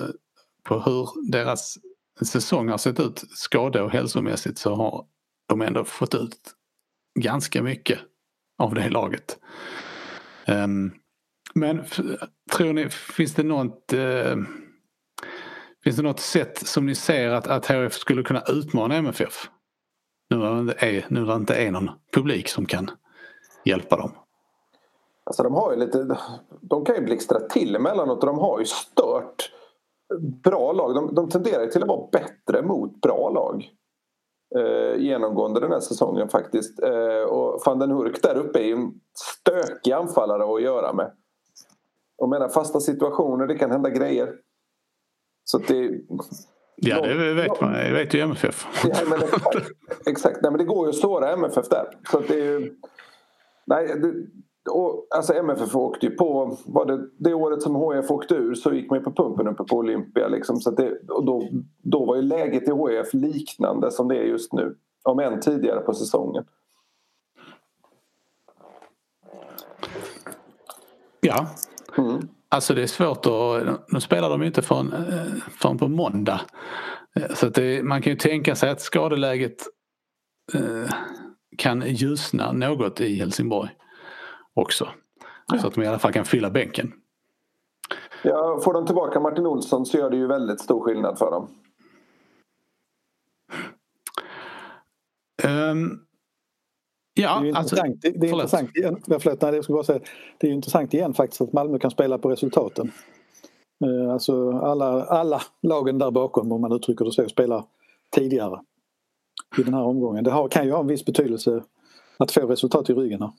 på 0.62 0.80
hur 0.80 1.30
deras 1.30 1.78
säsong 2.26 2.68
har 2.68 2.78
sett 2.78 3.01
ut 3.01 3.24
skade 3.30 3.82
och 3.82 3.90
hälsomässigt 3.90 4.59
så 4.59 4.74
har 4.74 5.05
de 5.46 5.62
ändå 5.62 5.84
fått 5.84 6.14
ut 6.14 6.55
ganska 7.20 7.62
mycket 7.62 7.98
av 8.59 8.74
det 8.74 8.90
laget. 8.90 9.38
Um, 10.46 10.92
men 11.55 11.84
tror 12.53 12.72
ni, 12.72 12.88
finns 12.88 13.34
det 13.34 13.42
något 13.42 13.92
eh, 13.92 14.36
Finns 15.84 15.96
det 15.96 16.03
något 16.03 16.20
sätt 16.20 16.59
som 16.59 16.86
ni 16.86 16.94
ser 16.94 17.30
att, 17.30 17.46
att 17.46 17.66
HF 17.66 17.94
skulle 17.94 18.22
kunna 18.22 18.42
utmana 18.48 18.94
MFF? 18.94 19.48
Nu 20.30 20.36
när, 20.36 20.55
det 20.55 20.61
inte 20.61 20.86
är, 20.86 21.07
nu 21.09 21.20
när 21.20 21.26
det 21.26 21.34
inte 21.34 21.55
är 21.55 21.70
någon 21.70 21.90
publik 22.14 22.48
som 22.48 22.66
kan 22.66 22.90
hjälpa 23.64 23.96
dem. 23.96 24.12
Alltså 25.24 25.42
de 25.42 25.55
har 25.55 25.72
ju 25.72 25.78
lite, 25.78 26.18
de 26.61 26.84
kan 26.84 26.94
ju 26.94 27.01
blixtra 27.01 27.40
till 27.40 27.76
emellanåt 27.76 28.18
och 28.18 28.26
de 28.26 28.38
har 28.38 28.59
ju 28.59 28.64
stört 28.64 29.53
bra 30.44 30.72
lag. 30.72 30.94
De, 30.94 31.14
de 31.14 31.28
tenderar 31.28 31.66
till 31.66 31.82
att 31.82 31.88
vara 31.88 32.09
bättre 32.12 32.62
mot 32.62 33.01
bra 33.01 33.30
lag. 33.30 33.68
Eh, 34.57 35.01
genomgående 35.01 35.61
den 35.61 35.72
här 35.72 35.80
säsongen 35.80 36.28
faktiskt. 36.28 36.82
Eh, 36.82 37.22
och 37.22 37.62
van 37.66 37.78
den 37.78 37.90
Hurk 37.90 38.22
där 38.22 38.36
uppe 38.36 38.59
är 38.59 38.64
ju 38.64 38.72
en 38.72 38.92
stökig 39.14 39.92
anfallare 39.92 40.55
att 40.55 40.62
göra 40.62 40.92
med. 40.92 41.12
Och 42.21 42.29
menar 42.29 42.49
fasta 42.49 42.81
situationer, 42.81 43.47
det 43.47 43.59
kan 43.59 43.71
hända 43.71 43.91
grejer. 43.91 44.35
Så 45.45 45.59
det... 45.59 45.91
Ja, 46.77 47.01
det 47.01 47.35
vet 47.35 47.61
man. 47.61 47.73
Det 47.73 47.93
vet 47.93 48.14
ju 48.14 48.21
MFF. 48.21 48.66
Ja, 48.85 48.97
men 49.09 49.23
exakt. 49.23 49.71
exakt. 50.07 50.43
Nej, 50.43 50.51
men 50.51 50.59
det 50.59 50.64
går 50.64 50.87
ju 50.87 50.91
att 50.91 50.97
slå 50.97 51.25
MFF 51.25 51.68
där. 51.68 51.99
Så 52.11 52.21
det 52.21 52.47
är. 52.47 52.73
Nej, 53.66 53.87
det... 53.87 54.12
Och, 54.71 55.07
alltså 55.11 55.35
MFF 55.35 55.77
åkte 55.77 56.07
ju 56.07 56.16
på, 56.16 56.59
var 56.66 56.87
det, 56.87 57.09
det 57.18 57.35
året 57.35 57.62
som 57.62 57.75
HF 57.75 58.11
åkte 58.11 58.35
ur 58.35 58.55
så 58.55 58.73
gick 58.73 58.91
man 58.91 58.99
ju 58.99 59.05
på 59.05 59.12
pumpen 59.12 59.49
uppe 59.49 59.64
på 59.64 59.77
Olympia. 59.77 60.29
Liksom, 60.29 60.57
så 60.57 60.71
det, 60.71 60.99
och 61.09 61.25
då, 61.25 61.49
då 61.83 62.05
var 62.05 62.16
ju 62.16 62.23
läget 62.23 62.68
i 62.68 62.71
HF 62.71 63.14
liknande 63.14 63.91
som 63.91 64.09
det 64.09 64.16
är 64.16 64.25
just 64.25 64.53
nu. 64.53 64.77
Om 65.03 65.18
än 65.18 65.41
tidigare 65.41 65.81
på 65.81 65.95
säsongen. 65.95 66.45
Ja, 71.21 71.47
Mm. 71.99 72.28
Alltså 72.49 72.74
det 72.74 72.82
är 72.82 72.86
svårt 72.86 73.26
att, 73.26 73.93
nu 73.93 74.01
spelar 74.01 74.30
de 74.30 74.41
ju 74.41 74.47
inte 74.47 74.62
förrän, 74.62 74.93
eh, 74.93 75.43
förrän 75.51 75.78
på 75.78 75.88
måndag. 75.88 76.41
Eh, 77.16 77.34
så 77.34 77.49
det, 77.49 77.82
man 77.82 78.03
kan 78.03 78.12
ju 78.12 78.18
tänka 78.18 78.55
sig 78.55 78.70
att 78.70 78.80
skadeläget 78.80 79.66
eh, 80.55 80.95
kan 81.59 81.82
ljusna 81.86 82.53
något 82.53 83.01
i 83.01 83.14
Helsingborg 83.18 83.70
också. 84.55 84.88
Så 85.61 85.66
att 85.66 85.74
de 85.74 85.82
i 85.82 85.86
alla 85.86 85.99
fall 85.99 86.12
kan 86.12 86.24
fylla 86.24 86.51
bänken. 86.51 86.93
Ja, 88.22 88.61
får 88.64 88.74
de 88.74 88.86
tillbaka 88.86 89.20
Martin 89.20 89.47
Olsson 89.47 89.86
så 89.86 89.99
gör 89.99 90.11
det 90.11 90.16
ju 90.16 90.26
väldigt 90.26 90.61
stor 90.61 90.84
skillnad 90.84 91.18
för 91.18 91.30
dem. 91.30 91.49
Um, 95.45 96.01
Ja, 97.14 97.40
det 97.40 97.48
är 97.48 97.56
alltså, 97.56 97.76
intressant, 97.76 98.02
det, 98.02 98.11
det 98.11 98.26
är 98.26 98.32
intressant 98.32 98.76
igen, 98.76 99.02
förlåt, 99.20 99.42
nej, 99.42 99.54
jag 99.54 99.64
skulle 99.64 99.74
bara 99.74 99.84
säga, 99.84 100.00
det 100.38 100.46
är 100.46 100.52
intressant 100.52 100.94
igen 100.94 101.14
faktiskt 101.14 101.40
att 101.40 101.52
Malmö 101.52 101.78
kan 101.78 101.90
spela 101.90 102.18
på 102.18 102.30
resultaten. 102.30 102.92
Eh, 103.84 104.12
alltså 104.12 104.50
alla, 104.50 105.04
alla 105.04 105.42
lagen 105.62 105.98
där 105.98 106.11
bakom, 106.11 106.52
om 106.52 106.61
man 106.61 106.72
uttrycker 106.72 107.04
det 107.04 107.12
så, 107.12 107.28
spelar 107.28 107.64
tidigare 108.11 108.61
i 109.58 109.62
den 109.62 109.74
här 109.74 109.82
omgången. 109.82 110.24
Det 110.24 110.30
har, 110.30 110.48
kan 110.48 110.66
ju 110.66 110.72
ha 110.72 110.80
en 110.80 110.86
viss 110.86 111.04
betydelse 111.04 111.62
att 112.16 112.32
få 112.32 112.46
resultat 112.46 112.90
i 112.90 112.92
ryggen. 112.92 113.22
Här. 113.22 113.32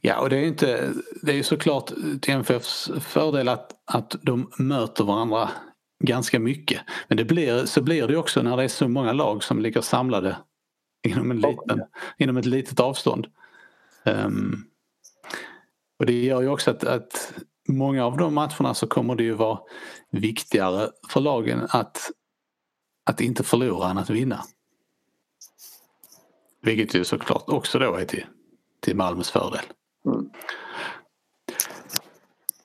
Ja, 0.00 0.20
och 0.20 0.30
det 0.30 0.36
är 0.36 0.40
ju 0.40 0.48
inte, 0.48 0.92
det 1.22 1.32
är 1.32 1.36
ju 1.36 1.42
såklart 1.42 1.92
till 2.20 2.34
MFFs 2.34 2.90
fördel 3.00 3.48
att, 3.48 3.72
att 3.84 4.16
de 4.22 4.50
möter 4.58 5.04
varandra 5.04 5.50
ganska 6.04 6.38
mycket. 6.38 6.80
Men 7.08 7.16
det 7.16 7.24
blir, 7.24 7.66
så 7.66 7.82
blir 7.82 8.06
det 8.06 8.16
också 8.16 8.42
när 8.42 8.56
det 8.56 8.64
är 8.64 8.68
så 8.68 8.88
många 8.88 9.12
lag 9.12 9.44
som 9.44 9.60
ligger 9.60 9.80
samlade 9.80 10.36
inom, 11.02 11.30
en 11.30 11.40
liten, 11.40 11.82
inom 12.18 12.36
ett 12.36 12.46
litet 12.46 12.80
avstånd. 12.80 13.26
Um, 14.04 14.64
och 15.98 16.06
det 16.06 16.24
gör 16.24 16.40
ju 16.40 16.48
också 16.48 16.70
att, 16.70 16.84
att 16.84 17.32
många 17.68 18.04
av 18.04 18.16
de 18.16 18.34
matcherna 18.34 18.74
så 18.74 18.86
kommer 18.86 19.14
det 19.14 19.22
ju 19.22 19.32
vara 19.32 19.60
viktigare 20.10 20.90
för 21.08 21.20
lagen 21.20 21.66
att, 21.70 22.10
att 23.04 23.20
inte 23.20 23.42
förlora 23.44 23.90
än 23.90 23.98
att 23.98 24.10
vinna. 24.10 24.44
Vilket 26.62 26.94
ju 26.94 27.04
såklart 27.04 27.48
också 27.48 27.78
då 27.78 27.94
är 27.94 28.04
till, 28.04 28.24
till 28.80 28.96
Malmös 28.96 29.30
fördel. 29.30 29.64
Mm. 30.06 30.30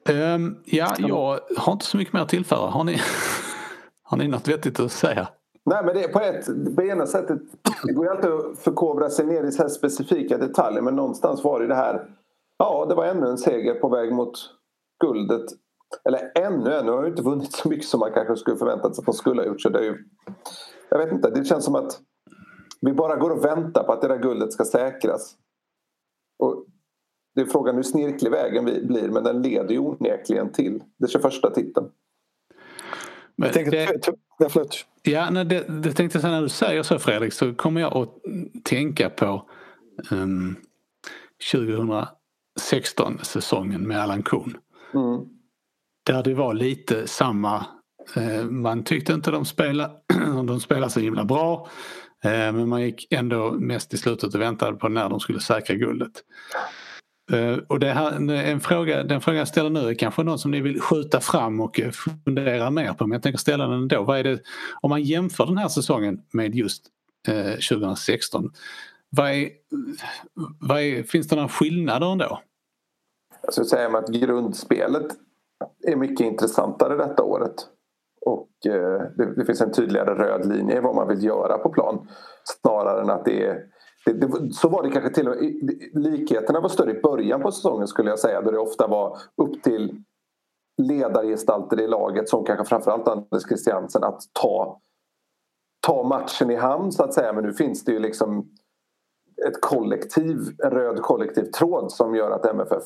Um, 0.10 0.64
ja, 0.66 0.96
jag 1.00 1.40
har 1.58 1.74
inte 1.74 1.86
så 1.86 1.98
mycket 1.98 2.14
mer 2.14 2.22
att 2.22 2.30
tillföra. 2.30 2.70
Har 2.70 2.84
ni, 2.84 3.02
har 4.04 4.18
ni 4.18 4.28
något 4.28 4.48
vettigt 4.48 4.80
att 4.80 4.92
säga? 4.92 5.28
Nej, 5.66 5.86
men 5.86 5.96
det, 5.96 6.08
på, 6.08 6.20
ett, 6.20 6.76
på 6.76 6.84
ena 6.84 7.06
sättet, 7.06 7.40
det 7.84 7.94
går 7.94 8.06
ju 8.06 8.12
alltid 8.12 8.32
att 8.32 8.60
förkovra 8.60 9.10
sig 9.10 9.26
ner 9.26 9.44
i 9.44 9.52
så 9.52 9.62
här 9.62 9.70
specifika 9.70 10.38
detaljer 10.38 10.82
men 10.82 10.96
någonstans 10.96 11.44
var 11.44 11.60
det 11.60 11.68
det 11.68 11.76
här, 11.76 12.10
ja 12.58 12.86
det 12.90 12.96
var 12.96 13.06
ännu 13.06 13.28
en 13.28 13.38
seger 13.38 13.76
på 13.76 13.90
väg 13.90 14.14
mot 14.14 14.34
guldet. 15.04 15.46
Eller 16.06 16.32
ännu, 16.36 16.74
ännu 16.74 16.92
har 16.92 17.04
ju 17.04 17.10
inte 17.10 17.22
vunnit 17.22 17.54
så 17.54 17.70
mycket 17.70 17.86
som 17.86 18.00
man 18.00 18.12
kanske 18.14 18.36
skulle 18.36 18.58
förväntat 18.58 18.96
sig 18.96 19.02
att 19.02 19.06
de 19.06 19.14
skulle 19.14 19.42
ha 19.42 19.48
gjort. 19.48 19.62
Så 19.62 19.70
det 19.70 19.80
är 19.80 19.84
ju, 19.84 19.98
jag 20.90 20.98
vet 20.98 21.12
inte, 21.12 21.30
det 21.30 21.46
känns 21.46 21.66
som 21.66 21.76
att 21.76 22.00
vi 22.82 22.94
bara 22.94 23.16
går 23.16 23.30
och 23.30 23.46
väntar 23.46 23.84
på 23.84 23.94
att 23.94 24.02
det 24.02 24.08
där 24.08 24.18
guldet 24.18 24.54
ska 24.54 24.66
säkras. 24.66 25.36
Och 26.40 26.66
det 27.36 27.42
är 27.42 27.46
frågan 27.46 27.76
hur 27.76 27.84
snirklig 27.84 28.32
vägen 28.32 28.66
blir 28.66 29.10
men 29.10 29.24
den 29.24 29.42
leder 29.42 29.72
ju 29.72 29.80
onekligen 29.80 30.52
till 30.52 30.84
den 30.98 31.10
21 31.10 31.54
titeln. 31.56 31.92
Men 33.36 33.46
jag 33.46 33.54
tänker, 33.54 33.72
det, 33.72 34.50
förlåt. 34.50 34.86
Ja, 35.04 35.30
nej, 35.30 35.46
det, 35.46 35.66
det 35.84 35.94
tänkte 35.94 36.20
jag 36.20 36.32
när 36.32 36.42
du 36.42 36.50
säger 36.50 36.84
så 36.84 37.00
Fredrik 37.00 37.34
så 37.34 37.54
kommer 37.54 37.82
jag 37.82 37.98
att 37.98 38.10
tänka 38.64 39.10
på 39.10 39.50
um, 40.12 40.56
2016 41.52 43.20
säsongen 43.22 43.88
med 43.88 44.02
Allan 44.02 44.24
Kuhn. 44.24 44.58
Mm. 44.94 45.26
Där 46.06 46.24
det 46.24 46.34
var 46.34 46.54
lite 46.54 47.08
samma, 47.08 47.66
eh, 48.16 48.46
man 48.46 48.84
tyckte 48.84 49.14
inte 49.14 49.32
de 49.32 49.46
spelade, 49.46 49.94
de 50.48 50.60
spelade 50.60 50.92
så 50.92 51.00
himla 51.00 51.26
bra. 51.26 51.70
Eh, 52.24 52.30
men 52.32 52.70
man 52.70 52.82
gick 52.82 53.08
ändå 53.14 53.52
mest 53.52 53.94
i 53.94 53.98
slutet 53.98 54.36
och 54.36 54.42
väntade 54.42 54.78
på 54.78 54.90
när 54.90 55.10
de 55.10 55.20
skulle 55.20 55.40
säkra 55.40 55.76
guldet. 55.76 56.12
Uh, 57.32 57.60
och 57.68 57.80
det 57.80 57.88
här, 57.88 58.30
en 58.32 58.60
fråga, 58.60 59.04
den 59.04 59.22
frågan 59.22 59.38
jag 59.38 59.48
ställer 59.48 59.70
nu 59.70 59.90
är 59.90 59.94
kanske 59.94 60.24
något 60.24 60.40
som 60.40 60.52
ni 60.52 60.62
vill 60.62 60.82
skjuta 60.82 61.20
fram 61.20 61.60
och 61.60 61.80
eh, 61.80 61.92
fundera 62.26 62.70
mer 62.70 62.94
på 62.94 63.08
men 63.08 63.16
jag 63.16 63.24
tänker 63.24 63.40
ställa 63.40 63.68
den 63.68 63.82
ändå. 63.82 64.04
Vad 64.04 64.20
är 64.20 64.24
det, 64.24 64.40
om 64.82 64.90
man 64.90 65.04
jämför 65.04 65.46
den 65.46 65.58
här 65.58 65.68
säsongen 65.68 66.22
med 66.34 66.56
just 66.56 66.86
eh, 67.28 67.36
uh, 67.36 67.52
2016. 67.52 68.52
Vad 69.10 69.30
är, 69.32 69.50
vad 70.60 70.82
är, 70.82 71.04
finns 71.04 71.28
det 71.28 71.36
några 71.36 71.50
skillnader 71.50 72.12
ändå? 72.12 72.26
Alltså, 72.26 72.42
jag 73.44 73.54
skulle 73.54 73.66
säga 73.66 73.98
att 73.98 74.10
grundspelet 74.10 75.08
är 75.88 75.96
mycket 75.96 76.26
intressantare 76.26 76.98
detta 76.98 77.24
året. 77.24 77.56
Och 78.26 78.50
uh, 78.68 79.02
det, 79.18 79.36
det 79.36 79.46
finns 79.46 79.62
en 79.62 79.72
tydligare 79.72 80.16
röd 80.16 80.46
linje 80.46 80.78
i 80.78 80.80
vad 80.80 80.96
man 80.96 81.08
vill 81.08 81.24
göra 81.24 81.58
på 81.58 81.70
plan. 81.70 82.08
Snarare 82.44 83.02
än 83.02 83.10
att 83.10 83.26
det 83.26 83.46
är 83.46 83.60
det, 84.06 84.14
det, 84.14 84.54
så 84.54 84.70
var 84.70 84.84
det 84.84 84.90
kanske 84.90 85.14
till 85.14 85.28
och 85.28 85.36
med. 85.36 85.54
Likheterna 85.94 86.60
var 86.60 86.70
större 86.70 86.92
i 86.92 87.02
början 87.02 87.42
på 87.42 87.52
säsongen 87.52 87.88
skulle 87.88 88.10
jag 88.10 88.20
säga. 88.20 88.42
Då 88.42 88.52
det 88.52 88.60
ofta 88.60 88.88
var 88.88 89.18
upp 89.36 89.64
till 89.64 90.04
ledargestalter 90.82 91.80
i 91.80 91.88
laget 91.88 92.30
som 92.30 92.46
kanske 92.46 92.66
framförallt 92.66 93.08
Anders 93.08 93.44
Christiansen 93.48 94.04
att 94.04 94.22
ta, 94.34 94.80
ta 95.88 96.04
matchen 96.04 96.52
i 96.52 96.56
hamn 96.56 96.92
så 96.92 97.04
att 97.04 97.14
säga. 97.14 97.34
Men 97.34 97.44
nu 97.44 97.54
finns 97.54 97.84
det 97.84 97.92
ju 97.92 98.00
liksom 98.00 98.50
ett 99.48 99.62
kollektiv, 99.62 100.38
en 100.64 100.72
röd 100.72 101.02
kollektiv 101.02 101.44
tråd 101.44 101.92
som 101.92 102.16
gör 102.16 102.32
att 102.32 102.46
MFF 102.46 102.84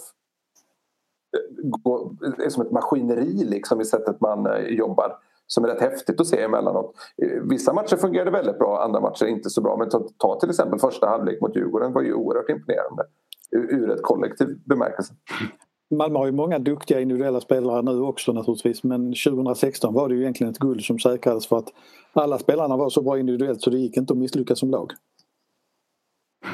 är 2.38 2.50
som 2.50 2.66
ett 2.66 2.72
maskineri 2.72 3.44
liksom 3.44 3.82
i 3.82 3.86
sättet 3.86 4.22
man 4.22 4.46
eh, 4.46 4.60
jobbar 4.60 5.18
som 5.48 5.64
är 5.64 5.68
rätt 5.68 5.82
häftigt 5.82 6.22
att 6.22 6.28
se 6.28 6.42
emellanåt. 6.42 6.96
Eh, 7.24 7.42
vissa 7.50 7.74
matcher 7.74 7.96
fungerade 7.96 8.32
väldigt 8.32 8.60
bra, 8.60 8.84
andra 8.84 9.00
matcher 9.00 9.26
inte 9.26 9.50
så 9.50 9.62
bra. 9.62 9.78
Men 9.78 9.90
ta, 9.90 10.08
ta 10.18 10.40
till 10.40 10.50
exempel 10.50 10.80
första 10.80 11.08
halvlek 11.08 11.42
mot 11.42 11.56
Djurgården 11.56 11.94
var 11.94 12.02
ju 12.02 12.14
oerhört 12.14 12.50
imponerande 12.50 13.04
ur 13.52 13.92
ett 13.92 14.02
kollektiv 14.02 14.48
bemärkelse. 14.66 15.14
Malmö 15.90 16.20
har 16.20 16.26
ju 16.26 16.32
många 16.32 16.60
duktiga 16.60 17.00
individuella 17.00 17.42
spelare 17.42 17.82
nu 17.82 18.02
också 18.02 18.34
naturligtvis 18.34 18.84
men 18.84 19.14
2016 19.14 19.94
var 19.94 20.10
det 20.10 20.16
ju 20.16 20.22
egentligen 20.22 20.52
ett 20.52 20.60
guld 20.60 20.84
som 20.84 21.00
säkrades 21.00 21.48
för 21.48 21.58
att 21.58 21.74
alla 22.14 22.40
spelarna 22.40 22.78
var 22.78 22.90
så 22.90 23.02
bra 23.02 23.20
individuellt 23.20 23.62
så 23.62 23.70
det 23.70 23.78
gick 23.78 23.98
inte 23.98 24.14
att 24.14 24.20
misslyckas 24.20 24.60
som 24.60 24.70
lag. 24.70 24.92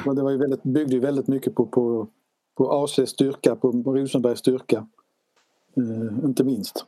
Men 0.06 0.16
det 0.16 0.22
var 0.22 0.30
ju 0.30 0.38
väldigt, 0.38 0.62
byggde 0.62 0.94
ju 0.94 1.00
väldigt 1.00 1.28
mycket 1.28 1.54
på, 1.54 1.66
på, 1.66 2.08
på 2.56 2.84
ACs 2.84 3.10
styrka, 3.10 3.56
på 3.56 3.68
Rosenbergs 3.70 4.38
styrka. 4.38 4.86
Eh, 5.76 6.24
inte 6.24 6.44
minst. 6.44 6.86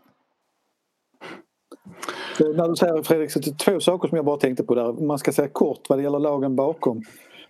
Eh, 2.40 2.46
när 2.56 2.68
du 2.68 2.76
säger 2.76 3.02
Fredrik, 3.02 3.30
så 3.30 3.38
det 3.38 3.50
är 3.50 3.72
två 3.72 3.80
saker 3.80 4.08
som 4.08 4.16
jag 4.16 4.24
bara 4.24 4.36
tänkte 4.36 4.64
på 4.64 4.74
där. 4.74 4.92
Man 4.92 5.18
ska 5.18 5.32
säga 5.32 5.48
kort 5.48 5.80
vad 5.88 5.98
det 5.98 6.02
gäller 6.02 6.18
lagen 6.18 6.56
bakom. 6.56 7.02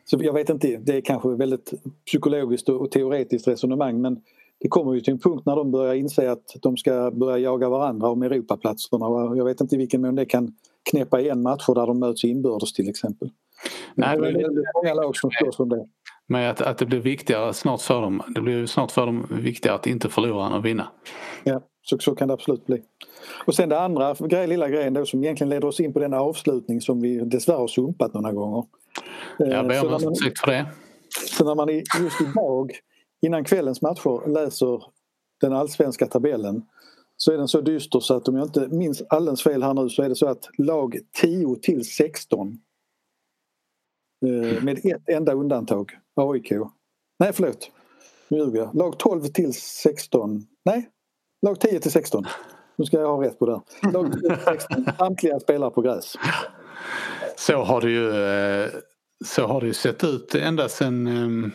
Så 0.04 0.18
jag 0.20 0.32
vet 0.32 0.50
inte, 0.50 0.76
det 0.76 0.96
är 0.96 1.00
kanske 1.00 1.28
väldigt 1.28 1.72
psykologiskt 2.06 2.68
och 2.68 2.90
teoretiskt 2.90 3.48
resonemang 3.48 4.00
men 4.00 4.20
det 4.60 4.68
kommer 4.68 4.94
ju 4.94 5.00
till 5.00 5.12
en 5.12 5.18
punkt 5.18 5.42
när 5.46 5.56
de 5.56 5.70
börjar 5.70 5.94
inse 5.94 6.30
att 6.30 6.56
de 6.62 6.76
ska 6.76 7.10
börja 7.10 7.38
jaga 7.38 7.68
varandra 7.68 8.08
om 8.08 8.22
Europaplatserna. 8.22 9.36
Jag 9.36 9.44
vet 9.44 9.60
inte 9.60 9.74
i 9.74 9.78
vilken 9.78 10.00
mån 10.00 10.14
det 10.14 10.24
kan 10.24 10.52
knäppa 10.90 11.20
igen 11.20 11.42
matcher 11.42 11.74
där 11.74 11.86
de 11.86 11.98
möts 11.98 12.24
inbördes 12.24 12.72
till 12.72 12.88
exempel. 12.88 13.30
Nej, 13.94 14.18
det 14.18 14.28
är 14.28 14.82
många 14.82 14.94
lag 14.94 15.16
som 15.16 15.30
slåss 15.30 15.60
om 15.60 15.68
det. 15.68 15.86
Men 16.26 16.50
att, 16.50 16.60
att 16.60 16.78
det 16.78 16.86
blir 16.86 17.00
viktigare 17.00 17.54
snart 17.54 17.80
för 17.80 18.02
dem. 18.02 18.22
Det 18.34 18.40
blir 18.40 18.66
snart 18.66 18.90
för 18.90 19.06
dem 19.06 19.26
viktigare 19.30 19.76
att 19.76 19.86
inte 19.86 20.08
förlora 20.08 20.46
än 20.46 20.52
att 20.52 20.64
vinna. 20.64 20.88
Ja, 21.44 21.60
så, 21.90 21.98
så 21.98 22.14
kan 22.14 22.28
det 22.28 22.34
absolut 22.34 22.66
bli. 22.66 22.82
Och 23.46 23.54
sen 23.54 23.68
det 23.68 23.80
andra 23.80 24.14
grej, 24.14 24.46
lilla 24.46 24.68
grejen 24.68 24.94
då 24.94 25.06
som 25.06 25.24
egentligen 25.24 25.48
leder 25.48 25.68
oss 25.68 25.80
in 25.80 25.92
på 25.92 25.98
den 25.98 26.14
avslutning 26.14 26.80
som 26.80 27.00
vi 27.00 27.18
dessvärre 27.18 27.56
har 27.56 27.68
sumpat 27.68 28.14
några 28.14 28.32
gånger. 28.32 28.64
Jag 29.38 29.68
ber 29.68 29.94
om 29.94 30.12
ursäkt 30.12 30.40
för 30.40 30.46
det. 30.46 30.66
Så 31.38 31.44
när 31.44 31.54
man 31.54 31.68
just 31.68 32.20
idag 32.20 32.72
innan 33.26 33.44
kvällens 33.44 33.82
matcher 33.82 34.28
läser 34.28 34.82
den 35.40 35.52
allsvenska 35.52 36.06
tabellen 36.06 36.62
så 37.16 37.32
är 37.32 37.36
den 37.38 37.48
så 37.48 37.60
dyster 37.60 38.00
så 38.00 38.14
att 38.14 38.28
om 38.28 38.36
jag 38.36 38.46
inte 38.46 38.68
minns 38.68 39.02
alldeles 39.08 39.42
fel 39.42 39.62
här 39.62 39.74
nu 39.74 39.88
så 39.88 40.02
är 40.02 40.08
det 40.08 40.16
så 40.16 40.26
att 40.26 40.48
lag 40.58 40.98
10 41.20 41.56
till 41.56 41.84
16 41.84 42.58
eh, 44.26 44.62
med 44.62 44.78
ett 44.84 45.08
enda 45.08 45.32
undantag, 45.32 45.92
AIK. 46.14 46.52
Nej 47.18 47.32
förlåt, 47.32 47.70
nu 48.28 48.38
ljuger 48.38 48.58
jag. 48.58 48.74
Lag 48.74 48.98
12 48.98 49.22
till 49.22 49.54
16, 49.54 50.46
nej, 50.64 50.90
lag 51.46 51.60
10 51.60 51.80
till 51.80 51.90
16. 51.90 52.24
Nu 52.76 52.84
ska 52.84 52.96
jag 52.96 53.16
ha 53.16 53.24
rätt 53.24 53.38
på 53.38 53.46
det. 53.46 53.90
Lag 53.92 54.12
10 54.12 54.20
till 54.20 54.44
16, 54.44 54.86
samtliga 54.98 55.40
spelar 55.40 55.70
på 55.70 55.80
gräs. 55.80 56.14
Så 57.36 57.64
har 57.64 57.80
det 57.80 57.90
ju, 57.90 58.08
eh, 58.08 58.70
så 59.24 59.46
har 59.46 59.60
det 59.60 59.66
ju 59.66 59.74
sett 59.74 60.04
ut 60.04 60.34
ända 60.34 60.68
sedan 60.68 61.06
ehm, 61.06 61.52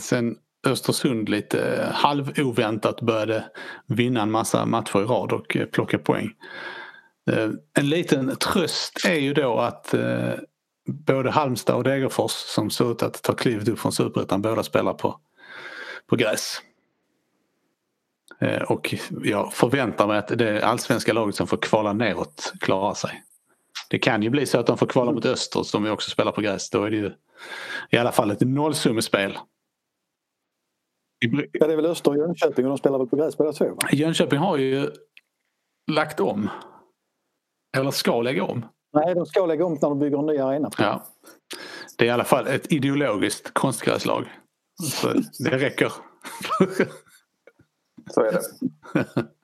sen 0.00 0.36
Östersund 0.66 1.28
lite 1.28 1.88
halvoväntat 1.92 3.00
började 3.00 3.44
vinna 3.86 4.22
en 4.22 4.30
massa 4.30 4.66
matcher 4.66 4.98
i 4.98 5.04
rad 5.04 5.32
och 5.32 5.56
eh, 5.56 5.66
plocka 5.66 5.98
poäng. 5.98 6.30
Eh, 7.30 7.50
en 7.78 7.88
liten 7.88 8.36
tröst 8.36 9.04
är 9.06 9.18
ju 9.18 9.34
då 9.34 9.58
att 9.58 9.94
både 11.06 11.30
Halmstad 11.30 11.76
och 11.76 11.84
Degerfors 11.84 12.32
som 12.32 12.70
ser 12.70 12.92
ut 12.92 13.02
att 13.02 13.22
ta 13.22 13.32
klivet 13.32 13.68
upp 13.68 13.78
från 13.78 13.92
Superettan 13.92 14.42
båda 14.42 14.62
spelar 14.62 14.92
på, 14.92 15.20
på 16.06 16.16
gräs. 16.16 16.62
Och 18.68 18.94
jag 19.24 19.52
förväntar 19.52 20.06
mig 20.06 20.18
att 20.18 20.28
det 20.28 20.62
allsvenska 20.62 21.12
laget 21.12 21.34
som 21.34 21.46
får 21.46 21.56
kvala 21.56 21.92
neråt 21.92 22.52
klarar 22.60 22.94
sig. 22.94 23.22
Det 23.90 23.98
kan 23.98 24.22
ju 24.22 24.30
bli 24.30 24.46
så 24.46 24.58
att 24.58 24.66
de 24.66 24.78
får 24.78 24.86
kvala 24.86 25.12
mot 25.12 25.26
Öster 25.26 25.62
som 25.62 25.82
vi 25.82 25.90
också 25.90 26.10
spelar 26.10 26.32
på 26.32 26.40
gräs. 26.40 26.70
Då 26.70 26.84
är 26.84 26.90
det 26.90 26.96
ju 26.96 27.12
i 27.90 27.96
alla 27.96 28.12
fall 28.12 28.30
ett 28.30 28.40
nollsummespel. 28.40 29.38
Ja, 31.52 31.66
det 31.66 31.72
är 31.72 31.76
väl 31.76 31.86
Öster 31.86 32.10
och 32.10 32.16
Jönköping 32.16 32.64
och 32.64 32.68
de 32.68 32.78
spelar 32.78 32.98
väl 32.98 33.06
på 33.06 33.16
gräs 33.16 33.36
båda 33.36 33.52
två? 33.52 33.64
Va? 33.64 33.88
Jönköping 33.92 34.38
har 34.38 34.56
ju 34.56 34.90
lagt 35.90 36.20
om. 36.20 36.50
Eller 37.76 37.90
ska 37.90 38.22
lägga 38.22 38.44
om. 38.44 38.66
Nej, 38.92 39.14
de 39.14 39.26
ska 39.26 39.46
lägga 39.46 39.64
om 39.64 39.72
när 39.72 39.80
de 39.80 39.98
bygger 39.98 40.18
en 40.18 40.26
ny 40.26 40.38
arena. 40.38 40.70
Ja. 40.78 41.04
Det 41.98 42.04
är 42.04 42.08
i 42.08 42.10
alla 42.10 42.24
fall 42.24 42.46
ett 42.46 42.72
ideologiskt 42.72 43.54
konstgräslag. 43.54 44.24
Så 44.82 45.08
det 45.44 45.58
räcker. 45.58 45.92
Så 48.10 48.20
är 48.20 48.32
det. 48.32 48.42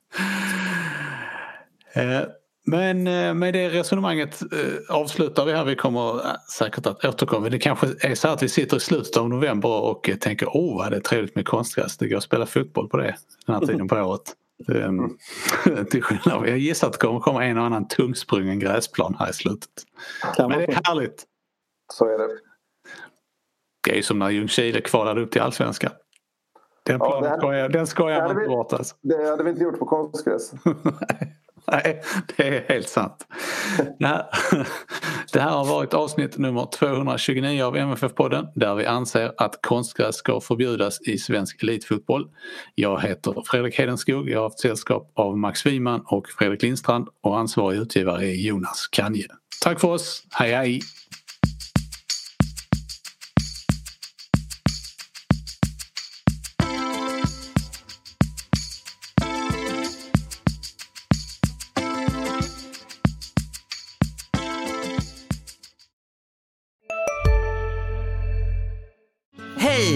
Eh, 1.97 2.23
men 2.67 3.07
eh, 3.07 3.35
med 3.35 3.55
det 3.55 3.69
resonemanget 3.69 4.43
eh, 4.43 4.97
avslutar 4.97 5.45
vi 5.45 5.53
här. 5.53 5.65
Vi 5.65 5.77
kommer 5.77 6.23
säkert 6.59 6.87
att 6.87 7.05
återkomma. 7.05 7.49
Det 7.49 7.59
kanske 7.59 7.87
är 8.01 8.15
så 8.15 8.29
att 8.29 8.43
vi 8.43 8.49
sitter 8.49 8.77
i 8.77 8.81
slutet 8.81 9.17
av 9.17 9.29
november 9.29 9.83
och 9.83 10.11
tänker 10.21 10.57
åh 10.57 10.77
vad 10.79 10.91
det 10.91 10.97
är 10.97 11.01
trevligt 11.01 11.35
med 11.35 11.47
konstgräs. 11.47 11.97
Det 11.97 12.09
går 12.09 12.17
att 12.17 12.23
spela 12.23 12.47
fotboll 12.47 12.89
på 12.89 12.97
det 12.97 13.15
den 13.47 13.55
här 13.55 13.67
tiden 13.67 13.89
på 13.89 13.97
året. 13.97 14.35
Till 15.91 16.03
skillnad, 16.03 16.49
jag 16.49 16.59
gissar 16.59 16.87
att 16.87 16.93
det 16.93 16.99
kommer 16.99 17.21
komma 17.21 17.45
en 17.45 17.59
och 17.59 17.65
annan 17.65 17.89
tungsprungen 17.89 18.59
gräsplan 18.59 19.17
här 19.19 19.31
i 19.31 19.33
slutet. 19.33 19.71
Men 20.39 20.49
det 20.49 20.65
är 20.65 20.81
härligt. 20.85 21.25
Så 21.93 22.05
är 22.05 22.19
det. 22.19 22.29
Det 23.85 23.91
är 23.91 23.97
ju 23.97 24.03
som 24.03 24.19
när 24.19 24.31
Ljungskile 24.31 24.81
kvalade 24.81 25.21
upp 25.21 25.31
till 25.31 25.41
allsvenskan. 25.41 25.93
Den 26.87 26.99
planen 26.99 27.31
ja, 27.31 27.37
ska 27.37 27.55
jag, 27.55 27.73
den 27.73 27.87
ska 27.87 28.11
jag 28.11 28.31
inte 28.31 28.49
bort 28.49 28.73
alltså. 28.73 28.97
Det 29.01 29.31
hade 29.31 29.45
vi 29.45 29.51
inte 29.51 29.63
gjort 29.63 29.79
på 29.79 29.87
konstgräs. 29.87 30.53
Nej, 31.73 32.03
det 32.37 32.49
är 32.49 32.65
helt 32.69 32.89
sant. 32.89 33.27
Det 35.33 35.41
här 35.41 35.51
har 35.51 35.65
varit 35.65 35.95
avsnitt 35.95 36.39
nummer 36.39 36.67
229 36.79 37.65
av 37.65 37.77
MFF-podden 37.77 38.47
där 38.55 38.75
vi 38.75 38.87
anser 38.87 39.33
att 39.37 39.59
konstgräs 39.63 40.17
ska 40.17 40.41
förbjudas 40.41 41.01
i 41.01 41.19
svensk 41.19 41.63
elitfotboll. 41.63 42.31
Jag 42.75 43.01
heter 43.01 43.35
Fredrik 43.47 43.79
Hedenskog, 43.79 44.29
jag 44.29 44.39
har 44.39 44.43
haft 44.43 44.61
sällskap 44.61 45.13
av 45.15 45.39
Max 45.39 45.67
Wiman 45.67 46.03
och 46.07 46.29
Fredrik 46.29 46.63
Lindstrand 46.63 47.09
och 47.23 47.39
ansvarig 47.39 47.79
utgivare 47.79 48.27
är 48.27 48.35
Jonas 48.35 48.89
Kanje. 48.91 49.27
Tack 49.63 49.81
för 49.81 49.89
oss, 49.89 50.23
hej 50.31 50.53
hej! 50.53 50.81